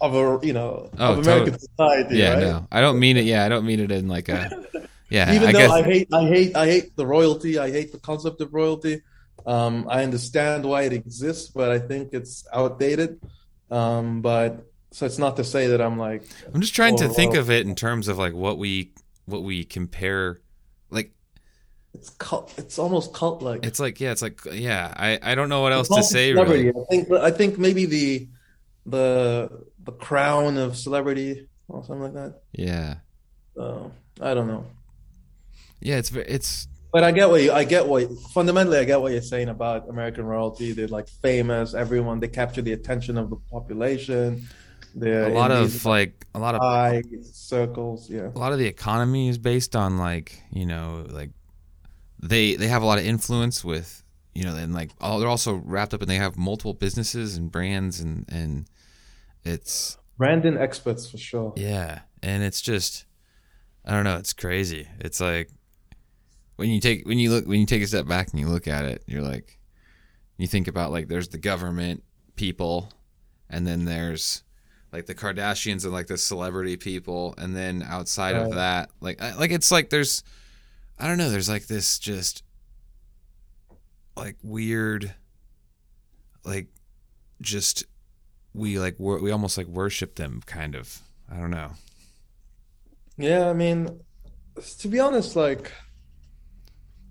of 0.01 0.11
a 0.21 0.23
you 0.45 0.53
know 0.53 0.89
Oh, 0.99 1.13
of 1.13 1.17
American 1.19 1.55
society. 1.57 2.17
yeah, 2.17 2.33
right? 2.33 2.39
no. 2.49 2.67
I 2.71 2.81
don't 2.81 2.99
mean 2.99 3.15
it. 3.17 3.25
Yeah, 3.25 3.45
I 3.45 3.49
don't 3.49 3.65
mean 3.65 3.79
it 3.79 3.91
in 3.91 4.07
like 4.07 4.27
a. 4.29 4.49
Yeah, 5.09 5.33
Even 5.33 5.47
I 5.49 5.51
though 5.53 5.65
guess. 5.65 5.71
I 5.71 5.81
hate 5.91 6.07
I 6.13 6.23
hate 6.35 6.51
I 6.55 6.65
hate 6.73 6.87
the 6.95 7.07
royalty, 7.17 7.57
I 7.57 7.71
hate 7.77 7.89
the 7.91 7.97
concept 8.09 8.41
of 8.45 8.53
royalty. 8.53 9.01
Um, 9.53 9.87
I 9.89 10.03
understand 10.03 10.65
why 10.71 10.83
it 10.83 10.93
exists, 10.93 11.49
but 11.49 11.71
I 11.71 11.79
think 11.79 12.13
it's 12.13 12.45
outdated. 12.53 13.17
Um, 13.71 14.21
but 14.21 14.65
so 14.91 15.05
it's 15.05 15.17
not 15.19 15.37
to 15.37 15.43
say 15.43 15.67
that 15.67 15.81
I'm 15.81 15.97
like 15.97 16.23
I'm 16.53 16.61
just 16.61 16.73
trying 16.75 16.97
to 16.97 17.09
think 17.09 17.35
of 17.35 17.49
it 17.51 17.67
in 17.67 17.75
terms 17.75 18.07
of 18.07 18.17
like 18.17 18.33
what 18.33 18.57
we 18.57 18.93
what 19.25 19.43
we 19.43 19.63
compare. 19.63 20.41
Like 20.89 21.11
it's 21.93 22.09
cult, 22.11 22.53
it's 22.57 22.79
almost 22.79 23.13
cult 23.13 23.41
like. 23.41 23.65
it's 23.65 23.79
like 23.79 23.99
yeah, 23.99 24.11
it's 24.11 24.21
like 24.21 24.41
yeah. 24.51 24.93
I 24.95 25.19
I 25.21 25.35
don't 25.35 25.49
know 25.49 25.61
what 25.61 25.73
else 25.73 25.87
to 25.89 26.03
say 26.03 26.33
really. 26.33 26.69
I 26.69 26.83
think 26.89 27.11
I 27.11 27.31
think 27.31 27.57
maybe 27.59 27.85
the 27.85 28.27
the 28.85 29.65
the 29.83 29.91
crown 29.91 30.57
of 30.57 30.75
celebrity 30.77 31.47
or 31.67 31.83
something 31.83 32.01
like 32.01 32.13
that. 32.13 32.41
Yeah, 32.51 32.95
Uh, 33.55 33.89
I 34.19 34.33
don't 34.33 34.47
know. 34.47 34.65
yeah. 35.79 35.97
It's 35.97 36.11
it's 36.11 36.67
But 36.91 37.03
I 37.03 37.11
get 37.11 37.29
what 37.29 37.41
you, 37.43 37.51
I 37.51 37.63
get 37.65 37.87
what 37.87 38.09
fundamentally 38.33 38.77
I 38.77 38.83
get 38.83 38.99
what 38.99 39.11
you're 39.11 39.21
saying 39.21 39.49
about 39.49 39.89
American 39.89 40.25
royalty. 40.25 40.71
They're 40.71 40.87
like 40.87 41.07
famous. 41.07 41.73
Everyone 41.73 42.19
they 42.19 42.27
capture 42.27 42.63
the 42.63 42.73
attention 42.73 43.17
of 43.17 43.29
the 43.29 43.35
population. 43.51 44.47
They're 44.95 45.29
a 45.29 45.33
lot 45.33 45.51
of 45.51 45.85
like 45.85 46.25
a 46.33 46.39
lot 46.39 46.55
of 46.55 46.61
high 46.61 47.03
circles. 47.21 48.09
Yeah, 48.09 48.31
a 48.33 48.39
lot 48.39 48.53
of 48.53 48.59
the 48.59 48.65
economy 48.65 49.29
is 49.29 49.37
based 49.37 49.75
on 49.75 49.99
like 49.99 50.41
you 50.51 50.65
know 50.65 51.05
like 51.09 51.29
they 52.21 52.55
they 52.55 52.67
have 52.67 52.81
a 52.81 52.85
lot 52.85 52.97
of 52.97 53.05
influence 53.05 53.63
with 53.63 54.03
you 54.33 54.43
know 54.43 54.55
and 54.55 54.73
like 54.73 54.91
oh 55.01 55.19
they're 55.19 55.29
also 55.29 55.55
wrapped 55.65 55.93
up 55.93 56.01
and 56.01 56.09
they 56.09 56.15
have 56.15 56.37
multiple 56.37 56.73
businesses 56.73 57.37
and 57.37 57.51
brands 57.51 57.99
and 57.99 58.25
and 58.29 58.65
it's 59.43 59.97
branding 60.17 60.57
experts 60.57 61.09
for 61.09 61.17
sure. 61.17 61.53
yeah 61.55 61.99
and 62.21 62.43
it's 62.43 62.61
just 62.61 63.05
i 63.85 63.91
don't 63.91 64.03
know 64.03 64.17
it's 64.17 64.33
crazy 64.33 64.87
it's 64.99 65.21
like 65.21 65.49
when 66.59 66.69
you 66.69 66.79
take 66.79 67.07
when 67.07 67.17
you 67.17 67.31
look 67.31 67.45
when 67.47 67.59
you 67.59 67.65
take 67.65 67.81
a 67.81 67.87
step 67.87 68.07
back 68.07 68.29
and 68.31 68.39
you 68.39 68.47
look 68.47 68.67
at 68.67 68.85
it 68.85 69.03
you're 69.07 69.21
like 69.21 69.57
you 70.37 70.47
think 70.47 70.67
about 70.67 70.91
like 70.91 71.07
there's 71.07 71.29
the 71.29 71.37
government 71.37 72.03
people 72.35 72.91
and 73.49 73.65
then 73.65 73.85
there's 73.85 74.43
like 74.91 75.05
the 75.05 75.15
Kardashians 75.15 75.83
and 75.83 75.93
like 75.93 76.07
the 76.07 76.17
celebrity 76.17 76.77
people 76.77 77.33
and 77.37 77.55
then 77.55 77.83
outside 77.83 78.35
of 78.35 78.53
that 78.55 78.89
like 79.01 79.21
like 79.37 79.51
it's 79.51 79.71
like 79.71 79.89
there's 79.89 80.23
I 80.97 81.07
don't 81.07 81.17
know 81.17 81.29
there's 81.29 81.49
like 81.49 81.67
this 81.67 81.97
just 81.97 82.43
like 84.15 84.35
weird 84.43 85.13
like 86.43 86.67
just 87.41 87.85
we 88.53 88.79
like 88.79 88.99
wor- 88.99 89.21
we 89.21 89.31
almost 89.31 89.57
like 89.57 89.67
worship 89.67 90.15
them 90.15 90.41
kind 90.45 90.75
of. 90.75 90.99
I 91.31 91.37
don't 91.37 91.51
know. 91.51 91.71
Yeah, 93.17 93.49
I 93.49 93.53
mean, 93.53 93.99
to 94.79 94.87
be 94.87 94.99
honest, 94.99 95.35
like 95.35 95.71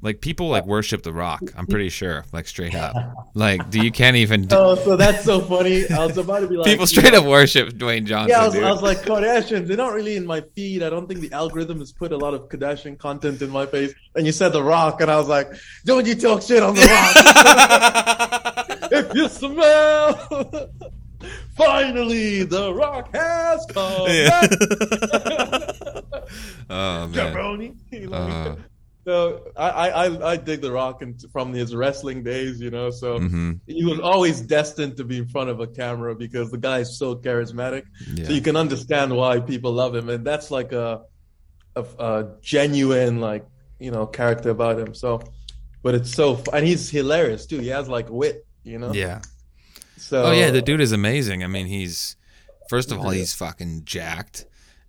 like 0.01 0.21
people 0.21 0.49
like 0.49 0.65
worship 0.65 1.03
the 1.03 1.13
rock 1.13 1.43
I'm 1.57 1.67
pretty 1.67 1.89
sure 1.89 2.25
like 2.33 2.47
straight 2.47 2.75
up 2.75 2.95
like 3.35 3.71
do 3.71 3.83
you 3.83 3.91
can't 3.91 4.17
even 4.17 4.47
do, 4.47 4.57
oh, 4.57 4.75
so 4.77 4.97
that's 4.97 5.25
so 5.25 5.41
funny. 5.41 5.89
I 5.91 6.07
was 6.07 6.17
about 6.19 6.41
to 6.41 6.49
be 6.49 6.57
like, 6.57 6.67
people 6.67 6.83
you 6.83 6.87
straight 6.87 7.13
know, 7.13 7.21
up 7.21 7.27
worship 7.27 7.71
Dwayne 7.71 8.05
Johnson 8.05 8.31
Yeah, 8.31 8.43
I 8.43 8.45
was, 8.45 8.55
dude. 8.55 8.65
I 8.65 8.71
was 8.73 8.83
like 8.83 8.99
Kardashians. 8.99 9.67
They're 9.67 9.77
not 9.77 9.93
really 9.93 10.17
in 10.17 10.27
my 10.27 10.41
feed. 10.55 10.83
I 10.83 10.91
don't 10.91 11.07
think 11.07 11.21
the 11.21 11.33
algorithm 11.33 11.79
has 11.81 11.93
put 11.93 12.13
a 12.13 12.17
lot 12.17 12.35
of 12.35 12.49
Kardashian 12.49 12.99
content 12.99 13.43
in 13.43 13.51
my 13.51 13.67
face. 13.67 13.95
And 14.15 14.27
you 14.27 14.33
said 14.33 14.51
The 14.51 14.63
Rock, 14.63 15.01
and 15.01 15.11
I 15.11 15.17
was 15.17 15.29
like, 15.29 15.53
"Don't 15.85 16.07
you 16.07 16.15
talk 16.15 16.43
shit 16.43 16.63
on 16.63 16.75
The 16.75 16.87
Rock? 16.87 17.15
if 18.93 19.15
you 19.15 19.29
smell, 19.29 20.71
finally 21.57 22.45
The 22.45 22.73
Rock 22.73 23.15
has 23.15 23.67
come 23.67 24.07
Yeah. 24.09 24.41
oh 26.71 27.09
man 27.09 27.13
Jabroni. 27.13 28.13
Uh, 28.13 28.57
so 29.09 29.51
I, 29.57 29.89
I 30.05 30.33
I 30.33 30.37
dig 30.37 30.61
The 30.61 30.71
Rock 30.71 31.01
and 31.01 31.15
from 31.33 31.55
his 31.55 31.75
wrestling 31.75 32.23
days, 32.23 32.61
you 32.61 32.71
know. 32.71 32.91
So 32.91 33.19
hmm 33.19 33.53
he 33.67 33.85
was 33.85 34.01
always 34.01 34.41
destined 34.41 34.97
to 34.99 35.05
be 35.05 35.17
in 35.19 35.29
front 35.29 35.49
of 35.49 35.61
a 35.61 35.67
camera 35.67 36.15
because 36.15 36.51
the 36.51 36.59
guy 36.59 36.81
is 36.81 36.99
so 36.99 37.17
charismatic. 37.17 37.85
yeah. 38.15 38.27
So 38.27 38.33
you 38.35 38.43
can 38.43 38.57
understand 38.57 39.17
why 39.17 39.41
people 39.41 39.73
love 39.73 39.95
him, 39.95 40.11
and 40.11 40.27
that's 40.27 40.51
like 40.51 40.73
a, 40.73 41.03
a, 41.75 41.85
a 41.99 42.37
genuine 42.43 43.21
like 43.21 43.47
you 43.79 43.91
know 43.91 44.07
character 44.07 44.51
about 44.51 44.79
him. 44.79 44.95
So, 44.95 45.23
but 45.83 45.95
it's 45.95 46.13
so 46.13 46.43
and 46.53 46.67
he's 46.67 46.91
hilarious 46.91 47.47
too. 47.47 47.61
He 47.61 47.69
has 47.69 47.89
like 47.89 48.11
wit, 48.11 48.47
you 48.63 48.79
know. 48.79 48.93
yeah 48.93 49.21
So 49.97 50.25
Oh 50.25 50.33
yeah, 50.33 50.51
the 50.51 50.61
dude 50.63 50.83
is 50.83 50.93
amazing. 50.93 51.43
I 51.45 51.47
mean, 51.47 51.67
he's 51.67 52.17
first 52.69 52.93
of 52.93 52.99
all 52.99 53.11
he's 53.11 53.35
fucking 53.35 53.85
jacked, 53.87 54.45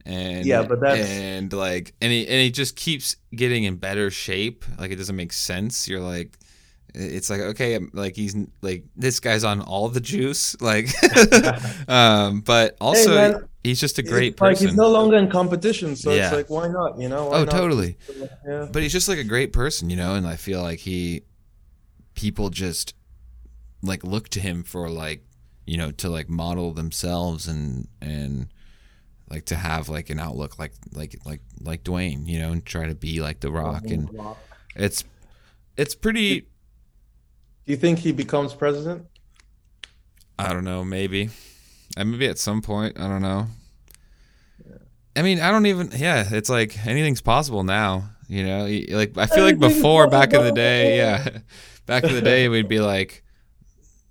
and 0.09 0.45
Yeah, 0.45 0.63
but 0.63 0.79
that's- 0.81 1.07
and 1.09 1.53
like 1.53 1.93
and 2.01 2.11
he 2.11 2.21
and 2.27 2.41
he 2.41 2.51
just 2.51 2.75
keeps 2.75 3.15
getting 3.35 3.63
in 3.65 3.75
better 3.77 4.09
shape. 4.11 4.65
Like 4.77 4.91
it 4.91 4.95
doesn't 4.95 5.15
make 5.15 5.33
sense. 5.33 5.87
You're 5.87 6.01
like, 6.01 6.37
it's 6.95 7.29
like 7.29 7.41
okay, 7.41 7.73
I'm- 7.73 7.91
like 7.93 8.15
he's 8.15 8.35
like 8.61 8.83
this 8.95 9.19
guy's 9.19 9.43
on 9.43 9.61
all 9.61 9.89
the 9.89 10.01
juice. 10.01 10.55
Like, 10.61 10.87
um, 11.87 12.41
but 12.41 12.75
also 12.81 13.15
man, 13.15 13.47
he's 13.63 13.79
just 13.79 13.99
a 13.99 14.03
great 14.03 14.33
It's 14.33 14.41
like 14.41 14.51
person. 14.53 14.67
he's 14.69 14.75
no 14.77 14.89
longer 14.89 15.17
in 15.17 15.29
competition, 15.29 15.95
so 15.95 16.11
Yeah. 16.11 16.27
it's 16.27 16.35
like 16.35 16.49
why 16.49 16.67
not? 16.67 16.99
You 16.99 17.09
know? 17.09 17.27
Why 17.29 17.37
oh, 17.37 17.43
not? 17.45 17.51
totally. 17.51 17.97
Yeah. 18.47 18.67
But 18.71 18.81
he's 18.83 18.91
just 18.91 19.07
like 19.07 19.19
a 19.19 19.23
great 19.23 19.53
person, 19.53 19.89
you 19.89 19.95
know, 19.97 20.15
and 20.15 20.25
I 20.27 20.35
feel 20.35 20.61
like 20.61 20.79
he 20.79 21.21
people 22.15 22.49
just 22.49 22.93
like 23.81 24.03
look 24.03 24.27
to 24.29 24.39
him 24.39 24.63
for 24.63 24.89
like, 24.89 25.23
you 25.65 25.77
know, 25.77 25.91
to 25.91 26.09
like 26.09 26.29
model 26.29 26.73
themselves 26.73 27.47
and 27.47 27.87
and 28.01 28.47
like 29.29 29.45
to 29.45 29.55
have 29.55 29.89
like 29.89 30.09
an 30.09 30.19
outlook 30.19 30.57
like 30.57 30.73
like 30.93 31.15
like 31.25 31.41
like 31.61 31.83
Dwayne, 31.83 32.27
you 32.27 32.39
know, 32.39 32.51
and 32.51 32.65
try 32.65 32.87
to 32.87 32.95
be 32.95 33.21
like 33.21 33.39
the 33.39 33.51
rock 33.51 33.85
and 33.85 34.09
it's 34.75 35.03
it's 35.77 35.95
pretty 35.95 36.41
Do 36.41 36.47
you 37.65 37.77
think 37.77 37.99
he 37.99 38.11
becomes 38.11 38.53
president? 38.53 39.05
I 40.37 40.53
don't 40.53 40.63
know, 40.63 40.83
maybe. 40.83 41.29
Uh, 41.97 42.05
maybe 42.05 42.27
at 42.27 42.37
some 42.37 42.61
point, 42.61 42.99
I 42.99 43.07
don't 43.07 43.21
know. 43.21 43.47
I 45.15 45.21
mean, 45.21 45.39
I 45.41 45.51
don't 45.51 45.65
even 45.65 45.91
yeah, 45.95 46.27
it's 46.31 46.49
like 46.49 46.85
anything's 46.87 47.21
possible 47.21 47.63
now, 47.63 48.09
you 48.27 48.45
know? 48.45 48.63
Like 48.89 49.17
I 49.17 49.25
feel 49.25 49.43
like 49.43 49.59
before 49.59 50.07
back 50.07 50.33
in 50.33 50.43
the 50.43 50.51
day, 50.51 50.97
yeah. 50.97 51.39
Back 51.85 52.03
in 52.03 52.13
the 52.13 52.21
day 52.21 52.47
we'd 52.49 52.67
be 52.67 52.79
like 52.79 53.23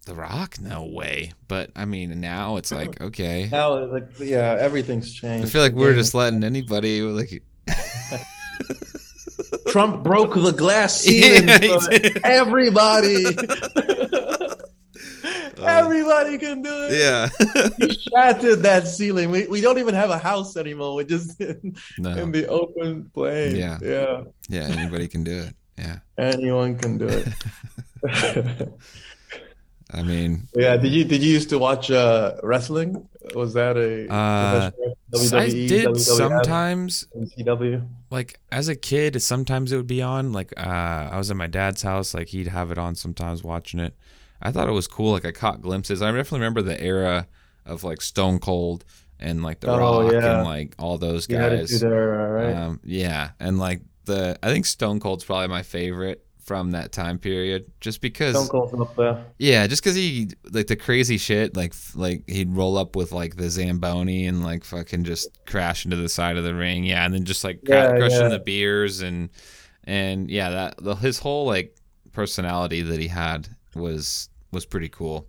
The 0.09 0.15
Rock? 0.15 0.59
No 0.59 0.85
way. 0.85 1.33
But 1.49 1.71
I 1.77 1.85
mean, 1.85 2.19
now 2.19 2.57
it's 2.57 2.73
like 2.73 2.99
okay. 3.09 3.47
Now, 3.53 3.85
like, 3.85 4.19
yeah, 4.19 4.57
everything's 4.59 5.13
changed. 5.13 5.47
I 5.47 5.51
feel 5.51 5.61
like 5.61 5.75
we're 5.75 5.93
just 5.93 6.15
letting 6.15 6.43
anybody 6.45 7.03
like 7.03 7.43
Trump 9.69 10.03
broke 10.03 10.33
the 10.33 10.53
glass 10.53 11.01
ceiling 11.03 11.47
Yeah, 11.47 11.79
for 11.79 11.93
everybody. 12.25 13.27
everybody 15.63 16.39
can 16.39 16.63
do 16.63 16.73
it. 16.73 16.93
Yeah. 16.95 17.29
He 17.77 17.93
shattered 18.11 18.61
that 18.63 18.89
ceiling. 18.89 19.31
We 19.31 19.47
we 19.47 19.61
don't 19.61 19.79
even 19.79 19.95
have 19.95 20.09
a 20.09 20.17
house 20.17 20.57
anymore. 20.57 20.95
We're 20.95 21.05
just 21.05 21.39
in, 21.39 21.77
no. 21.99 22.17
in 22.17 22.33
the 22.33 22.49
open 22.49 23.11
plain. 23.13 23.57
Yeah. 23.57 23.77
yeah. 23.83 24.23
Yeah, 24.49 24.69
anybody 24.69 25.07
can 25.07 25.23
do 25.23 25.37
it. 25.41 25.55
Yeah. 25.77 25.99
Anyone 26.17 26.79
can 26.79 26.97
do 26.97 27.09
it. 27.09 28.71
I 29.93 30.03
mean, 30.03 30.49
yeah. 30.55 30.77
Did 30.77 30.93
you 30.93 31.05
did 31.05 31.23
you 31.23 31.33
used 31.33 31.49
to 31.51 31.59
watch 31.59 31.91
uh, 31.91 32.35
wrestling? 32.43 33.09
Was 33.35 33.55
that 33.55 33.77
a 33.77 34.07
Uh, 34.13 34.71
professional- 35.11 35.41
I 35.41 35.49
WWE, 35.49 35.69
did 35.69 35.87
WWF, 35.89 35.99
sometimes 36.01 37.07
NCW? 37.17 37.89
like 38.11 38.39
as 38.53 38.69
a 38.69 38.77
kid 38.77 39.21
sometimes 39.23 39.73
it 39.73 39.77
would 39.77 39.87
be 39.87 40.01
on 40.03 40.33
like 40.33 40.53
uh 40.57 41.09
i 41.13 41.17
was 41.19 41.31
at 41.31 41.37
my 41.37 41.47
dad's 41.47 41.83
house 41.83 42.15
like 42.15 42.29
he'd 42.29 42.47
have 42.49 42.71
it 42.71 42.79
on 42.79 42.95
sometimes 42.95 43.43
watching 43.45 43.81
it 43.81 43.95
i 44.41 44.51
thought 44.51 44.67
it 44.69 44.73
was 44.73 44.87
cool 44.87 45.13
like 45.13 45.27
i 45.27 45.31
caught 45.33 45.61
glimpses 45.61 46.01
i 46.01 46.07
definitely 46.11 46.39
remember 46.41 46.63
the 46.63 46.79
era 46.83 47.27
of 47.67 47.85
like 47.85 48.01
stone 48.01 48.39
cold 48.39 48.85
and 49.21 49.43
like 49.43 49.61
the 49.61 49.71
Oh, 49.71 49.79
rock 50.05 50.13
yeah. 50.13 50.37
and 50.39 50.45
like 50.47 50.75
all 50.79 50.97
those 50.97 51.27
guys 51.27 51.83
right? 51.85 52.55
um 52.55 52.81
yeah 52.85 53.31
and 53.41 53.59
like 53.59 53.81
the 54.07 54.39
i 54.43 54.49
think 54.49 54.65
stone 54.65 55.01
cold's 55.01 55.25
probably 55.25 55.49
my 55.49 55.63
favorite 55.63 56.25
from 56.49 56.71
that 56.71 56.91
time 56.93 57.19
period 57.19 57.71
just 57.79 58.01
because 58.01 58.35
Stone 58.35 58.49
Cold's 58.49 58.73
up 58.81 58.97
there. 58.97 59.25
yeah, 59.39 59.67
just 59.67 59.83
because 59.85 59.95
he 59.95 60.31
like 60.51 60.67
the 60.67 60.77
crazy 60.77 61.19
shit, 61.19 61.55
like 61.55 61.75
like 61.95 62.29
he'd 62.29 62.51
roll 62.57 62.79
up 62.79 62.97
with 62.97 63.13
like 63.13 63.37
the 63.37 63.51
zamboni 63.51 64.27
and 64.27 64.43
like 64.43 64.65
fucking 64.65 65.05
just 65.05 65.29
crash 65.47 65.85
into 65.85 65.97
the 65.99 66.09
side 66.09 66.39
of 66.39 66.45
the 66.45 66.55
ring, 66.55 66.85
yeah, 66.85 67.05
and 67.05 67.13
then 67.13 67.25
just 67.25 67.45
like 67.45 67.61
cra- 67.67 67.93
Yeah, 67.93 67.99
crushing 67.99 68.23
yeah. 68.23 68.29
the 68.29 68.39
beers 68.39 69.03
and 69.03 69.29
and 69.85 70.31
yeah, 70.31 70.49
that 70.51 70.83
the, 70.83 70.95
his 70.95 71.19
whole 71.19 71.45
like 71.47 71.77
personality 72.13 72.81
that 72.83 72.99
he 72.99 73.09
had 73.09 73.47
was 73.75 74.31
was 74.51 74.65
pretty 74.65 74.89
cool. 74.89 75.29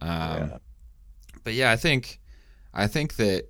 Um, 0.00 0.08
Yeah. 0.10 0.46
But 0.52 0.62
but 1.44 1.54
yeah, 1.54 1.72
I 1.72 1.76
think 1.76 2.20
I 2.72 2.86
think 2.86 3.16
that 3.16 3.46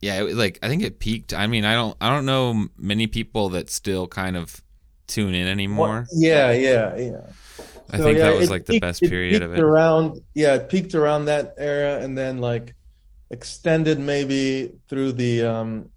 yeah, 0.00 0.20
it, 0.22 0.34
like 0.36 0.58
I 0.62 0.68
think 0.68 0.82
it 0.82 1.00
peaked. 1.00 1.32
I 1.32 1.46
mean, 1.46 1.64
I 1.64 1.72
don't 1.74 1.96
I 2.00 2.10
don't 2.10 2.26
know 2.26 2.68
many 2.76 3.06
people 3.06 3.48
that 3.50 3.70
still 3.70 4.06
kind 4.06 4.36
of 4.36 4.62
tune 5.08 5.34
in 5.34 5.46
anymore. 5.48 6.06
yeah, 6.12 6.52
yeah, 6.52 6.96
yeah. 6.96 7.20
I 7.90 7.96
So, 7.96 8.04
think 8.04 8.18
yeah, 8.18 8.30
that 8.30 8.38
was 8.38 8.50
like 8.50 8.66
the 8.66 8.74
peaked- 8.74 8.82
best 8.82 9.00
period 9.02 9.42
of 9.42 9.54
it. 9.54 9.58
Around, 9.60 10.20
yeah, 10.34 10.54
it 10.54 10.68
peaked 10.68 10.94
around 10.94 11.24
that 11.26 11.54
era, 11.58 11.98
and 12.02 12.16
then 12.16 12.38
like 12.38 12.74
extended 13.30 13.98
maybe 13.98 14.72
through 14.88 15.12
the 15.12 15.42
um, 15.44 15.88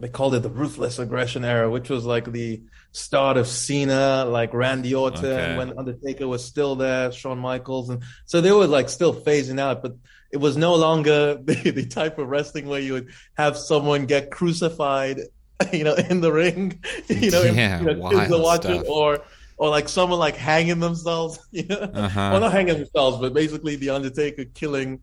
they 0.00 0.08
called 0.08 0.34
it 0.34 0.42
the 0.42 0.50
ruthless 0.50 0.98
aggression 0.98 1.44
era, 1.44 1.70
which 1.70 1.88
was 1.90 2.04
like 2.04 2.30
the 2.30 2.62
start 2.92 3.36
of 3.36 3.46
Cena, 3.46 4.24
like 4.24 4.52
Randy 4.54 4.94
Orton, 4.94 5.24
Okay. 5.24 5.56
when 5.56 5.76
Undertaker 5.78 6.26
was 6.28 6.44
still 6.44 6.76
there, 6.76 7.10
Shawn 7.12 7.38
Michaels, 7.38 7.90
and 7.90 8.02
so 8.26 8.40
they 8.40 8.52
were 8.52 8.66
like 8.66 8.88
still 8.88 9.14
phasing 9.14 9.58
out, 9.60 9.82
but 9.82 9.96
it 10.32 10.38
was 10.38 10.56
no 10.56 10.74
longer 10.74 11.34
the, 11.44 11.70
the 11.70 11.86
type 11.86 12.18
of 12.18 12.28
wrestling 12.28 12.66
where 12.66 12.80
you 12.80 12.92
would 12.94 13.08
have 13.36 13.56
someone 13.56 14.06
get 14.06 14.30
crucified, 14.30 15.18
you 15.72 15.84
know, 15.84 15.94
in 15.94 16.20
the 16.20 16.32
ring, 16.32 16.82
you 17.08 17.30
know, 17.30 17.42
Yeah, 17.42 17.80
you 17.80 17.94
know, 17.94 18.10
kids 18.10 18.32
are 18.32 18.40
watching, 18.40 18.80
stuff. 18.80 18.88
or 18.88 19.20
or 19.56 19.68
like 19.70 19.88
someone 19.88 20.18
like 20.18 20.36
hanging 20.36 20.80
themselves, 20.80 21.38
you 21.52 21.64
know, 21.66 21.76
Uh-huh. 21.94 22.28
well, 22.32 22.40
not 22.40 22.52
hanging 22.52 22.74
themselves, 22.78 23.18
but 23.18 23.32
basically 23.34 23.76
the 23.76 23.90
Undertaker 23.90 24.44
killing 24.46 25.00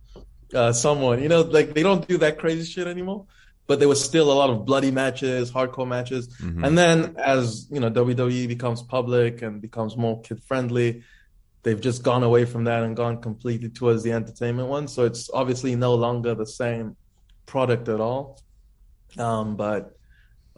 uh, 0.53 0.73
someone. 0.73 1.21
You 1.23 1.29
know, 1.29 1.41
like 1.41 1.73
they 1.73 1.83
don't 1.83 2.05
do 2.07 2.17
that 2.19 2.37
crazy 2.37 2.69
shit 2.69 2.87
anymore. 2.87 3.25
But 3.67 3.79
there 3.79 3.87
was 3.87 4.03
still 4.03 4.29
a 4.29 4.33
lot 4.41 4.49
of 4.49 4.65
bloody 4.65 4.91
matches, 4.91 5.49
hardcore 5.51 5.87
matches, 5.87 6.27
Mhm. 6.41 6.65
and 6.65 6.77
then 6.77 7.15
as 7.17 7.67
you 7.71 7.79
know, 7.79 7.89
WWE 7.89 8.47
becomes 8.47 8.81
public 8.81 9.41
and 9.43 9.61
becomes 9.61 9.95
more 9.95 10.19
kid 10.21 10.43
friendly, 10.43 11.03
they've 11.63 11.79
just 11.79 12.03
gone 12.03 12.23
away 12.23 12.43
from 12.43 12.65
that 12.65 12.83
and 12.83 12.97
gone 12.97 13.21
completely 13.21 13.69
towards 13.69 14.03
the 14.03 14.11
entertainment 14.11 14.67
one. 14.67 14.89
So 14.89 15.05
it's 15.05 15.29
obviously 15.33 15.75
no 15.77 15.95
longer 15.95 16.35
the 16.35 16.45
same 16.47 16.97
product 17.45 17.87
at 17.87 18.01
all. 18.01 18.41
Um, 19.17 19.55
but 19.55 19.95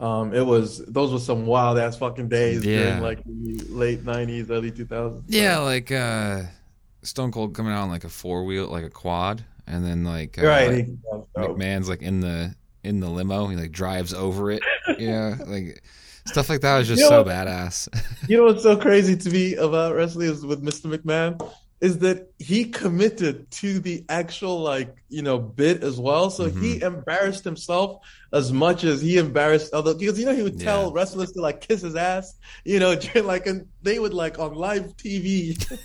um, 0.04 0.34
it 0.34 0.44
was 0.44 0.78
those 0.86 1.12
were 1.12 1.18
some 1.18 1.46
wild 1.46 1.78
ass 1.78 1.96
fucking 1.96 2.28
days 2.28 2.60
Yeah. 2.62 2.72
during 2.72 3.00
like 3.00 3.20
the 3.24 3.64
late 3.68 4.04
'90s, 4.04 4.50
early 4.50 4.70
2000s. 4.72 5.24
Yeah, 5.26 5.58
like 5.58 5.90
uh 5.90 6.42
Stone 7.02 7.32
Cold 7.32 7.54
coming 7.54 7.72
out 7.72 7.82
on 7.82 7.90
like 7.90 8.04
a 8.04 8.08
four 8.08 8.44
wheel, 8.44 8.68
like 8.68 8.84
a 8.84 8.90
quad, 8.90 9.44
and 9.66 9.84
then 9.84 10.04
like 10.04 10.38
uh, 10.38 10.42
right. 10.46 10.70
like, 10.70 10.88
McMahon's 11.38 11.88
like 11.88 12.02
in 12.02 12.20
the 12.20 12.54
in 12.82 13.00
the 13.00 13.08
limo, 13.08 13.46
he 13.48 13.56
like 13.56 13.72
drives 13.72 14.12
over 14.14 14.50
it. 14.50 14.66
Yeah, 14.96 15.36
like 15.46 15.82
stuff 16.24 16.48
like 16.48 16.60
that 16.62 16.78
was 16.78 16.88
just 16.88 16.98
You 16.98 17.04
know 17.04 17.10
so 17.10 17.22
what? 17.22 17.26
badass. 17.26 17.88
You 18.26 18.38
know 18.38 18.44
what's 18.44 18.62
so 18.62 18.76
crazy 18.76 19.16
to 19.16 19.30
me 19.30 19.54
about 19.56 19.94
wrestling 19.94 20.28
is 20.30 20.46
with 20.46 20.62
Mr. 20.62 20.86
McMahon 20.88 21.40
is 21.80 21.98
that 21.98 22.28
he 22.38 22.64
committed 22.64 23.50
to 23.50 23.78
the 23.80 24.04
actual 24.08 24.60
like 24.60 24.94
you 25.08 25.22
know 25.22 25.38
bit 25.38 25.82
as 25.82 25.98
well. 26.00 26.30
So 26.30 26.50
he 26.50 26.80
Mm-hmm. 26.80 26.82
embarrassed 26.82 27.44
himself 27.44 27.98
as 28.34 28.52
much 28.52 28.84
as 28.84 29.00
he 29.00 29.16
embarrassed 29.16 29.72
other 29.72 29.94
because 29.94 30.18
you 30.18 30.26
know 30.26 30.34
he 30.34 30.42
would 30.42 30.60
tell 30.60 30.86
Yeah. 30.86 30.90
wrestlers 30.92 31.32
to 31.32 31.40
like 31.40 31.60
kiss 31.62 31.80
his 31.82 31.96
ass, 31.96 32.34
you 32.64 32.78
know, 32.80 32.94
like 33.22 33.46
and 33.46 33.66
they 33.82 33.98
would 33.98 34.12
like 34.14 34.38
on 34.38 34.54
live 34.54 34.96
TV. 34.96 35.56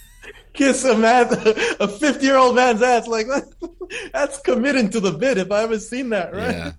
Kiss 0.53 0.83
a 0.83 0.97
man, 0.97 1.27
a 1.79 1.87
fifty-year-old 1.87 2.55
man's 2.55 2.81
ass, 2.81 3.07
like 3.07 3.27
that's 4.11 4.39
committing 4.41 4.89
to 4.89 4.99
the 4.99 5.11
bit. 5.11 5.37
If 5.37 5.51
I 5.51 5.63
ever 5.63 5.79
seen 5.79 6.09
that, 6.09 6.33
right? 6.35 6.51
yeah, 6.51 6.71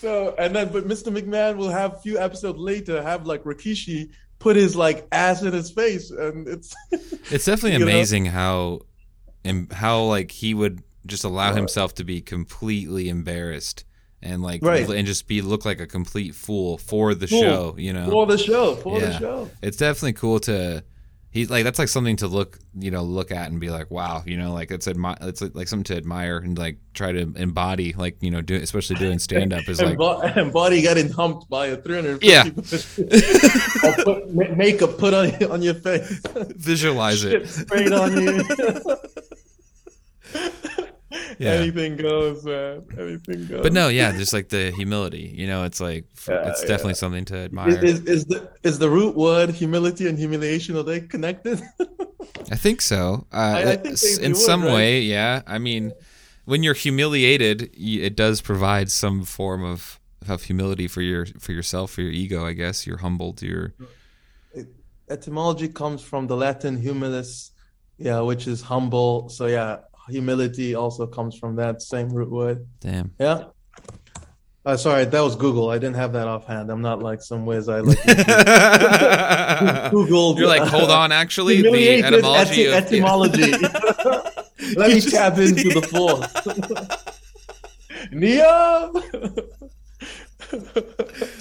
So 0.00 0.34
and 0.38 0.54
then, 0.56 0.72
but 0.72 0.86
Mr. 0.88 1.16
McMahon 1.16 1.56
will 1.56 1.70
have 1.70 1.94
a 1.94 1.98
few 1.98 2.18
episodes 2.18 2.58
later 2.58 3.00
have 3.02 3.26
like 3.26 3.44
Rikishi 3.44 4.10
put 4.40 4.56
his 4.56 4.74
like 4.76 5.06
ass 5.12 5.42
in 5.42 5.52
his 5.52 5.70
face, 5.70 6.10
and 6.10 6.48
it's 6.48 6.74
it's 7.30 7.44
definitely 7.44 7.74
You 7.74 7.78
know? 7.80 7.86
amazing 7.86 8.26
how 8.26 8.80
and 9.44 9.70
how 9.72 10.02
like 10.04 10.30
he 10.32 10.52
would 10.54 10.82
just 11.06 11.24
allow 11.24 11.54
himself 11.54 11.94
to 11.94 12.04
be 12.04 12.20
completely 12.20 13.08
embarrassed 13.08 13.84
and 14.26 14.42
like 14.42 14.62
Right. 14.62 14.88
and 14.88 15.06
just 15.06 15.26
be 15.28 15.40
look 15.42 15.64
like 15.64 15.80
a 15.80 15.86
complete 15.86 16.34
fool 16.34 16.78
for 16.78 17.14
the 17.14 17.26
Fool. 17.26 17.40
show. 17.40 17.74
You 17.78 17.92
know, 17.92 18.10
for 18.10 18.26
the 18.26 18.36
show, 18.38 18.74
for 18.76 18.98
Yeah. 18.98 19.06
the 19.06 19.18
show. 19.18 19.50
it's 19.62 19.76
definitely 19.76 20.14
cool 20.14 20.40
to 20.40 20.82
he's 21.30 21.50
like 21.50 21.64
that's 21.64 21.78
like 21.78 21.88
something 21.88 22.16
to 22.16 22.26
look 22.26 22.58
you 22.78 22.90
know 22.90 23.02
look 23.02 23.30
at 23.30 23.50
and 23.50 23.60
be 23.60 23.68
like 23.68 23.90
wow 23.90 24.22
you 24.26 24.38
know 24.38 24.54
like 24.54 24.70
it's 24.70 24.86
admi- 24.86 25.18
it's 25.20 25.42
like 25.54 25.68
something 25.68 25.84
to 25.84 25.94
admire 25.94 26.38
and 26.38 26.56
like 26.56 26.78
try 26.94 27.12
to 27.12 27.30
embody 27.36 27.92
like 27.92 28.16
you 28.22 28.30
know 28.30 28.40
do 28.40 28.54
especially 28.54 28.96
doing 28.96 29.18
stand 29.18 29.52
up 29.52 29.68
is 29.68 29.78
like 29.82 29.98
bo- 29.98 30.20
and 30.22 30.50
body 30.50 30.80
getting 30.80 31.10
humped 31.10 31.46
by 31.50 31.66
a 31.66 31.76
350 31.76 32.26
Yeah. 32.26 32.44
put, 34.04 34.56
makeup 34.56 34.96
put 34.96 35.12
on 35.12 35.26
on 35.50 35.60
your 35.60 35.74
face, 35.74 36.22
visualize 36.56 37.20
shit 37.20 37.42
it 37.42 37.48
sprayed 37.48 37.92
on 37.92 38.12
you. 38.18 38.42
Yeah. 41.38 41.50
Anything 41.52 41.96
goes, 41.96 42.44
man. 42.44 42.82
Anything 42.98 43.46
goes. 43.46 43.62
but 43.62 43.72
no 43.72 43.88
yeah 43.88 44.12
just 44.12 44.32
like 44.32 44.48
the 44.48 44.70
humility 44.70 45.34
you 45.36 45.46
know 45.46 45.64
it's 45.64 45.80
like 45.80 46.04
Yeah, 46.28 46.48
it's 46.48 46.62
yeah. 46.62 46.68
definitely 46.68 46.94
something 46.94 47.24
to 47.26 47.36
admire 47.36 47.68
Is, 47.68 47.82
is, 47.82 48.00
is 48.14 48.24
the 48.24 48.50
is 48.62 48.78
the 48.78 48.88
root 48.88 49.14
word 49.16 49.50
humility 49.50 50.08
and 50.08 50.16
humiliation 50.18 50.76
are 50.76 50.82
they 50.82 51.00
connected? 51.00 51.60
I 52.50 52.56
think 52.56 52.80
so. 52.80 53.26
Uh, 53.32 53.54
I 53.56 53.76
think 53.76 53.98
they- 54.00 54.24
in 54.24 54.32
would, 54.32 54.40
some 54.40 54.62
right? 54.64 54.74
way, 54.74 55.00
yeah. 55.00 55.42
I 55.46 55.58
mean, 55.58 55.92
when 56.44 56.62
you're 56.62 56.74
humiliated, 56.86 57.70
it 57.76 58.14
does 58.16 58.40
provide 58.40 58.90
some 58.90 59.24
form 59.24 59.62
of 59.64 60.00
of 60.28 60.42
humility 60.44 60.86
for 60.88 61.02
your 61.02 61.26
for 61.38 61.52
yourself, 61.52 61.90
for 61.92 62.02
your 62.02 62.12
ego. 62.12 62.46
I 62.46 62.52
guess 62.52 62.86
you're 62.86 62.98
humbled. 63.06 63.42
You're 63.42 63.74
etymology 65.08 65.68
comes 65.68 66.02
from 66.02 66.26
the 66.26 66.36
Latin 66.36 66.80
humilis, 66.82 67.50
yeah, 67.98 68.20
which 68.20 68.46
is 68.46 68.60
humble. 68.62 69.28
So 69.28 69.46
yeah, 69.46 69.78
humility 70.08 70.74
also 70.74 71.06
comes 71.06 71.36
from 71.38 71.56
that 71.56 71.82
same 71.82 72.08
root 72.10 72.30
word. 72.30 72.66
damn. 72.80 73.12
Yeah. 73.18 73.44
Uh, 74.64 74.76
sorry, 74.76 75.04
that 75.04 75.20
was 75.20 75.36
Google. 75.36 75.70
I 75.70 75.78
didn't 75.78 75.94
have 75.94 76.12
that 76.14 76.26
offhand. 76.26 76.70
I'm 76.70 76.82
not 76.82 77.00
like 77.00 77.22
some 77.22 77.46
whiz. 77.46 77.68
I 77.68 77.80
like 77.80 77.96
Google. 79.92 80.36
You're 80.36 80.48
like, 80.48 80.62
hold 80.68 80.90
on. 80.90 81.12
Actually, 81.12 81.62
the 81.62 82.02
etymology 82.02 82.62
ety- 82.62 82.66
of 82.66 82.74
etymology. 82.74 83.50
Let 84.76 84.88
me 84.88 84.94
just- 85.00 85.10
tap 85.10 85.38
into 85.38 85.68
the 85.68 85.82
force. 85.82 86.26
Neo. 88.10 88.92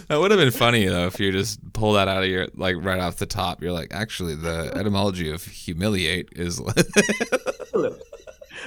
that 0.08 0.18
would 0.20 0.32
have 0.32 0.40
been 0.40 0.52
funny 0.52 0.86
though 0.86 1.06
if 1.08 1.20
you 1.20 1.32
just 1.32 1.60
pull 1.74 1.94
that 1.94 2.08
out 2.08 2.24
of 2.24 2.30
your 2.30 2.48
like 2.56 2.76
right 2.80 3.00
off 3.00 3.18
the 3.18 3.26
top. 3.26 3.62
You're 3.64 3.72
like, 3.72 3.92
actually, 3.94 4.36
the 4.36 4.72
etymology 4.76 5.32
of 5.32 5.44
humiliate 5.44 6.30
is. 6.34 6.62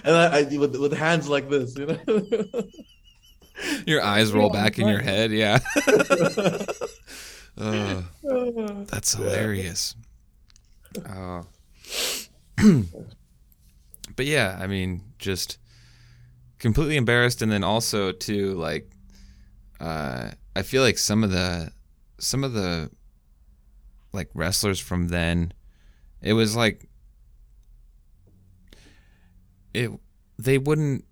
And 0.04 0.14
I, 0.14 0.38
I 0.38 0.56
with 0.56 0.76
with 0.76 0.92
hands 0.92 1.28
like 1.28 1.48
this, 1.48 1.76
you 1.76 1.86
know. 1.86 1.98
your 3.86 4.02
eyes 4.02 4.32
roll 4.32 4.50
back 4.50 4.78
in 4.78 4.88
your 4.88 5.00
head. 5.00 5.32
Yeah. 5.32 5.58
Uh, 7.60 8.02
That's 8.86 9.14
hilarious. 9.16 9.96
Uh, 11.04 11.42
but 14.16 14.26
yeah, 14.26 14.56
I 14.60 14.68
mean, 14.68 15.02
just 15.18 15.58
completely 16.60 16.96
embarrassed, 16.96 17.42
and 17.42 17.50
then 17.50 17.64
also 17.64 18.12
too 18.12 18.54
like, 18.54 18.88
uh, 19.80 20.30
I 20.54 20.62
feel 20.62 20.82
like 20.82 20.98
some 20.98 21.24
of 21.24 21.32
the 21.32 21.72
some 22.18 22.44
of 22.44 22.52
the 22.52 22.90
like 24.12 24.30
wrestlers 24.34 24.78
from 24.78 25.08
then, 25.08 25.52
it 26.22 26.34
was 26.34 26.54
like 26.54 26.88
it 29.74 29.90
they 30.38 30.58
wouldn't 30.58 31.04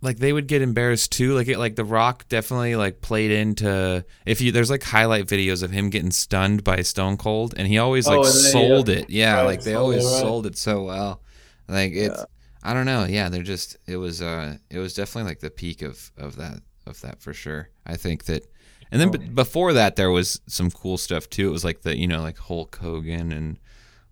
like 0.00 0.18
they 0.18 0.32
would 0.32 0.48
get 0.48 0.62
embarrassed 0.62 1.12
too. 1.12 1.34
Like 1.34 1.46
it 1.48 1.58
like 1.58 1.76
the 1.76 1.84
rock 1.84 2.26
definitely 2.28 2.74
like 2.76 3.00
played 3.00 3.30
into 3.30 4.04
if 4.26 4.40
you 4.40 4.50
there's 4.52 4.70
like 4.70 4.82
highlight 4.82 5.26
videos 5.26 5.62
of 5.62 5.70
him 5.70 5.90
getting 5.90 6.10
stunned 6.10 6.64
by 6.64 6.82
stone 6.82 7.16
cold 7.16 7.54
and 7.56 7.68
he 7.68 7.78
always 7.78 8.06
like 8.06 8.18
Oh, 8.18 8.22
he, 8.24 8.28
sold 8.30 8.88
uh, 8.88 8.92
it. 8.94 9.10
Yeah 9.10 9.36
right, 9.36 9.44
like 9.44 9.62
they 9.62 9.74
always 9.74 10.04
right. 10.04 10.20
sold 10.20 10.46
it 10.46 10.56
so 10.58 10.82
well. 10.82 11.22
Like 11.68 11.92
it's 11.92 12.24
i 12.64 12.74
don't 12.74 12.86
know. 12.86 13.04
Yeah 13.04 13.28
they're 13.28 13.42
just 13.42 13.76
it 13.86 13.96
was 13.96 14.20
uh 14.22 14.56
it 14.70 14.78
was 14.78 14.94
definitely 14.94 15.30
like 15.30 15.40
the 15.40 15.50
peak 15.50 15.82
of 15.82 16.10
of 16.18 16.36
that 16.36 16.60
of 16.86 17.00
that 17.02 17.20
for 17.22 17.32
sure. 17.32 17.68
I 17.86 17.96
think 17.96 18.24
that 18.24 18.44
and 18.90 19.00
then 19.00 19.08
Oh. 19.08 19.12
b- 19.18 19.28
before 19.28 19.72
that 19.74 19.94
there 19.96 20.10
was 20.10 20.40
some 20.48 20.70
cool 20.72 20.98
stuff 20.98 21.30
too. 21.30 21.48
It 21.48 21.52
was 21.52 21.64
like 21.64 21.82
the 21.82 21.96
you 21.96 22.08
know 22.08 22.22
like 22.22 22.38
hulk 22.38 22.76
hogan 22.82 23.30
and 23.30 23.56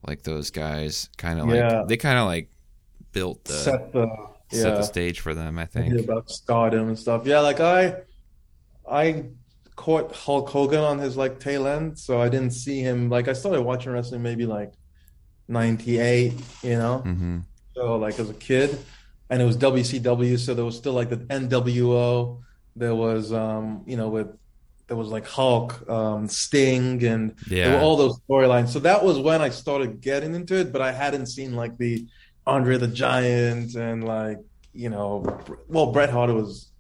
like 0.07 0.23
those 0.23 0.51
guys 0.53 1.11
kind 1.19 1.41
of 1.41 1.47
like 1.49 1.57
Yeah. 1.57 1.83
they 1.89 1.97
kind 1.97 2.17
of 2.19 2.27
like 2.27 2.49
built 3.13 3.45
the 3.45 3.53
set 3.53 3.93
the 3.93 4.07
set 4.49 4.75
yeah 4.75 4.77
the 4.77 4.83
stage 4.83 5.21
for 5.21 5.35
them 5.35 5.59
i 5.59 5.63
yeah, 5.63 5.67
think 5.67 6.01
about 6.01 6.31
stardom 6.31 6.89
and 6.89 6.99
stuff. 6.99 7.27
Yeah, 7.27 7.41
like 7.41 7.61
I, 7.61 7.97
I 8.91 9.31
caught 9.77 10.15
Hulk 10.15 10.49
Hogan 10.49 10.81
on 10.81 10.99
his 10.99 11.17
like 11.17 11.39
tail 11.41 11.67
end, 11.67 11.99
so 11.99 12.21
I 12.21 12.29
didn't 12.29 12.51
see 12.53 12.81
him. 12.81 13.09
Like 13.09 13.29
I 13.29 13.33
started 13.33 13.63
watching 13.63 13.93
wrestling 13.93 14.23
maybe 14.23 14.47
like 14.47 14.73
'98, 15.49 16.35
you 16.63 16.71
know, 16.79 16.99
hmm 16.99 17.39
so 17.75 17.97
like 17.97 18.19
as 18.19 18.29
a 18.31 18.35
kid, 18.35 18.79
and 19.31 19.41
it 19.41 19.45
was 19.45 19.57
WCW, 19.57 20.39
so 20.39 20.55
there 20.55 20.65
was 20.65 20.77
still 20.77 20.93
like 20.93 21.09
the 21.11 21.19
NWO. 21.19 22.41
There 22.77 22.95
was, 22.95 23.33
um, 23.33 23.85
you 23.87 23.97
know, 23.97 24.09
with 24.09 24.29
there 24.89 24.97
was 24.97 25.09
like 25.09 25.27
Hulk, 25.27 25.89
um, 25.89 26.27
Sting, 26.29 27.03
and 27.05 27.35
yeah 27.47 27.81
all 27.81 27.97
those 27.97 28.19
storylines. 28.29 28.69
So 28.69 28.81
that 28.81 29.05
was 29.05 29.19
when 29.19 29.41
I 29.41 29.51
started 29.51 30.01
getting 30.01 30.35
into 30.35 30.57
it, 30.57 30.73
but 30.73 30.83
I 30.83 30.93
hadn't 30.93 31.27
seen 31.27 31.55
like 31.55 31.77
the 31.79 32.07
Andre 32.51 32.77
the 32.79 32.89
Giant 32.89 33.77
and 33.77 34.05
like 34.05 34.39
you 34.73 34.89
know, 34.89 35.41
well, 35.69 35.93
Bret 35.93 36.11
Hart 36.11 36.31
was, 36.31 36.71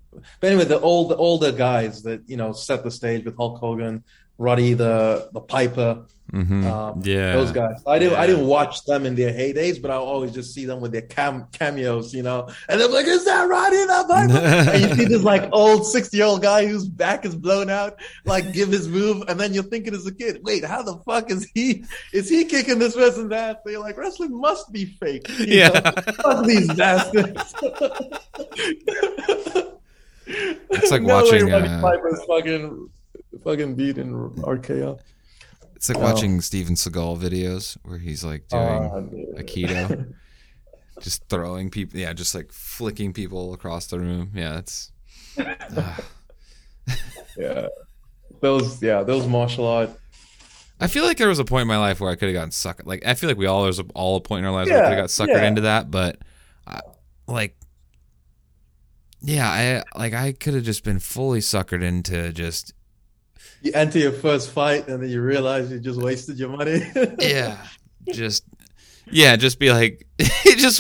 but 0.41 0.49
anyway, 0.49 0.65
the 0.65 0.81
old 0.81 1.11
the 1.11 1.17
older 1.17 1.53
guys 1.53 2.03
that 2.03 2.23
you 2.27 2.37
know 2.37 2.53
set 2.53 2.83
the 2.83 2.91
stage 2.91 3.25
with 3.25 3.37
Hulk 3.37 3.59
Hogan, 3.59 4.05
Roddy 4.39 4.75
the 4.75 5.29
the 5.33 5.41
Piper, 5.41 6.07
Mm-hmm. 6.33 6.67
um, 6.67 7.01
yeah. 7.05 7.33
those 7.33 7.51
guys. 7.51 7.83
I 7.87 7.99
didn't 7.99 8.17
I 8.19 8.27
didn't 8.27 8.47
watch 8.47 8.85
them 8.85 9.05
in 9.07 9.15
their 9.17 9.33
heydays, 9.33 9.83
but 9.83 9.91
I 9.91 9.95
always 9.95 10.33
just 10.33 10.55
see 10.55 10.65
them 10.65 10.81
with 10.81 10.93
their 10.93 11.03
cam- 11.03 11.49
cameos, 11.53 12.15
you 12.15 12.23
know. 12.23 12.49
And 12.69 12.81
I'm 12.81 12.93
like, 12.93 13.07
is 13.07 13.25
that 13.25 13.49
Roddy 13.49 13.77
the 13.79 14.05
Piper? 14.09 14.33
and 14.71 14.83
you 14.83 14.95
see 14.95 15.05
this 15.07 15.23
like 15.25 15.49
old 15.53 15.85
60 15.87 16.17
year 16.17 16.27
old 16.27 16.43
guy 16.43 16.67
whose 16.67 16.87
back 16.89 17.25
is 17.25 17.35
blown 17.35 17.69
out, 17.69 17.99
like 18.25 18.53
give 18.53 18.69
his 18.71 18.89
move, 18.89 19.25
and 19.29 19.41
then 19.41 19.53
you're 19.53 19.65
thinking 19.65 19.93
as 19.95 20.07
a 20.07 20.15
kid, 20.15 20.41
wait, 20.45 20.65
how 20.65 20.83
the 20.83 20.97
fuck 20.99 21.31
is 21.31 21.51
he 21.55 21.85
is 22.13 22.29
he 22.29 22.45
kicking 22.45 22.79
this 22.79 22.95
person's 22.95 23.33
ass? 23.33 23.57
So 23.65 23.71
you're 23.71 23.81
like, 23.81 23.97
wrestling 23.97 24.39
must 24.41 24.71
be 24.73 24.85
fake. 24.85 25.29
you 25.39 25.47
Yeah. 25.47 25.69
know? 25.71 26.13
Fuck 26.13 26.47
these 26.47 26.73
bastards. 26.75 27.55
It's 30.27 30.91
like 30.91 31.03
No 31.03 31.15
watching, 31.23 31.47
Roddy 31.49 31.67
uh, 31.69 31.81
Piper's 31.81 32.23
fucking 32.25 32.89
fucking 33.43 33.75
beating 33.75 34.13
RKO. 34.39 35.01
It's 35.81 35.89
like 35.89 35.97
Oh. 35.97 36.03
watching 36.03 36.43
Steven 36.43 36.75
Seagal 36.75 37.19
videos 37.19 37.79
where 37.85 37.97
he's 37.97 38.23
like 38.23 38.47
doing 38.49 38.63
Oh, 38.63 39.01
dude. 39.01 39.35
Aikido, 39.37 40.13
just 41.01 41.27
throwing 41.31 41.71
people. 41.71 41.99
Yeah, 41.99 42.13
just 42.13 42.35
like 42.35 42.53
flicking 42.53 43.15
people 43.15 43.55
across 43.55 43.87
the 43.87 43.99
room. 43.99 44.31
Yeah, 44.35 44.59
it's. 44.59 44.93
ah. 45.39 45.99
yeah. 47.35 47.69
Those 48.43 48.83
yeah, 48.83 49.03
those 49.05 49.27
martial 49.27 49.67
art. 49.67 49.89
I 50.79 50.87
feel 50.87 51.05
like 51.05 51.17
there 51.17 51.29
was 51.29 51.39
a 51.39 51.47
point 51.47 51.63
in 51.63 51.69
my 51.69 51.79
life 51.79 51.99
where 51.99 52.11
I 52.11 52.15
could 52.15 52.29
have 52.29 52.35
gotten 52.35 52.51
suckered. 52.51 52.85
Like 52.85 53.07
I 53.07 53.15
feel 53.15 53.31
like 53.31 53.39
we 53.39 53.47
all 53.47 53.63
there's 53.63 53.79
a, 53.79 53.87
all 53.95 54.17
a 54.17 54.21
point 54.21 54.41
in 54.41 54.45
our 54.45 54.53
lives 54.53 54.69
where 54.69 54.81
we 54.81 54.87
could 54.87 54.99
have 54.99 55.03
got 55.05 55.09
suckered 55.09 55.41
yeah. 55.41 55.49
into 55.49 55.63
that, 55.63 55.91
but 55.91 56.19
I, 56.67 56.81
like, 57.27 57.57
yeah, 59.23 59.49
I 59.49 59.99
like 59.99 60.13
I 60.13 60.33
could 60.33 60.53
have 60.53 60.65
just 60.65 60.85
been 60.85 60.99
fully 60.99 61.41
suckered 61.41 61.83
into 61.83 62.35
just 62.35 62.75
You 63.63 63.73
enter 63.75 63.99
your 63.99 64.13
first 64.13 64.51
fight 64.51 64.89
and 64.89 65.03
then 65.03 65.11
you 65.11 65.21
realize 65.21 65.71
you 65.71 65.79
just 65.81 66.01
wasted 66.01 66.39
your 66.39 66.49
money. 66.49 66.83
yeah, 67.19 67.59
just 68.13 68.45
yeah, 69.11 69.37
just 69.37 69.59
be 69.59 69.71
like 69.71 70.07
just 70.19 70.79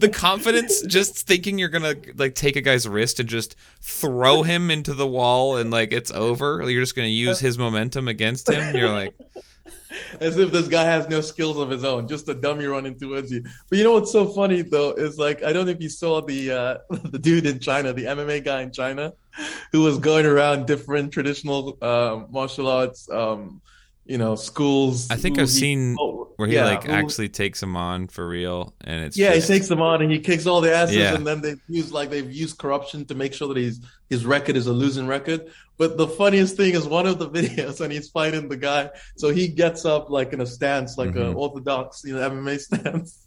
the 0.00 0.10
confidence, 0.12 0.82
just 0.82 1.26
thinking 1.26 1.58
you're 1.58 1.68
gonna 1.68 1.96
like 2.16 2.34
take 2.34 2.56
a 2.56 2.60
guy's 2.60 2.88
wrist 2.88 3.20
and 3.20 3.28
just 3.28 3.56
throw 3.80 4.42
him 4.42 4.70
into 4.70 4.94
the 4.94 5.06
wall 5.06 5.56
and 5.56 5.70
like 5.70 5.92
it's 5.92 6.10
over. 6.10 6.68
You're 6.68 6.82
just 6.82 6.96
gonna 6.96 7.08
use 7.08 7.38
his 7.40 7.58
momentum 7.58 8.08
against 8.08 8.48
him. 8.48 8.74
You're 8.74 8.90
like, 8.90 9.14
As 10.20 10.38
if 10.38 10.52
this 10.52 10.68
guy 10.68 10.84
has 10.84 11.08
no 11.08 11.20
skills 11.20 11.58
of 11.58 11.70
his 11.70 11.84
own, 11.84 12.08
just 12.08 12.28
a 12.28 12.34
dummy 12.34 12.66
running 12.66 12.98
towards 12.98 13.30
you. 13.30 13.44
But 13.68 13.78
you 13.78 13.84
know 13.84 13.92
what's 13.92 14.12
so 14.12 14.26
funny 14.26 14.62
though 14.62 14.92
is 14.92 15.18
like 15.18 15.42
I 15.42 15.52
don't 15.52 15.66
know 15.66 15.72
if 15.72 15.82
you 15.82 15.88
saw 15.88 16.20
the 16.20 16.50
uh, 16.50 16.78
the 17.10 17.18
dude 17.18 17.46
in 17.46 17.58
China, 17.58 17.92
the 17.92 18.04
MMA 18.04 18.44
guy 18.44 18.62
in 18.62 18.72
China, 18.72 19.12
who 19.72 19.82
was 19.82 19.98
going 19.98 20.26
around 20.26 20.66
different 20.66 21.12
traditional 21.12 21.78
um, 21.82 22.26
martial 22.30 22.68
arts, 22.68 23.08
um, 23.10 23.60
you 24.04 24.18
know, 24.18 24.34
schools. 24.34 25.10
I 25.10 25.16
think 25.16 25.38
I've 25.38 25.48
he- 25.48 25.58
seen 25.60 25.96
oh, 25.98 26.32
where 26.36 26.48
he 26.48 26.54
yeah, 26.54 26.64
like 26.64 26.84
who- 26.84 26.92
actually 26.92 27.28
takes 27.28 27.62
him 27.62 27.76
on 27.76 28.08
for 28.08 28.26
real, 28.28 28.74
and 28.82 29.04
it's 29.04 29.16
Yeah, 29.16 29.34
just, 29.34 29.48
he 29.48 29.54
takes 29.54 29.68
them 29.68 29.80
on 29.80 30.02
and 30.02 30.10
he 30.10 30.18
kicks 30.18 30.46
all 30.46 30.60
the 30.60 30.74
asses, 30.74 30.96
Yeah. 30.96 31.14
and 31.14 31.26
then 31.26 31.40
they 31.40 31.54
use 31.68 31.92
like 31.92 32.10
they've 32.10 32.30
used 32.30 32.58
corruption 32.58 33.04
to 33.06 33.14
make 33.14 33.32
sure 33.32 33.48
that 33.48 33.56
his 33.56 33.80
his 34.10 34.26
record 34.26 34.56
is 34.56 34.66
a 34.66 34.72
losing 34.72 35.06
record. 35.06 35.50
But 35.78 35.96
the 35.96 36.06
funniest 36.06 36.56
thing 36.56 36.74
is 36.74 36.86
one 36.86 37.06
of 37.06 37.18
the 37.18 37.28
videos 37.36 37.80
and 37.80 37.92
he's 37.92 38.08
fighting 38.10 38.48
the 38.48 38.56
guy, 38.56 38.90
so 39.16 39.30
he 39.30 39.48
gets 39.48 39.84
up 39.84 40.10
like 40.10 40.32
in 40.32 40.40
a 40.40 40.46
stance, 40.46 40.98
like 40.98 41.10
an 41.16 41.32
Mhm. 41.32 41.36
orthodox, 41.36 42.02
you 42.04 42.14
know, 42.14 42.28
MMA 42.28 42.58
stance, 42.66 43.26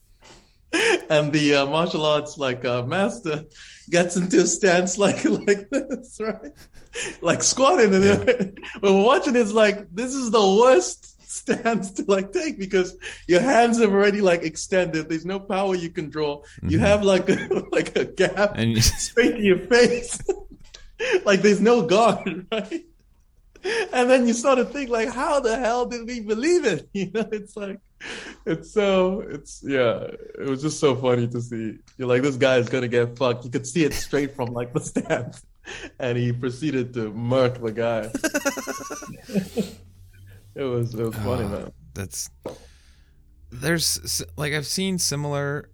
and 1.09 1.31
the 1.31 1.55
uh, 1.55 1.65
martial 1.65 2.05
arts 2.05 2.37
like 2.37 2.65
uh, 2.65 2.83
master 2.83 3.43
gets 3.89 4.15
into 4.15 4.41
a 4.41 4.47
stance 4.47 4.97
like 4.97 5.23
like 5.47 5.69
this, 5.69 6.17
right? 6.19 6.51
Like 7.21 7.43
squatting, 7.43 7.93
and 7.93 8.03
then 8.03 8.55
when 8.79 8.93
we're 8.95 9.03
watching, 9.03 9.35
it's 9.35 9.51
like 9.51 9.87
this 9.93 10.13
is 10.13 10.31
the 10.31 10.39
worst 10.61 11.11
stance 11.29 11.91
to 11.91 12.05
like 12.07 12.31
take 12.31 12.57
because 12.57 12.95
your 13.27 13.41
hands 13.41 13.79
have 13.79 13.91
already 13.91 14.21
like 14.21 14.43
extended. 14.43 15.09
There's 15.09 15.25
no 15.25 15.39
power 15.39 15.75
you 15.75 15.89
can 15.89 16.09
draw. 16.09 16.41
You 16.63 16.77
Mhm. 16.77 16.81
have 16.81 17.03
like 17.03 17.29
a 17.29 17.63
like 17.71 17.95
a 17.97 18.05
gap 18.05 18.53
and 18.55 18.71
you- 18.71 18.81
straight 19.07 19.35
to 19.35 19.41
your 19.43 19.59
face. 19.59 20.19
like 21.25 21.41
there's 21.41 21.61
no 21.61 21.85
guard, 21.85 22.47
right? 22.51 22.85
And 23.93 24.09
then 24.09 24.27
you 24.27 24.33
start 24.33 24.57
to 24.59 24.65
think 24.65 24.89
like, 24.89 25.09
how 25.09 25.39
the 25.39 25.57
hell 25.57 25.85
did 25.85 26.05
we 26.07 26.19
believe 26.19 26.65
it? 26.65 26.87
You 26.93 27.09
know, 27.11 27.27
it's 27.31 27.55
like, 27.57 27.79
it's 28.45 28.71
so, 28.71 29.21
it's 29.21 29.63
yeah, 29.65 30.03
it 30.39 30.47
was 30.47 30.61
just 30.61 30.79
so 30.79 30.95
funny 30.95 31.27
to 31.27 31.41
see. 31.41 31.77
You're 31.97 32.07
like, 32.07 32.21
this 32.21 32.35
guy 32.35 32.57
is 32.57 32.69
gonna 32.69 32.87
get 32.87 33.17
fucked. 33.17 33.43
You 33.45 33.49
could 33.49 33.65
see 33.65 33.83
it 33.83 33.93
straight 33.93 34.35
from 34.35 34.49
like 34.53 34.71
the 34.73 34.79
stance, 34.81 35.43
and 35.99 36.17
he 36.17 36.31
proceeded 36.31 36.93
to 36.93 37.11
murk 37.13 37.59
the 37.61 37.71
guy. 37.71 38.11
it 40.55 40.63
was 40.63 40.93
it 40.93 41.03
was 41.03 41.15
funny, 41.15 41.43
Oh. 41.45 41.49
man. 41.49 41.71
that's 41.93 42.29
there's 43.51 44.23
like 44.37 44.53
I've 44.53 44.65
seen 44.67 44.99
similar 44.99 45.69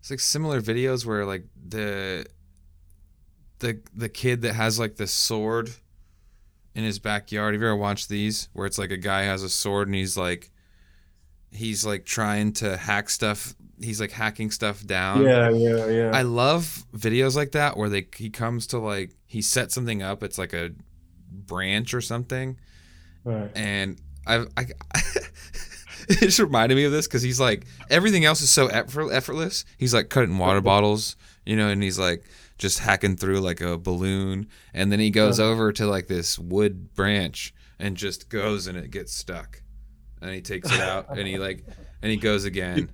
it's 0.00 0.10
like 0.10 0.20
similar 0.20 0.60
videos 0.60 1.04
where 1.04 1.24
like 1.26 1.44
the 1.68 2.24
the 3.58 3.80
the 3.94 4.08
kid 4.08 4.42
that 4.42 4.54
has 4.54 4.78
like 4.78 4.96
the 4.96 5.06
sword 5.06 5.70
in 6.74 6.84
his 6.84 6.98
backyard. 6.98 7.54
Have 7.54 7.60
you 7.60 7.68
ever 7.68 7.76
watched 7.76 8.08
these 8.08 8.48
where 8.52 8.66
it's 8.66 8.78
like 8.78 8.90
a 8.90 8.96
guy 8.96 9.22
has 9.22 9.42
a 9.42 9.48
sword 9.48 9.88
and 9.88 9.94
he's 9.94 10.16
like 10.16 10.50
he's 11.52 11.84
like 11.84 12.04
trying 12.04 12.52
to 12.54 12.76
hack 12.76 13.10
stuff. 13.10 13.54
He's 13.80 14.00
like 14.00 14.10
hacking 14.10 14.50
stuff 14.50 14.84
down. 14.86 15.22
Yeah, 15.22 15.50
yeah, 15.50 15.86
yeah. 15.86 16.10
I 16.12 16.22
love 16.22 16.84
videos 16.94 17.36
like 17.36 17.52
that 17.52 17.76
where 17.76 17.88
they 17.88 18.06
he 18.16 18.30
comes 18.30 18.66
to 18.68 18.78
like 18.78 19.12
he 19.26 19.42
sets 19.42 19.74
something 19.74 20.02
up. 20.02 20.22
It's 20.22 20.38
like 20.38 20.52
a 20.52 20.70
branch 21.30 21.94
or 21.94 22.00
something, 22.00 22.58
right. 23.24 23.50
and 23.54 24.00
I, 24.26 24.44
I 24.56 24.66
it 26.08 26.20
just 26.20 26.38
reminded 26.38 26.76
me 26.76 26.84
of 26.84 26.92
this 26.92 27.06
because 27.06 27.22
he's 27.22 27.40
like 27.40 27.66
everything 27.90 28.24
else 28.24 28.40
is 28.40 28.50
so 28.50 28.68
effort, 28.68 29.10
effortless. 29.10 29.64
He's 29.78 29.94
like 29.94 30.08
cutting 30.08 30.38
water 30.38 30.60
bottles, 30.62 31.16
you 31.44 31.56
know, 31.56 31.68
and 31.68 31.82
he's 31.82 31.98
like 31.98 32.24
just 32.62 32.78
hacking 32.78 33.16
through 33.16 33.40
like 33.40 33.60
a 33.60 33.76
balloon, 33.76 34.46
and 34.72 34.92
then 34.92 35.00
he 35.00 35.10
goes 35.10 35.40
over 35.40 35.72
to 35.72 35.84
like 35.84 36.06
this 36.06 36.38
wood 36.38 36.94
branch 36.94 37.52
and 37.80 37.96
just 37.96 38.28
goes 38.28 38.68
and 38.68 38.78
it 38.78 38.92
gets 38.92 39.12
stuck, 39.12 39.60
and 40.22 40.30
he 40.30 40.40
takes 40.40 40.72
it 40.72 40.80
out 40.80 41.18
and 41.18 41.26
he 41.26 41.38
like 41.38 41.64
and 42.00 42.12
he 42.12 42.16
goes 42.16 42.44
again. 42.44 42.88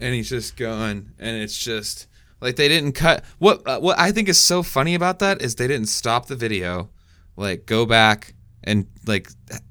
And 0.00 0.12
he's 0.12 0.28
just 0.28 0.56
going 0.56 1.12
and 1.20 1.36
it's 1.36 1.56
just 1.56 2.08
like 2.40 2.56
they 2.56 2.66
didn't 2.66 2.92
cut 2.92 3.24
what 3.38 3.62
uh, 3.64 3.78
what 3.78 3.96
I 3.96 4.10
think 4.10 4.28
is 4.28 4.40
so 4.42 4.64
funny 4.64 4.96
about 4.96 5.20
that 5.20 5.40
is 5.40 5.54
they 5.54 5.68
didn't 5.68 5.86
stop 5.88 6.26
the 6.26 6.34
video. 6.34 6.90
Like 7.36 7.64
go 7.64 7.86
back 7.86 8.34
and 8.64 8.88
like 9.06 9.28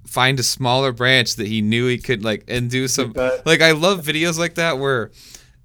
find 0.07 0.39
a 0.39 0.43
smaller 0.43 0.93
branch 0.93 1.35
that 1.35 1.47
he 1.47 1.61
knew 1.61 1.87
he 1.87 1.97
could 1.97 2.23
like 2.23 2.45
and 2.47 2.69
do 2.69 2.87
some 2.87 3.11
like 3.45 3.61
I 3.61 3.71
love 3.71 4.05
videos 4.05 4.39
like 4.39 4.55
that 4.55 4.79
where 4.79 5.11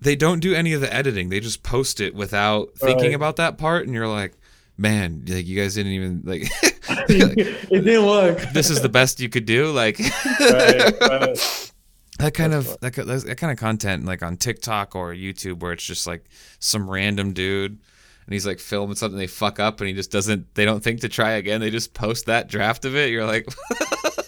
they 0.00 0.14
don't 0.16 0.40
do 0.40 0.54
any 0.54 0.72
of 0.72 0.80
the 0.80 0.92
editing 0.94 1.28
they 1.28 1.40
just 1.40 1.62
post 1.62 2.00
it 2.00 2.14
without 2.14 2.70
thinking 2.76 3.06
Right. 3.06 3.14
about 3.14 3.36
that 3.36 3.58
part 3.58 3.86
and 3.86 3.94
you're 3.94 4.08
like 4.08 4.34
man 4.76 5.24
like 5.26 5.46
you 5.46 5.60
guys 5.60 5.74
didn't 5.74 5.92
even 5.92 6.22
like 6.24 6.42
it 7.08 7.84
didn't 7.84 8.06
work. 8.06 8.38
this 8.52 8.70
is 8.70 8.80
the 8.82 8.88
best 8.88 9.20
you 9.20 9.28
could 9.28 9.46
do 9.46 9.70
like 9.72 9.98
right, 9.98 11.00
right. 11.00 11.72
that 12.18 12.32
kind 12.34 12.54
of 12.54 12.78
that, 12.80 12.94
that 12.94 13.36
kind 13.38 13.50
of 13.52 13.58
content 13.58 14.04
like 14.04 14.22
on 14.22 14.36
TikTok 14.36 14.94
or 14.94 15.12
YouTube 15.14 15.60
where 15.60 15.72
it's 15.72 15.84
just 15.84 16.06
like 16.06 16.24
some 16.58 16.88
random 16.88 17.32
dude 17.32 17.78
and 18.26 18.32
he's 18.32 18.46
like 18.46 18.58
filming 18.58 18.96
something 18.96 19.18
they 19.18 19.26
fuck 19.26 19.60
up 19.60 19.80
and 19.80 19.88
he 19.88 19.94
just 19.94 20.10
doesn't 20.10 20.54
they 20.54 20.64
don't 20.64 20.82
think 20.82 21.00
to 21.00 21.08
try 21.08 21.32
again 21.32 21.60
they 21.60 21.70
just 21.70 21.94
post 21.94 22.26
that 22.26 22.48
draft 22.48 22.84
of 22.84 22.96
it 22.96 23.10
you're 23.10 23.26
like 23.26 23.46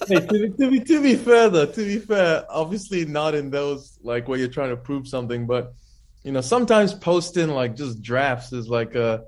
hey, 0.08 0.26
to, 0.26 0.26
be, 0.26 0.50
to 0.50 0.70
be 0.70 0.80
to 0.80 1.02
be 1.02 1.16
fair 1.16 1.48
though, 1.48 1.66
to 1.66 1.84
be 1.84 1.98
fair, 1.98 2.44
obviously 2.48 3.04
not 3.04 3.34
in 3.34 3.50
those 3.50 3.98
like 4.02 4.28
where 4.28 4.38
you're 4.38 4.48
trying 4.48 4.70
to 4.70 4.76
prove 4.76 5.06
something, 5.06 5.46
but 5.46 5.74
you 6.24 6.32
know, 6.32 6.40
sometimes 6.40 6.94
posting 6.94 7.48
like 7.48 7.76
just 7.76 8.02
drafts 8.02 8.52
is 8.52 8.68
like 8.68 8.94
a 8.94 9.24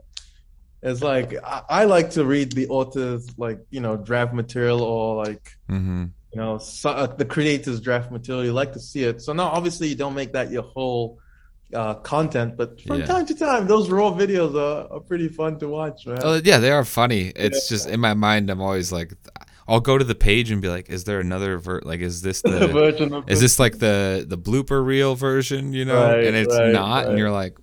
it's 0.83 1.03
like 1.03 1.35
I, 1.45 1.63
I 1.69 1.85
like 1.85 2.11
to 2.11 2.25
read 2.25 2.53
the 2.53 2.69
author's 2.69 3.39
like 3.39 3.61
you 3.71 3.81
know 3.81 3.97
draft 3.97 4.33
material 4.33 4.83
or 4.83 5.25
like 5.25 5.57
mm-hmm. 5.69 6.07
you 6.33 6.41
know 6.41 6.59
so, 6.59 6.91
uh, 6.91 7.07
the 7.07 7.25
creator's 7.25 7.81
draft 7.81 8.11
material. 8.11 8.45
You 8.45 8.53
like 8.53 8.73
to 8.73 8.81
see 8.81 9.05
it. 9.05 9.21
So 9.21 9.33
now, 9.33 9.49
obviously, 9.49 9.89
you 9.89 9.95
don't 9.95 10.15
make 10.15 10.33
that 10.33 10.51
your 10.51 10.63
whole 10.63 11.19
uh, 11.75 11.95
content, 11.95 12.57
but 12.57 12.81
from 12.81 13.01
Yeah. 13.01 13.07
time 13.07 13.27
to 13.27 13.35
time, 13.35 13.67
those 13.67 13.91
raw 13.91 14.11
videos 14.13 14.55
are, 14.55 14.93
are 14.93 15.01
pretty 15.01 15.29
fun 15.29 15.59
to 15.61 15.69
watch, 15.69 16.07
man. 16.07 16.19
oh 16.23 16.41
yeah 16.45 16.59
they 16.59 16.71
are 16.73 16.85
funny 16.85 17.33
it's 17.37 17.69
just 17.69 17.89
in 17.89 18.01
my 18.01 18.15
mind 18.15 18.51
I'm 18.51 18.61
always 18.61 18.91
like 18.93 19.13
I'll 19.69 19.81
go 19.81 19.97
to 19.97 20.05
the 20.05 20.17
page 20.17 20.51
and 20.51 20.61
be 20.61 20.69
like 20.69 20.89
is 20.91 21.05
there 21.05 21.21
another 21.21 21.59
ver- 21.59 21.83
like 21.85 22.01
is 22.01 22.23
this 22.23 22.43
the 22.43 22.51
the 22.67 22.67
version 22.69 23.15
of 23.15 23.31
is 23.31 23.41
this 23.41 23.59
like 23.61 23.79
the 23.79 24.25
the 24.27 24.37
blooper 24.39 24.85
reel 24.85 25.15
version 25.15 25.73
you 25.73 25.85
know 25.85 26.03
Right, 26.11 26.25
and 26.27 26.35
it's 26.37 26.53
right, 26.59 26.73
not 26.73 27.07
and 27.07 27.19
you're 27.19 27.31
like 27.31 27.57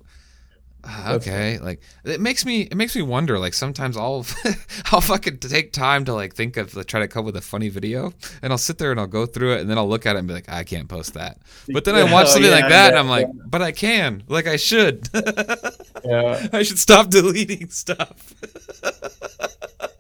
Ah, 0.90 1.16
okay 1.16 1.60
like 1.60 1.82
it 2.06 2.22
makes 2.22 2.46
me 2.46 2.62
it 2.62 2.78
makes 2.78 2.96
me 2.96 3.02
wonder 3.02 3.38
like 3.38 3.54
sometimes 3.54 3.98
i'll 3.98 4.26
i'll 4.92 5.02
fucking 5.02 5.38
take 5.40 5.74
time 5.74 6.06
to 6.06 6.14
like 6.14 6.34
think 6.34 6.56
of 6.56 6.74
like, 6.76 6.86
try 6.86 7.02
to 7.02 7.10
come 7.10 7.22
up 7.22 7.26
with 7.26 7.36
a 7.36 7.42
funny 7.42 7.68
video 7.68 8.14
and 8.42 8.54
i'll 8.54 8.58
sit 8.58 8.78
there 8.78 8.92
and 8.92 9.00
i'll 9.00 9.06
go 9.06 9.26
through 9.26 9.54
it 9.56 9.60
and 9.60 9.70
then 9.70 9.78
i'll 9.78 9.90
look 9.90 10.06
at 10.06 10.16
it 10.16 10.20
and 10.20 10.30
be 10.30 10.34
like 10.34 10.48
i 10.48 10.64
can't 10.64 10.88
post 10.88 11.14
that 11.16 11.40
but 11.74 11.84
then 11.84 11.94
i 11.96 12.04
watch 12.04 12.28
Oh, 12.30 12.32
something 12.36 12.52
like 12.52 12.64
yeah, 12.64 12.70
that 12.70 12.90
and 12.92 13.00
i'm 13.00 13.10
like 13.10 13.28
yeah. 13.28 13.44
but 13.48 13.62
i 13.62 13.74
can 13.74 14.24
like 14.30 14.48
i 14.48 14.56
should 14.56 15.10
Yeah. 16.06 16.48
i 16.54 16.64
should 16.64 16.80
stop 16.80 17.10
deleting 17.10 17.70
stuff 17.70 18.34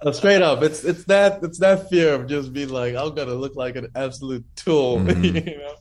No, 0.05 0.11
straight 0.13 0.41
up, 0.41 0.61
it's 0.63 0.85
it's 0.85 1.03
that 1.05 1.43
it's 1.43 1.57
that 1.57 1.89
fear 1.89 2.13
of 2.13 2.27
just 2.27 2.53
being 2.53 2.69
like, 2.69 2.95
I'm 2.95 3.13
gonna 3.15 3.33
look 3.33 3.55
like 3.55 3.75
an 3.75 3.87
absolute 3.95 4.45
tool, 4.55 4.99
Mhm. 4.99 5.23
you 5.45 5.57
know. 5.57 5.75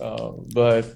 Um, 0.00 0.46
but 0.52 0.84
yeah 0.84 0.92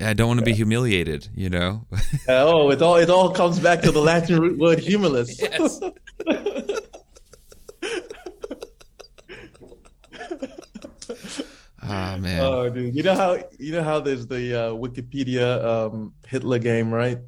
i 0.00 0.12
don't 0.12 0.28
want 0.28 0.38
to 0.40 0.44
be 0.44 0.52
humiliated 0.54 1.28
you 1.34 1.48
know 1.50 1.86
oh, 2.28 2.70
it 2.70 2.80
all 2.82 2.96
it 2.96 3.10
all 3.10 3.30
comes 3.30 3.58
back 3.58 3.82
to 3.82 3.90
the 3.90 4.00
Latin 4.00 4.40
root 4.40 4.58
word 4.58 4.78
humilis. 4.78 5.38
Yes. 5.42 5.80
ah 11.82 12.16
man 12.18 12.40
Oh, 12.42 12.68
dude, 12.70 12.94
you 12.94 13.02
know 13.02 13.14
how 13.14 13.38
you 13.58 13.72
know 13.72 13.82
how 13.82 14.00
there's 14.00 14.26
the 14.26 14.54
uh, 14.54 14.70
Wikipedia 14.72 15.64
um, 15.64 16.12
Hitler 16.26 16.58
game, 16.58 16.92
right? 16.92 17.18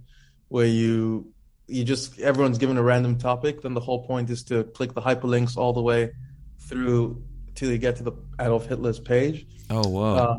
Where 0.48 0.66
you 0.66 1.32
you 1.66 1.84
just 1.84 2.18
everyone's 2.20 2.58
given 2.58 2.76
a 2.76 2.82
random 2.82 3.16
topic, 3.16 3.62
then 3.62 3.74
the 3.74 3.80
whole 3.80 4.04
point 4.06 4.28
is 4.30 4.42
to 4.44 4.64
click 4.64 4.92
the 4.94 5.00
hyperlinks 5.00 5.56
all 5.56 5.72
the 5.72 5.82
way 5.82 6.10
through 6.58 7.22
till 7.54 7.70
you 7.70 7.78
get 7.78 7.96
to 7.96 8.02
the 8.02 8.12
Adolf 8.40 8.66
Hitler's 8.66 9.00
page. 9.00 9.46
oh 9.70 9.86
whoa 9.88 10.14
Uh, 10.14 10.38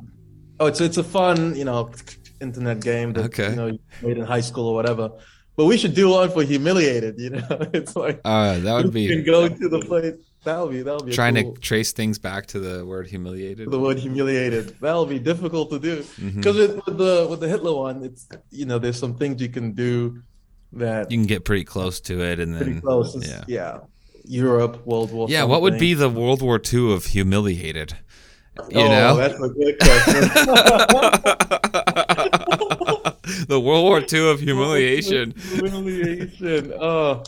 oh, 0.59 0.65
it's 0.67 0.81
it's 0.81 0.97
a 0.97 1.03
fun, 1.03 1.55
you 1.55 1.65
know, 1.65 1.89
internet 2.41 2.81
game 2.81 3.13
that 3.13 3.25
Okay. 3.25 3.49
you 3.51 3.55
know 3.55 3.67
you 3.67 3.79
made 4.01 4.17
in 4.17 4.25
high 4.25 4.41
school 4.41 4.67
or 4.67 4.75
whatever. 4.75 5.11
But 5.57 5.65
we 5.65 5.77
should 5.77 5.93
do 5.93 6.09
one 6.09 6.31
for 6.31 6.43
humiliated. 6.43 7.19
You 7.19 7.31
know, 7.31 7.47
it's 7.73 7.95
like 7.95 8.21
uh 8.25 8.59
that 8.59 8.73
would 8.73 8.93
you 8.95 9.09
can 9.09 9.19
be 9.19 9.23
go 9.23 9.47
to 9.47 9.69
the 9.69 9.79
place. 9.79 10.15
That'll 10.43 10.69
be 10.69 10.81
that'll 10.81 11.03
be 11.03 11.11
trying 11.11 11.35
cool, 11.35 11.53
to 11.53 11.61
trace 11.61 11.91
things 11.91 12.17
back 12.17 12.47
to 12.47 12.59
the 12.59 12.83
word 12.85 13.05
humiliated 13.07 13.69
the 13.69 13.79
word 13.79 13.99
humiliated. 13.99 14.75
That'll 14.79 15.05
be 15.05 15.19
difficult 15.19 15.69
to 15.69 15.77
do 15.79 16.03
because 16.35 16.57
with, 16.57 16.85
with 16.85 16.97
the 16.97 17.27
with 17.29 17.39
the 17.41 17.47
Hitler 17.47 17.75
one, 17.75 18.03
it's 18.03 18.27
you 18.49 18.65
know 18.65 18.79
there's 18.79 18.97
some 18.97 19.15
things 19.15 19.39
you 19.41 19.49
can 19.49 19.73
do 19.73 20.23
that 20.73 21.11
you 21.11 21.17
can 21.17 21.27
get 21.27 21.45
pretty 21.45 21.65
close 21.65 21.99
to 22.01 22.23
it 22.23 22.39
and 22.39 22.55
pretty 22.57 22.71
then 22.73 22.81
close. 22.81 23.15
Yeah 23.27 23.43
yeah, 23.47 23.79
Europe, 24.25 24.83
World 24.87 25.11
War. 25.11 25.27
yeah 25.29 25.43
what 25.43 25.61
would 25.61 25.77
be 25.77 25.93
the 25.93 26.09
world 26.09 26.41
war 26.41 26.59
ii 26.73 26.93
of 26.93 27.05
humiliated 27.05 27.93
you 28.69 28.79
oh, 28.79 28.87
know 28.87 29.15
that's 29.17 29.39
a 29.39 29.49
good 29.49 29.77
question. 29.79 30.23
the 33.47 33.59
world 33.59 33.83
war 33.85 34.01
ii 34.13 34.31
of 34.31 34.39
humiliation 34.47 35.33
humiliation. 35.37 36.73
Oh, 36.79 37.23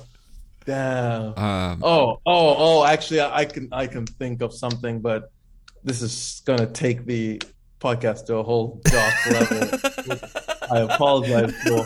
damn. 0.66 1.38
um 1.38 1.80
Oh, 1.84 2.20
oh, 2.26 2.56
oh! 2.58 2.86
Actually, 2.86 3.22
I, 3.22 3.39
I 3.41 3.45
can 3.45 3.68
I 3.72 3.88
can 3.88 4.06
think 4.06 4.41
of 4.41 4.54
something, 4.54 5.01
but 5.01 5.32
this 5.84 6.01
is 6.01 6.41
gonna 6.45 6.68
take 6.68 7.06
the 7.06 7.41
podcast 7.80 8.26
to 8.28 8.38
a 8.38 8.43
whole 8.43 8.82
dark 8.86 9.14
level. 9.36 9.80
I 10.72 10.80
apologize 10.80 11.54
for. 11.64 11.82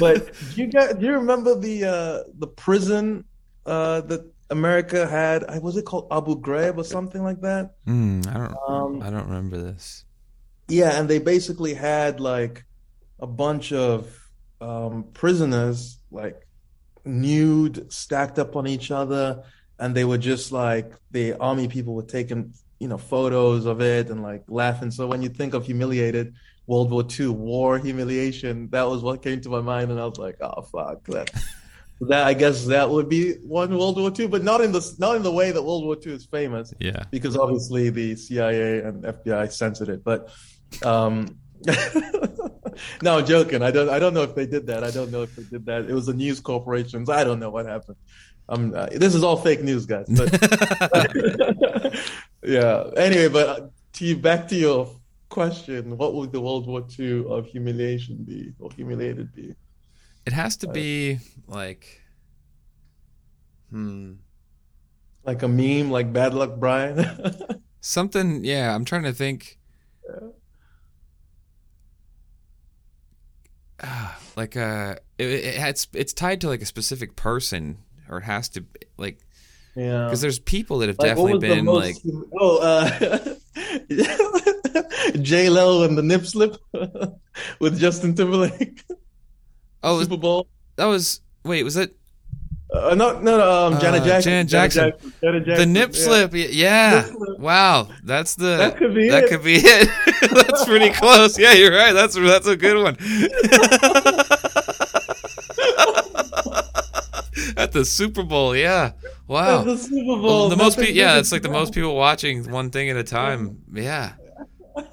But 0.00 0.32
do 0.54 0.62
you 0.62 0.66
get? 0.66 0.98
Do 0.98 1.06
you 1.06 1.14
remember 1.14 1.58
the 1.58 1.84
uh, 1.84 2.30
the 2.38 2.48
prison 2.48 3.24
uh, 3.66 4.00
that 4.02 4.22
America 4.50 5.06
had? 5.06 5.44
Was 5.62 5.76
it 5.76 5.84
called 5.84 6.08
Abu 6.10 6.40
Ghraib 6.40 6.76
or 6.78 6.84
something 6.84 7.22
like 7.22 7.40
that? 7.42 7.74
Hmm, 7.86 8.20
i 8.28 8.34
don't 8.34 8.56
Um, 8.68 9.02
i 9.02 9.10
don't 9.10 9.26
remember 9.26 9.58
this 9.58 10.04
yeah, 10.68 10.98
and 11.00 11.08
they 11.08 11.18
basically 11.18 11.72
had 11.74 12.20
like 12.20 12.64
a 13.20 13.26
bunch 13.26 13.72
of 13.72 14.14
um, 14.60 15.04
prisoners 15.12 15.98
like 16.10 16.46
nude, 17.04 17.92
stacked 17.92 18.38
up 18.38 18.56
on 18.56 18.66
each 18.66 18.90
other, 18.90 19.42
and 19.78 19.94
they 19.94 20.04
were 20.04 20.18
just 20.18 20.52
like 20.52 20.92
the 21.10 21.34
army 21.34 21.68
people 21.68 21.94
were 21.94 22.02
taking 22.02 22.52
you 22.78 22.88
know 22.88 22.98
photos 22.98 23.66
of 23.66 23.80
it 23.80 24.10
and 24.10 24.22
like 24.22 24.44
laughing. 24.48 24.90
So 24.90 25.06
when 25.06 25.22
you 25.22 25.28
think 25.28 25.54
of 25.54 25.66
humiliated 25.66 26.34
World 26.66 26.90
War 26.90 27.04
II 27.18 27.28
war 27.28 27.78
humiliation, 27.78 28.68
that 28.70 28.82
was 28.82 29.02
what 29.02 29.22
came 29.22 29.40
to 29.40 29.48
my 29.48 29.60
mind, 29.60 29.90
and 29.90 30.00
I 30.00 30.06
was 30.06 30.18
like, 30.18 30.36
oh 30.40 30.62
fuck 30.62 31.04
that. 31.06 31.30
That 32.02 32.28
I 32.28 32.32
guess 32.32 32.64
that 32.66 32.88
would 32.88 33.08
be 33.08 33.32
one 33.38 33.76
World 33.76 33.98
War 33.98 34.12
II, 34.16 34.28
but 34.28 34.44
not 34.44 34.60
in 34.60 34.70
the 34.70 34.94
not 35.00 35.16
in 35.16 35.24
the 35.24 35.32
way 35.32 35.50
that 35.50 35.60
World 35.60 35.84
War 35.84 35.96
II 36.00 36.12
is 36.12 36.26
famous 36.26 36.72
yeah 36.78 37.02
because 37.10 37.36
obviously 37.36 37.90
the 37.90 38.14
CIA 38.14 38.82
and 38.82 39.02
FBI 39.02 39.50
censored 39.50 39.88
it. 39.88 40.04
But 40.04 40.30
um, 40.84 41.36
no, 43.02 43.18
I'm 43.18 43.26
joking. 43.26 43.62
I 43.62 43.70
don't. 43.70 43.88
I 43.88 43.98
don't 43.98 44.14
know 44.14 44.22
if 44.22 44.34
they 44.34 44.46
did 44.46 44.66
that. 44.66 44.84
I 44.84 44.90
don't 44.90 45.10
know 45.10 45.22
if 45.22 45.34
they 45.34 45.44
did 45.44 45.66
that. 45.66 45.88
It 45.88 45.94
was 45.94 46.06
the 46.06 46.14
news 46.14 46.40
corporations. 46.40 47.08
I 47.08 47.24
don't 47.24 47.40
know 47.40 47.50
what 47.50 47.66
happened. 47.66 47.96
Um, 48.48 48.74
uh, 48.74 48.86
this 48.86 49.14
is 49.14 49.22
all 49.22 49.36
fake 49.36 49.62
news, 49.62 49.86
guys. 49.86 50.06
But 50.08 50.32
yeah. 52.42 52.84
Anyway, 52.96 53.28
but 53.28 53.48
uh, 53.48 53.68
to 53.94 54.04
you, 54.04 54.16
back 54.16 54.48
to 54.48 54.56
your 54.56 54.90
question: 55.28 55.96
What 55.96 56.14
would 56.14 56.32
the 56.32 56.40
World 56.40 56.66
War 56.66 56.84
II 56.98 57.26
of 57.28 57.46
humiliation 57.46 58.24
be, 58.24 58.52
or 58.58 58.70
humiliated 58.72 59.34
be? 59.34 59.54
it 60.28 60.34
has 60.34 60.58
to 60.58 60.68
be 60.68 61.18
like 61.46 62.02
hmm 63.70 64.12
Like 65.24 65.42
a 65.42 65.48
meme, 65.48 65.90
like 65.90 66.12
Bad 66.12 66.34
Luck 66.34 66.58
Brian. 66.58 67.00
something 67.80 68.44
yeah 68.44 68.74
i'm 68.74 68.84
trying 68.84 69.04
to 69.04 69.12
think 69.12 69.56
Like 74.36 74.56
uh 74.56 74.94
it, 75.18 75.26
it, 75.26 75.44
it's 75.58 75.88
it's 75.94 76.12
tied 76.12 76.40
to 76.42 76.48
like 76.48 76.62
a 76.62 76.66
specific 76.66 77.16
person 77.16 77.78
or 78.08 78.18
it 78.18 78.24
has 78.24 78.48
to 78.50 78.64
like 78.96 79.18
yeah. 79.74 80.04
because 80.04 80.20
there's 80.20 80.38
people 80.38 80.78
that 80.78 80.88
have 80.88 80.98
Like, 81.00 81.08
definitely 81.08 81.38
been 81.40 81.64
most- 81.64 82.04
like 82.04 82.14
oh 82.40 82.58
uh 82.62 83.34
J 85.22 85.48
Lo 85.50 85.82
and 85.82 85.98
the 85.98 86.02
nip 86.02 86.24
slip 86.24 86.56
with 87.60 87.80
Justin 87.80 88.14
Timberlake 88.14 88.84
oh 89.82 90.00
Super 90.02 90.16
Bowl 90.16 90.46
that 90.76 90.84
was 90.86 91.20
wait 91.44 91.64
was 91.64 91.76
it 91.76 91.96
uh, 92.74 92.94
no 92.94 93.18
no 93.20 93.38
no 93.38 93.66
um, 93.66 93.80
Janet 93.80 94.02
Uh, 94.02 94.06
Jackson 94.06 94.30
Janet 94.30 94.48
Jackson. 94.48 94.92
Janet 95.22 95.46
Jackson. 95.46 95.72
the 95.72 95.80
nip 95.80 95.90
yeah. 95.94 96.04
slip 96.04 96.30
yeah 96.34 97.04
Nip 97.06 97.16
slip. 97.16 97.38
wow 97.38 97.88
that's 98.04 98.34
the 98.34 98.56
that 98.58 98.76
could 98.76 98.94
be 98.94 99.08
that 99.08 99.24
it 99.24 99.30
could 99.30 99.42
be 99.42 99.54
it 99.56 99.88
that's 100.34 100.64
pretty 100.66 100.90
close 100.90 101.38
yeah 101.38 101.52
you're 101.52 101.72
right 101.72 101.94
that's 101.94 102.14
that's 102.14 102.46
a 102.46 102.56
good 102.56 102.82
one 102.82 102.96
at 107.56 107.72
the 107.72 107.84
super 107.84 108.22
bowl 108.22 108.54
yeah 108.56 108.92
wow 109.26 109.60
At 109.60 109.66
the 109.66 109.76
Super 109.76 110.20
Bowl 110.20 110.48
the 110.48 110.56
most 110.56 110.78
people, 110.78 110.94
yeah, 110.94 111.18
it's 111.18 111.32
like 111.32 111.42
the 111.42 111.50
most 111.50 111.74
people 111.74 111.94
watching 111.94 112.50
one 112.50 112.70
thing 112.70 112.88
at 112.90 112.96
a 112.96 113.04
time. 113.04 113.58
Yeah. 113.72 114.12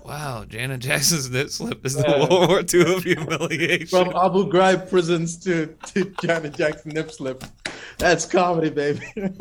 Wow, 0.04 0.46
Janet 0.48 0.82
Jackson's 0.82 1.30
nip 1.30 1.50
slip 1.50 1.86
is 1.86 1.96
the 1.96 2.04
Yeah. 2.08 2.28
World 2.28 2.50
War 2.50 2.60
II 2.62 2.96
of 2.98 3.04
humiliation. 3.04 3.88
from 3.88 4.10
Abu 4.16 4.50
Ghraib 4.52 4.90
prisons 4.90 5.38
to, 5.38 5.68
to 5.94 6.14
Janet 6.22 6.56
Jackson 6.58 6.92
nip 6.92 7.12
slip. 7.12 7.44
That's 7.98 8.26
comedy, 8.26 8.70
baby. 8.70 9.06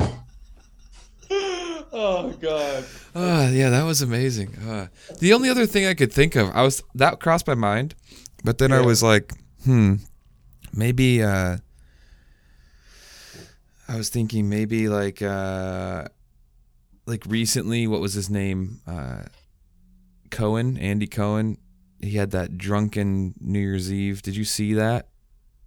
oh 1.31 2.33
God. 2.39 2.85
Ah, 3.13 3.49
yeah, 3.49 3.69
that 3.69 3.83
was 3.83 4.01
amazing. 4.01 4.55
Uh, 4.57 4.87
the 5.19 5.33
only 5.33 5.49
other 5.49 5.65
thing 5.65 5.85
I 5.85 5.93
could 5.93 6.11
think 6.11 6.35
of, 6.35 6.49
I 6.55 6.63
was 6.63 6.83
that 6.95 7.19
crossed 7.19 7.47
my 7.47 7.55
mind, 7.55 7.95
but 8.43 8.57
then 8.57 8.71
I 8.71 8.81
was 8.81 9.01
like, 9.03 9.33
hmm, 9.63 9.95
maybe. 10.73 11.23
Uh, 11.23 11.57
I 13.87 13.97
was 13.97 14.09
thinking 14.09 14.49
maybe 14.49 14.89
like, 14.89 15.21
uh, 15.21 16.05
like 17.05 17.23
recently, 17.27 17.85
what 17.87 18.01
was 18.01 18.13
his 18.13 18.29
name? 18.29 18.81
Uh, 18.87 19.23
Cohen, 20.31 20.77
Andy 20.77 21.07
Cohen. 21.07 21.57
He 22.01 22.17
had 22.17 22.31
that 22.31 22.57
drunken 22.57 23.35
New 23.39 23.59
Year's 23.59 23.91
Eve. 23.91 24.21
Did 24.21 24.35
you 24.35 24.43
see 24.43 24.73
that? 24.73 25.07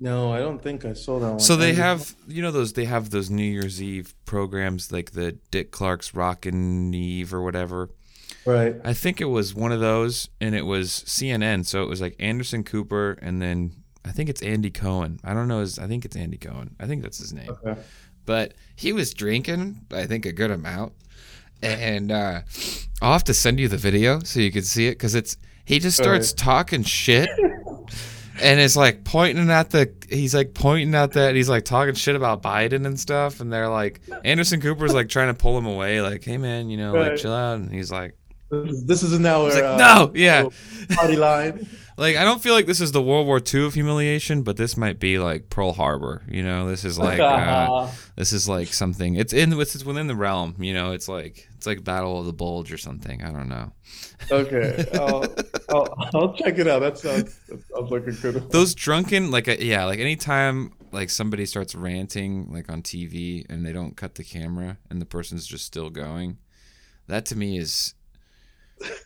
No, 0.00 0.32
I 0.32 0.38
don't 0.38 0.62
think 0.62 0.84
I 0.84 0.92
saw 0.92 1.18
that 1.18 1.28
one. 1.30 1.40
So 1.40 1.56
they 1.56 1.74
have, 1.74 2.14
you 2.28 2.40
know, 2.40 2.50
those 2.52 2.72
they 2.74 2.84
have 2.84 3.10
those 3.10 3.30
New 3.30 3.42
Year's 3.42 3.82
Eve 3.82 4.14
programs 4.26 4.92
like 4.92 5.12
the 5.12 5.32
Dick 5.50 5.70
Clark's 5.72 6.14
Rockin' 6.14 6.94
Eve 6.94 7.34
or 7.34 7.42
whatever. 7.42 7.90
right. 8.46 8.76
I 8.84 8.92
think 8.94 9.20
it 9.20 9.26
was 9.26 9.54
one 9.54 9.72
of 9.72 9.80
those, 9.80 10.28
and 10.40 10.54
it 10.54 10.66
was 10.66 10.90
CNN. 10.90 11.66
So 11.66 11.82
it 11.82 11.88
was 11.88 12.00
like 12.00 12.14
Anderson 12.20 12.62
Cooper, 12.62 13.18
and 13.20 13.42
then 13.42 13.72
I 14.04 14.10
think 14.12 14.28
it's 14.28 14.42
Andy 14.42 14.70
Cohen. 14.70 15.18
I 15.24 15.34
don't 15.34 15.48
know. 15.48 15.60
His, 15.60 15.78
I 15.78 15.86
think 15.86 16.04
it's 16.04 16.16
Andy 16.16 16.38
Cohen. 16.38 16.76
I 16.78 16.86
think 16.86 17.02
that's 17.02 17.18
his 17.18 17.32
name. 17.32 17.50
Okay. 17.50 17.80
But 18.24 18.54
he 18.76 18.92
was 18.92 19.12
drinking, 19.14 19.86
I 19.90 20.06
think, 20.06 20.26
a 20.26 20.32
good 20.32 20.50
amount. 20.50 20.92
And 21.60 22.12
uh, 22.12 22.42
I'll 23.02 23.12
have 23.12 23.24
to 23.24 23.34
send 23.34 23.58
you 23.58 23.66
the 23.68 23.76
video 23.76 24.20
so 24.20 24.38
you 24.38 24.52
can 24.52 24.62
see 24.62 24.86
it 24.86 24.92
because 24.92 25.14
it's 25.16 25.36
he 25.64 25.78
just 25.80 25.96
starts 25.96 26.30
Alright. 26.30 26.36
talking 26.38 26.82
shit. 26.84 27.28
And 28.40 28.60
it's 28.60 28.76
like 28.76 29.04
pointing 29.04 29.50
at 29.50 29.70
the, 29.70 29.92
he's 30.08 30.34
like 30.34 30.54
pointing 30.54 30.94
at 30.94 31.12
that. 31.12 31.34
He's 31.34 31.48
like 31.48 31.64
talking 31.64 31.94
shit 31.94 32.16
about 32.16 32.42
Biden 32.42 32.86
and 32.86 32.98
stuff. 32.98 33.40
And 33.40 33.52
they're 33.52 33.68
like, 33.68 34.00
Anderson 34.24 34.60
Cooper's 34.60 34.94
like 34.94 35.08
trying 35.08 35.28
to 35.28 35.34
pull 35.34 35.56
him 35.58 35.66
away, 35.66 36.00
like, 36.00 36.24
hey 36.24 36.38
man, 36.38 36.70
you 36.70 36.76
know, 36.76 36.92
like 36.92 37.16
chill 37.16 37.34
out. 37.34 37.54
And 37.58 37.72
he's 37.72 37.90
like, 37.90 38.16
This 38.50 39.02
is 39.02 39.18
now 39.18 39.46
It's 39.46 39.56
our 39.56 39.62
like, 39.62 39.80
uh, 39.80 40.04
no, 40.06 40.12
yeah. 40.14 40.48
party 40.94 41.16
line. 41.16 41.66
Like 41.98 42.14
I 42.16 42.22
don't 42.22 42.40
feel 42.40 42.54
like 42.54 42.66
this 42.66 42.80
is 42.80 42.92
the 42.92 43.02
World 43.02 43.26
War 43.26 43.40
II 43.44 43.66
of 43.66 43.74
humiliation, 43.74 44.42
but 44.42 44.56
this 44.56 44.76
might 44.76 45.00
be 45.00 45.18
like 45.18 45.50
Pearl 45.50 45.72
Harbor. 45.72 46.22
You 46.28 46.44
know, 46.44 46.68
this 46.68 46.84
is 46.84 46.96
like 46.96 47.18
uh, 47.18 47.88
this 48.16 48.32
is 48.32 48.48
like 48.48 48.68
something. 48.68 49.16
It's 49.16 49.32
in 49.32 49.52
it's 49.60 49.84
within 49.84 50.06
the 50.06 50.14
realm. 50.14 50.54
You 50.60 50.74
know, 50.74 50.92
it's 50.92 51.08
like 51.08 51.48
it's 51.56 51.66
like 51.66 51.82
Battle 51.82 52.20
of 52.20 52.26
the 52.26 52.32
Bulge 52.32 52.72
or 52.72 52.78
something. 52.78 53.24
I 53.24 53.32
don't 53.32 53.48
know. 53.48 53.72
okay, 54.30 54.84
I'll, 54.94 55.26
I'll, 55.70 56.10
I'll 56.14 56.32
check 56.34 56.58
it 56.58 56.66
out. 56.66 56.80
That 56.80 56.98
sounds 56.98 57.38
that 57.48 57.62
sounds 57.68 57.90
like 57.90 58.06
a 58.06 58.12
good. 58.12 58.50
Those 58.50 58.74
drunken 58.74 59.30
like 59.30 59.48
uh, 59.48 59.56
yeah, 59.58 59.84
like 59.84 59.98
anytime 59.98 60.72
like 60.92 61.10
somebody 61.10 61.44
starts 61.46 61.74
ranting 61.74 62.52
like 62.52 62.70
on 62.70 62.82
TV 62.82 63.44
and 63.50 63.64
they 63.66 63.72
don't 63.72 63.96
cut 63.96 64.14
the 64.14 64.24
camera 64.24 64.78
and 64.88 65.00
the 65.00 65.06
person's 65.06 65.46
just 65.46 65.64
still 65.64 65.90
going, 65.90 66.38
that 67.06 67.26
to 67.26 67.36
me 67.36 67.58
is 67.58 67.94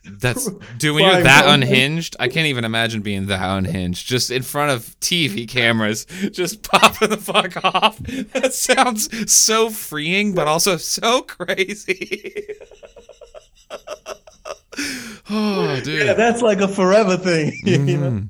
that's 0.05 0.49
dude 0.77 0.95
when 0.95 1.03
you're 1.03 1.23
that 1.23 1.45
unhinged? 1.47 2.15
I 2.19 2.27
can't 2.27 2.47
even 2.47 2.63
imagine 2.63 3.01
being 3.01 3.25
that 3.27 3.57
unhinged. 3.57 4.07
Just 4.07 4.31
in 4.31 4.43
front 4.43 4.71
of 4.71 4.97
tv 4.99 5.47
cameras 5.47 6.05
just 6.31 6.63
popping 6.63 7.09
the 7.09 7.17
fuck 7.17 7.63
off. 7.63 7.97
That 7.97 8.53
sounds 8.53 9.33
so 9.33 9.69
freeing 9.69 10.33
but 10.33 10.47
also 10.47 10.77
so 10.77 11.21
crazy 11.27 12.55
oh 15.29 15.79
dude 15.83 16.05
Yeah, 16.05 16.13
that's 16.13 16.41
like 16.41 16.59
a 16.61 16.67
forever 16.67 17.17
thing. 17.17 17.53
you 17.63 17.77
know? 17.97 18.11
Mhm. 18.11 18.29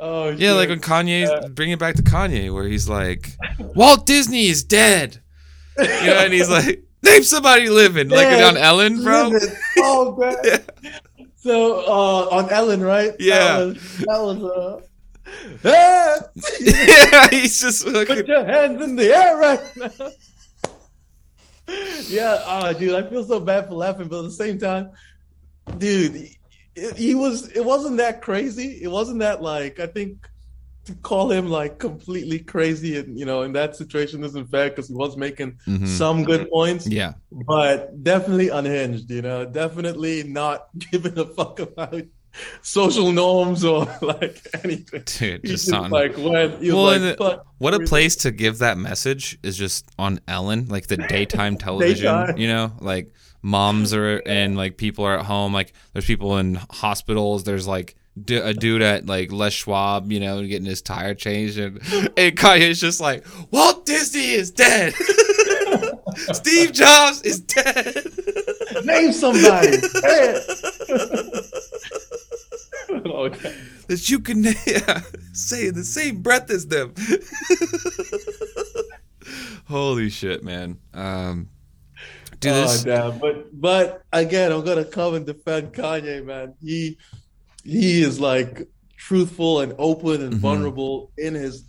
Oh 0.00 0.28
yeah 0.30 0.52
like 0.52 0.68
when 0.68 0.78
shit. 0.80 0.88
kanye 0.88 1.54
bring 1.54 1.70
it 1.70 1.78
back 1.78 1.94
to 1.96 2.02
kanye 2.02 2.52
where 2.52 2.64
he's 2.66 2.88
like 2.88 3.30
walt 3.58 4.06
disney 4.06 4.46
is 4.46 4.64
dead 4.64 5.20
you 5.78 5.84
know 5.86 6.18
and 6.18 6.32
he's 6.32 6.50
like 6.58 6.82
name 7.02 7.22
somebody 7.22 7.68
living 7.68 8.08
like 8.08 8.26
on 8.42 8.56
ellen 8.56 9.02
bro 9.02 9.28
Listen, 9.28 9.56
Oh 9.78 10.16
man. 10.16 10.36
So 11.36 11.80
uh, 11.86 12.28
on 12.36 12.48
Ellen, 12.50 12.80
right? 12.82 13.12
Yeah. 13.18 13.58
That 13.58 13.66
was, 13.66 13.98
that 13.98 14.20
was 14.22 14.44
uh, 14.44 14.80
"Ah, 15.64 16.16
yeah 16.60 17.28
he's 17.30 17.60
just 17.60 17.84
put 17.84 17.92
looking 17.92 18.26
your 18.26 18.44
hands 18.46 18.82
in 18.82 18.96
the 18.96 19.14
air 19.14 19.36
right 19.36 19.60
now. 19.76 20.10
yeah, 22.08 22.42
uh, 22.46 22.72
dude, 22.72 22.94
I 22.94 23.08
feel 23.08 23.24
so 23.24 23.40
bad 23.40 23.68
for 23.68 23.74
laughing, 23.74 24.08
but 24.08 24.18
at 24.20 24.24
the 24.24 24.30
same 24.30 24.58
time, 24.58 24.90
dude, 25.78 26.28
it, 26.76 26.96
he 26.96 27.14
was. 27.14 27.48
It 27.48 27.64
wasn't 27.64 27.96
that 27.98 28.20
crazy. 28.22 28.80
It 28.82 28.88
wasn't 28.88 29.20
that 29.20 29.42
like 29.42 29.80
I 29.80 29.86
think 29.86 30.28
to 30.86 30.94
call 30.96 31.30
him 31.30 31.48
like 31.48 31.78
completely 31.78 32.38
crazy 32.38 32.98
and 32.98 33.18
you 33.18 33.24
know 33.24 33.40
in 33.42 33.52
that 33.54 33.74
situation 33.74 34.22
isn't 34.22 34.50
fair 34.50 34.68
because 34.68 34.86
he 34.88 34.94
was 34.94 35.16
making 35.16 35.56
Mhm. 35.66 35.88
some 35.88 36.24
good 36.24 36.50
points 36.50 36.86
yeah 36.86 37.14
but 37.30 38.04
definitely 38.04 38.50
unhinged, 38.50 39.10
you 39.10 39.22
know, 39.22 39.46
definitely 39.46 40.24
not 40.24 40.66
giving 40.90 41.18
a 41.18 41.24
fuck 41.24 41.58
about 41.60 42.02
social 42.60 43.12
norms 43.12 43.64
or 43.64 43.86
like 44.02 44.46
anything. 44.62 45.02
dude 45.06 45.40
He 45.42 45.48
just 45.48 45.72
on 45.72 45.90
like 45.90 46.16
he 46.16 46.70
Well, 46.72 46.98
like, 47.00 47.16
fuck 47.16 47.46
What 47.58 47.72
a 47.74 47.80
place 47.80 48.16
to 48.16 48.30
give 48.30 48.58
that 48.58 48.76
message 48.76 49.38
is 49.42 49.56
just 49.56 49.86
on 49.98 50.20
Ellen, 50.28 50.68
like 50.68 50.86
the 50.88 50.98
daytime 50.98 51.56
television. 51.66 52.12
Daytime. 52.14 52.36
You 52.36 52.48
know, 52.48 52.72
like 52.80 53.10
moms 53.44 53.92
are 53.92 54.22
and 54.26 54.56
like 54.56 54.78
people 54.78 55.04
are 55.04 55.18
at 55.18 55.26
home. 55.26 55.52
Like 55.52 55.74
there's 55.92 56.06
people 56.06 56.38
in 56.38 56.54
hospitals. 56.70 57.44
There's 57.44 57.68
like 57.68 57.94
d- 58.20 58.36
a 58.36 58.54
dude 58.54 58.82
at 58.82 59.06
like 59.06 59.30
Les 59.30 59.52
Schwab, 59.52 60.10
you 60.10 60.18
know, 60.18 60.42
getting 60.42 60.64
his 60.64 60.82
tire 60.82 61.14
changed, 61.14 61.58
and, 61.58 61.76
and 62.16 62.36
Kanye's 62.36 62.80
just 62.80 63.00
like 63.00 63.24
Walt 63.52 63.86
Disney 63.86 64.32
is 64.32 64.50
dead. 64.50 64.94
Steve 66.32 66.72
Jobs 66.72 67.22
is 67.22 67.40
dead. 67.40 67.94
Name 68.84 69.12
somebody. 69.12 69.76
Hey. 70.02 70.40
okay. 73.06 73.54
that 73.88 74.08
you 74.08 74.20
can 74.20 74.44
yeah, 74.44 75.00
say 75.32 75.68
in 75.68 75.74
the 75.74 75.84
same 75.84 76.22
breath 76.22 76.50
as 76.50 76.68
them. 76.68 76.94
Holy 79.68 80.10
shit, 80.10 80.44
man. 80.44 80.78
Um, 80.92 81.48
do 82.44 82.50
Oh, 82.54 82.82
damn. 82.84 83.18
But 83.18 83.60
but 83.60 84.02
again, 84.12 84.52
I'm 84.52 84.64
gonna 84.64 84.84
come 84.84 85.14
and 85.14 85.26
defend 85.26 85.72
Kanye, 85.72 86.24
man. 86.24 86.54
He 86.62 86.98
he 87.64 88.02
is 88.02 88.20
like 88.20 88.68
truthful 88.96 89.60
and 89.60 89.74
open 89.78 90.22
and 90.22 90.34
Mhm. 90.34 90.38
vulnerable 90.38 91.12
in 91.18 91.34
his. 91.34 91.64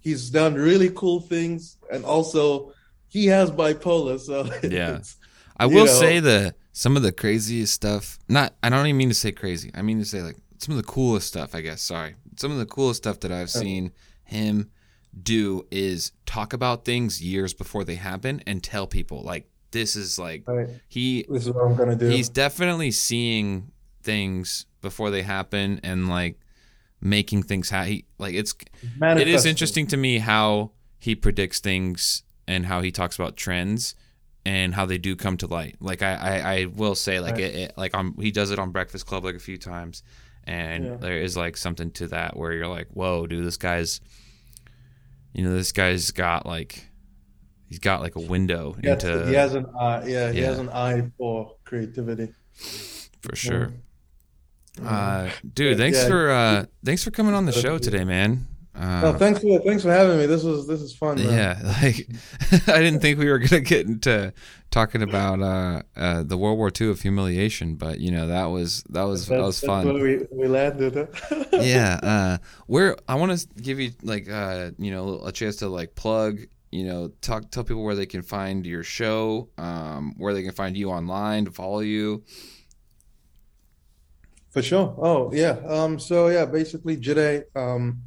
He's 0.00 0.30
done 0.30 0.54
really 0.54 0.90
cool 0.90 1.20
things, 1.20 1.76
and 1.92 2.04
also 2.04 2.72
he 3.08 3.26
has 3.26 3.50
bipolar. 3.50 4.18
So 4.20 4.50
Yeah. 4.68 5.00
I 5.58 5.66
you 5.66 5.74
will 5.74 5.86
know. 5.86 5.92
say 6.00 6.20
the 6.20 6.54
some 6.72 6.96
of 6.96 7.02
the 7.02 7.12
craziest 7.12 7.74
stuff. 7.74 8.18
Not 8.28 8.54
I 8.62 8.68
don't 8.70 8.86
even 8.86 8.96
mean 8.96 9.08
to 9.10 9.14
say 9.14 9.32
crazy. 9.32 9.70
I 9.74 9.82
mean 9.82 9.98
to 9.98 10.04
say 10.04 10.22
like 10.22 10.36
some 10.58 10.72
of 10.74 10.76
the 10.78 10.86
coolest 10.90 11.26
stuff. 11.28 11.54
I 11.54 11.60
guess. 11.60 11.82
Sorry. 11.82 12.14
Some 12.36 12.52
of 12.52 12.58
the 12.58 12.66
coolest 12.66 13.02
stuff 13.02 13.20
that 13.20 13.32
I've 13.32 13.50
seen 13.50 13.92
him 14.24 14.70
do 15.22 15.66
is 15.72 16.12
talk 16.24 16.52
about 16.52 16.84
things 16.84 17.20
years 17.20 17.52
before 17.52 17.82
they 17.84 17.96
happen 17.96 18.40
and 18.46 18.62
tell 18.62 18.86
people 18.86 19.22
like 19.22 19.48
this 19.72 19.96
is 19.96 20.18
like 20.18 20.42
Right. 20.46 20.68
he 20.88 21.24
This 21.28 21.46
is 21.46 21.52
what 21.52 21.64
I'm 21.64 21.76
gonna 21.76 21.96
do. 21.96 22.08
he's 22.08 22.28
definitely 22.28 22.90
seeing 22.90 23.70
things 24.02 24.66
before 24.80 25.10
they 25.10 25.22
happen 25.22 25.80
and 25.82 26.08
like 26.08 26.38
making 27.00 27.42
things 27.44 27.70
happen. 27.70 28.02
Like 28.18 28.34
it's 28.34 28.54
it 29.02 29.28
is 29.28 29.46
interesting 29.46 29.86
to 29.88 29.96
me 29.96 30.18
how 30.18 30.72
he 30.98 31.14
predicts 31.14 31.60
things 31.60 32.22
and 32.46 32.66
how 32.66 32.80
he 32.82 32.90
talks 32.90 33.16
about 33.16 33.36
trends 33.36 33.94
and 34.44 34.74
how 34.74 34.86
they 34.86 34.98
do 34.98 35.14
come 35.16 35.36
to 35.36 35.46
light. 35.46 35.76
Like 35.80 36.02
I, 36.02 36.14
I, 36.14 36.52
I 36.60 36.64
will 36.66 36.94
say 36.94 37.20
like 37.20 37.32
Right. 37.34 37.40
it, 37.44 37.54
it 37.54 37.72
like 37.76 37.94
on 37.94 38.14
he 38.18 38.30
does 38.30 38.50
it 38.50 38.58
on 38.58 38.70
Breakfast 38.70 39.06
Club 39.06 39.24
like 39.24 39.34
a 39.36 39.38
few 39.38 39.56
times, 39.58 40.02
and 40.44 40.84
Yeah. 40.84 40.96
there 40.96 41.18
is 41.18 41.36
like 41.36 41.56
something 41.56 41.90
to 41.92 42.08
that 42.08 42.36
where 42.36 42.52
you're 42.52 42.66
like, 42.66 42.88
whoa, 42.88 43.26
dude, 43.26 43.44
this 43.46 43.56
guy's, 43.58 44.00
you 45.32 45.44
know, 45.44 45.52
this 45.52 45.72
guy's 45.72 46.10
got 46.10 46.44
like, 46.46 46.86
he's 47.70 47.78
got 47.78 48.02
like 48.02 48.16
a 48.16 48.20
window 48.20 48.76
He 48.82 48.88
has, 48.88 49.02
into 49.02 49.26
he 49.28 49.34
has 49.34 49.54
an 49.54 49.64
eye. 49.80 50.04
Yeah, 50.06 50.30
he 50.32 50.40
Yeah. 50.40 50.46
has 50.48 50.58
an 50.58 50.68
eye 50.68 51.10
for 51.16 51.54
creativity. 51.64 52.34
for 53.22 53.34
sure. 53.34 53.72
Uh, 54.84 55.30
dude, 55.54 55.76
thanks 55.78 55.98
yeah. 56.02 56.08
for 56.08 56.30
uh, 56.30 56.64
thanks 56.84 57.02
for 57.04 57.10
coming 57.10 57.34
on 57.34 57.46
the 57.46 57.52
show 57.52 57.78
today, 57.78 58.04
man. 58.04 58.46
Uh, 58.74 59.00
No, 59.02 59.12
thanks 59.14 59.40
for 59.40 59.58
thanks 59.60 59.82
for 59.82 59.90
having 59.90 60.16
me. 60.18 60.26
This 60.26 60.42
was 60.44 60.66
this 60.66 60.80
is 60.80 60.94
fun. 60.94 61.16
Man. 61.16 61.26
Yeah, 61.32 61.60
like 61.82 62.06
I 62.68 62.78
didn't 62.80 63.00
think 63.00 63.18
we 63.18 63.28
were 63.28 63.38
gonna 63.40 63.60
get 63.60 63.86
into 63.86 64.32
talking 64.70 65.02
about 65.02 65.42
uh, 65.42 65.82
uh, 65.96 66.22
the 66.22 66.38
World 66.38 66.56
War 66.56 66.70
II 66.80 66.88
of 66.90 67.00
humiliation, 67.02 67.74
but 67.74 67.98
you 67.98 68.10
know 68.12 68.28
that 68.28 68.44
was 68.46 68.84
that 68.90 69.02
was 69.02 69.26
that 69.26 69.34
That's- 69.34 69.46
was 69.46 69.60
that's 69.60 69.66
fun. 69.66 69.86
where 69.92 70.02
we 70.02 70.26
we 70.30 70.46
landed. 70.48 71.08
yeah, 71.52 71.98
uh, 72.02 72.38
where 72.68 72.96
I 73.08 73.16
want 73.16 73.38
to 73.38 73.46
give 73.60 73.80
you 73.80 73.90
like 74.02 74.30
uh, 74.30 74.70
you 74.78 74.92
know 74.92 75.20
a 75.24 75.32
chance 75.32 75.56
to 75.56 75.68
like 75.68 75.94
plug, 75.96 76.38
you 76.70 76.84
know, 76.84 77.08
talk 77.20 77.50
tell 77.50 77.64
people 77.64 77.82
where 77.82 77.94
they 77.94 78.06
can 78.06 78.22
find 78.22 78.64
your 78.64 78.82
show, 78.82 79.48
um, 79.58 80.14
where 80.16 80.32
they 80.32 80.42
can 80.42 80.52
find 80.52 80.76
you 80.76 80.90
online 80.90 81.44
to 81.46 81.50
follow 81.50 81.80
you. 81.80 82.24
For 84.50 84.62
sure. 84.62 84.94
Oh, 84.98 85.32
yeah. 85.32 85.58
Um, 85.66 85.98
so 85.98 86.28
yeah, 86.28 86.44
basically 86.44 86.96
Jide, 86.96 87.44
um, 87.56 88.02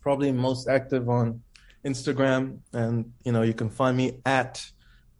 probably 0.00 0.32
most 0.32 0.68
active 0.68 1.08
on 1.08 1.42
Instagram, 1.84 2.58
and 2.72 3.12
you 3.24 3.32
know, 3.32 3.42
you 3.42 3.54
can 3.54 3.70
find 3.70 3.96
me 3.96 4.20
at 4.26 4.64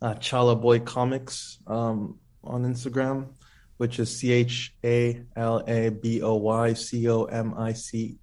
uh, 0.03 0.15
Chala 0.15 0.61
Boy 0.61 0.81
Comics 0.81 1.59
um, 1.67 2.19
on 2.43 2.65
Instagram, 2.65 3.29
which 3.77 3.99
is 3.99 4.17
C 4.17 4.33
H 4.33 4.75
A 4.85 5.23
L 5.37 5.63
A 5.67 5.91
B 5.91 6.23
O 6.23 6.35
Y 6.35 6.73
C 6.73 7.09
O 7.09 7.25
M 7.25 7.55
I 7.57 7.73
C 7.73 8.17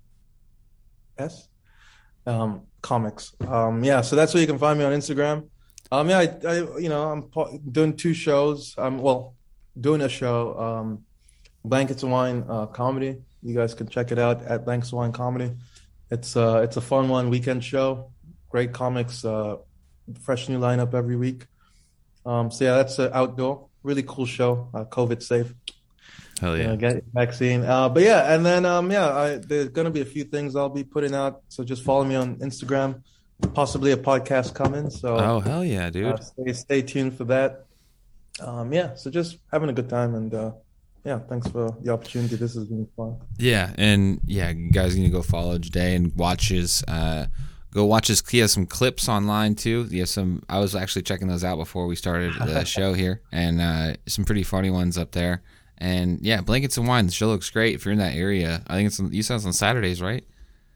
S 1.17 1.47
um, 2.25 2.61
comics. 2.85 3.33
Um, 3.47 3.83
yeah, 3.83 4.01
so 4.01 4.15
that's 4.15 4.33
where 4.33 4.41
you 4.41 4.47
can 4.47 4.59
find 4.59 4.77
me 4.77 4.85
on 4.85 4.93
Instagram. 4.93 5.49
Um, 5.91 6.09
yeah, 6.09 6.19
I, 6.19 6.27
I 6.47 6.55
you 6.77 6.89
know, 6.89 7.03
I'm 7.11 7.21
doing 7.71 7.97
two 7.97 8.13
shows. 8.13 8.75
I'm 8.77 8.99
well, 8.99 9.35
doing 9.87 10.01
a 10.01 10.09
show. 10.09 10.37
Um, 10.67 10.87
Blankets 11.63 12.03
of 12.03 12.09
Wine 12.09 12.45
uh, 12.47 12.67
comedy. 12.67 13.17
You 13.41 13.55
guys 13.55 13.73
can 13.73 13.87
check 13.87 14.11
it 14.11 14.19
out 14.19 14.43
at 14.43 14.65
Blankets 14.65 14.91
of 14.91 14.97
Wine 14.99 15.11
Comedy. 15.11 15.51
It's 16.11 16.37
uh 16.37 16.61
it's 16.65 16.77
a 16.77 16.81
fun 16.81 17.09
one 17.09 17.29
weekend 17.29 17.63
show. 17.63 18.11
Great 18.49 18.71
comics, 18.71 19.25
uh, 19.25 19.57
fresh 20.21 20.47
new 20.47 20.59
lineup 20.59 20.93
every 20.93 21.15
week. 21.15 21.47
Um, 22.25 22.51
so 22.51 22.65
yeah, 22.65 22.75
that's 22.77 22.99
uh, 22.99 23.09
outdoor, 23.13 23.67
really 23.81 24.03
cool 24.03 24.27
show. 24.27 24.69
Uh, 24.73 24.85
COVID 24.85 25.21
safe. 25.23 25.53
Hell 26.39 26.55
You 26.57 26.63
yeah! 26.63 26.69
know, 26.69 26.75
get 26.77 27.03
vaccine. 27.13 27.63
Uh, 27.63 27.87
but 27.89 28.03
yeah, 28.03 28.33
and 28.33 28.45
then 28.45 28.65
um, 28.65 28.91
yeah, 28.91 29.07
I, 29.15 29.35
there's 29.37 29.69
gonna 29.69 29.89
be 29.91 30.01
a 30.01 30.05
few 30.05 30.23
things 30.23 30.55
I'll 30.55 30.69
be 30.69 30.83
putting 30.83 31.15
out. 31.15 31.41
So 31.49 31.63
just 31.63 31.83
follow 31.83 32.03
me 32.03 32.15
on 32.15 32.35
Instagram. 32.37 33.01
Possibly 33.53 33.91
a 33.91 33.97
podcast 33.97 34.53
coming. 34.53 34.89
So 34.89 35.17
Oh 35.17 35.39
hell 35.39 35.63
yeah, 35.63 35.89
dude! 35.89 36.05
uh, 36.05 36.17
stay 36.17 36.53
stay 36.53 36.81
tuned 36.81 37.17
for 37.17 37.25
that. 37.25 37.65
Um, 38.41 38.73
yeah, 38.73 38.95
so 38.95 39.09
just 39.09 39.37
having 39.51 39.69
a 39.69 39.73
good 39.73 39.89
time 39.89 40.15
and 40.15 40.33
uh, 40.33 40.51
yeah, 41.05 41.19
thanks 41.19 41.47
for 41.47 41.75
the 41.81 41.91
opportunity. 41.91 42.35
This 42.35 42.55
has 42.55 42.65
been 42.65 42.87
fun. 42.97 43.17
Yeah, 43.37 43.73
and 43.77 44.19
yeah, 44.25 44.49
you 44.49 44.71
guys 44.71 44.97
need 44.97 45.03
to 45.03 45.09
go 45.09 45.21
follow 45.21 45.57
Jide 45.57 45.95
and 45.95 46.15
watch 46.15 46.49
his. 46.49 46.83
Uh, 46.87 47.27
go 47.71 47.85
watch 47.85 48.07
his. 48.07 48.27
He 48.27 48.39
has 48.39 48.51
some 48.51 48.65
clips 48.65 49.07
online 49.07 49.55
too. 49.55 49.83
He 49.83 49.99
has 49.99 50.09
some. 50.11 50.41
I 50.49 50.59
was 50.59 50.75
actually 50.75 51.03
checking 51.03 51.27
those 51.27 51.43
out 51.43 51.57
before 51.57 51.85
we 51.87 51.95
started 51.95 52.33
the 52.33 52.63
show 52.65 52.93
here, 52.93 53.21
and 53.31 53.61
uh, 53.61 53.93
some 54.07 54.25
pretty 54.25 54.43
funny 54.43 54.69
ones 54.71 54.97
up 54.97 55.11
there. 55.11 55.43
And 55.77 56.19
yeah, 56.21 56.41
blankets 56.41 56.77
and 56.77 56.87
wine. 56.87 57.05
The 57.05 57.11
show 57.11 57.27
looks 57.27 57.49
great. 57.49 57.75
If 57.75 57.85
you're 57.85 57.91
in 57.91 57.99
that 57.99 58.15
area, 58.15 58.63
I 58.67 58.75
think 58.75 58.87
it's 58.87 58.99
you 58.99 59.23
said 59.23 59.35
it's 59.35 59.45
on 59.45 59.53
Saturdays, 59.53 60.01
right? 60.01 60.23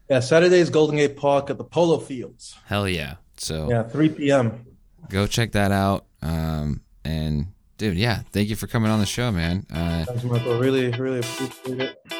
Yeah, 0.08 0.20
Saturdays, 0.20 0.70
Golden 0.70 0.96
Gate 0.96 1.16
Park 1.16 1.50
at 1.50 1.58
the 1.58 1.64
Polo 1.64 1.98
Fields. 1.98 2.56
Hell 2.66 2.88
yeah! 2.88 3.16
So 3.36 3.70
yeah, 3.70 3.84
3 3.84 4.08
p.m. 4.10 4.66
Go 5.08 5.26
check 5.26 5.52
that 5.52 5.72
out. 5.72 6.04
Um, 6.20 6.82
and 7.04 7.46
dude, 7.78 7.96
yeah, 7.96 8.22
thank 8.32 8.48
you 8.48 8.56
for 8.56 8.66
coming 8.66 8.90
on 8.90 9.00
the 9.00 9.06
show, 9.06 9.32
man. 9.32 9.66
Uh, 9.72 10.04
Thanks, 10.04 10.24
Michael. 10.24 10.58
Really, 10.58 10.90
really 10.90 11.20
appreciate 11.20 11.80
it. 11.80 12.19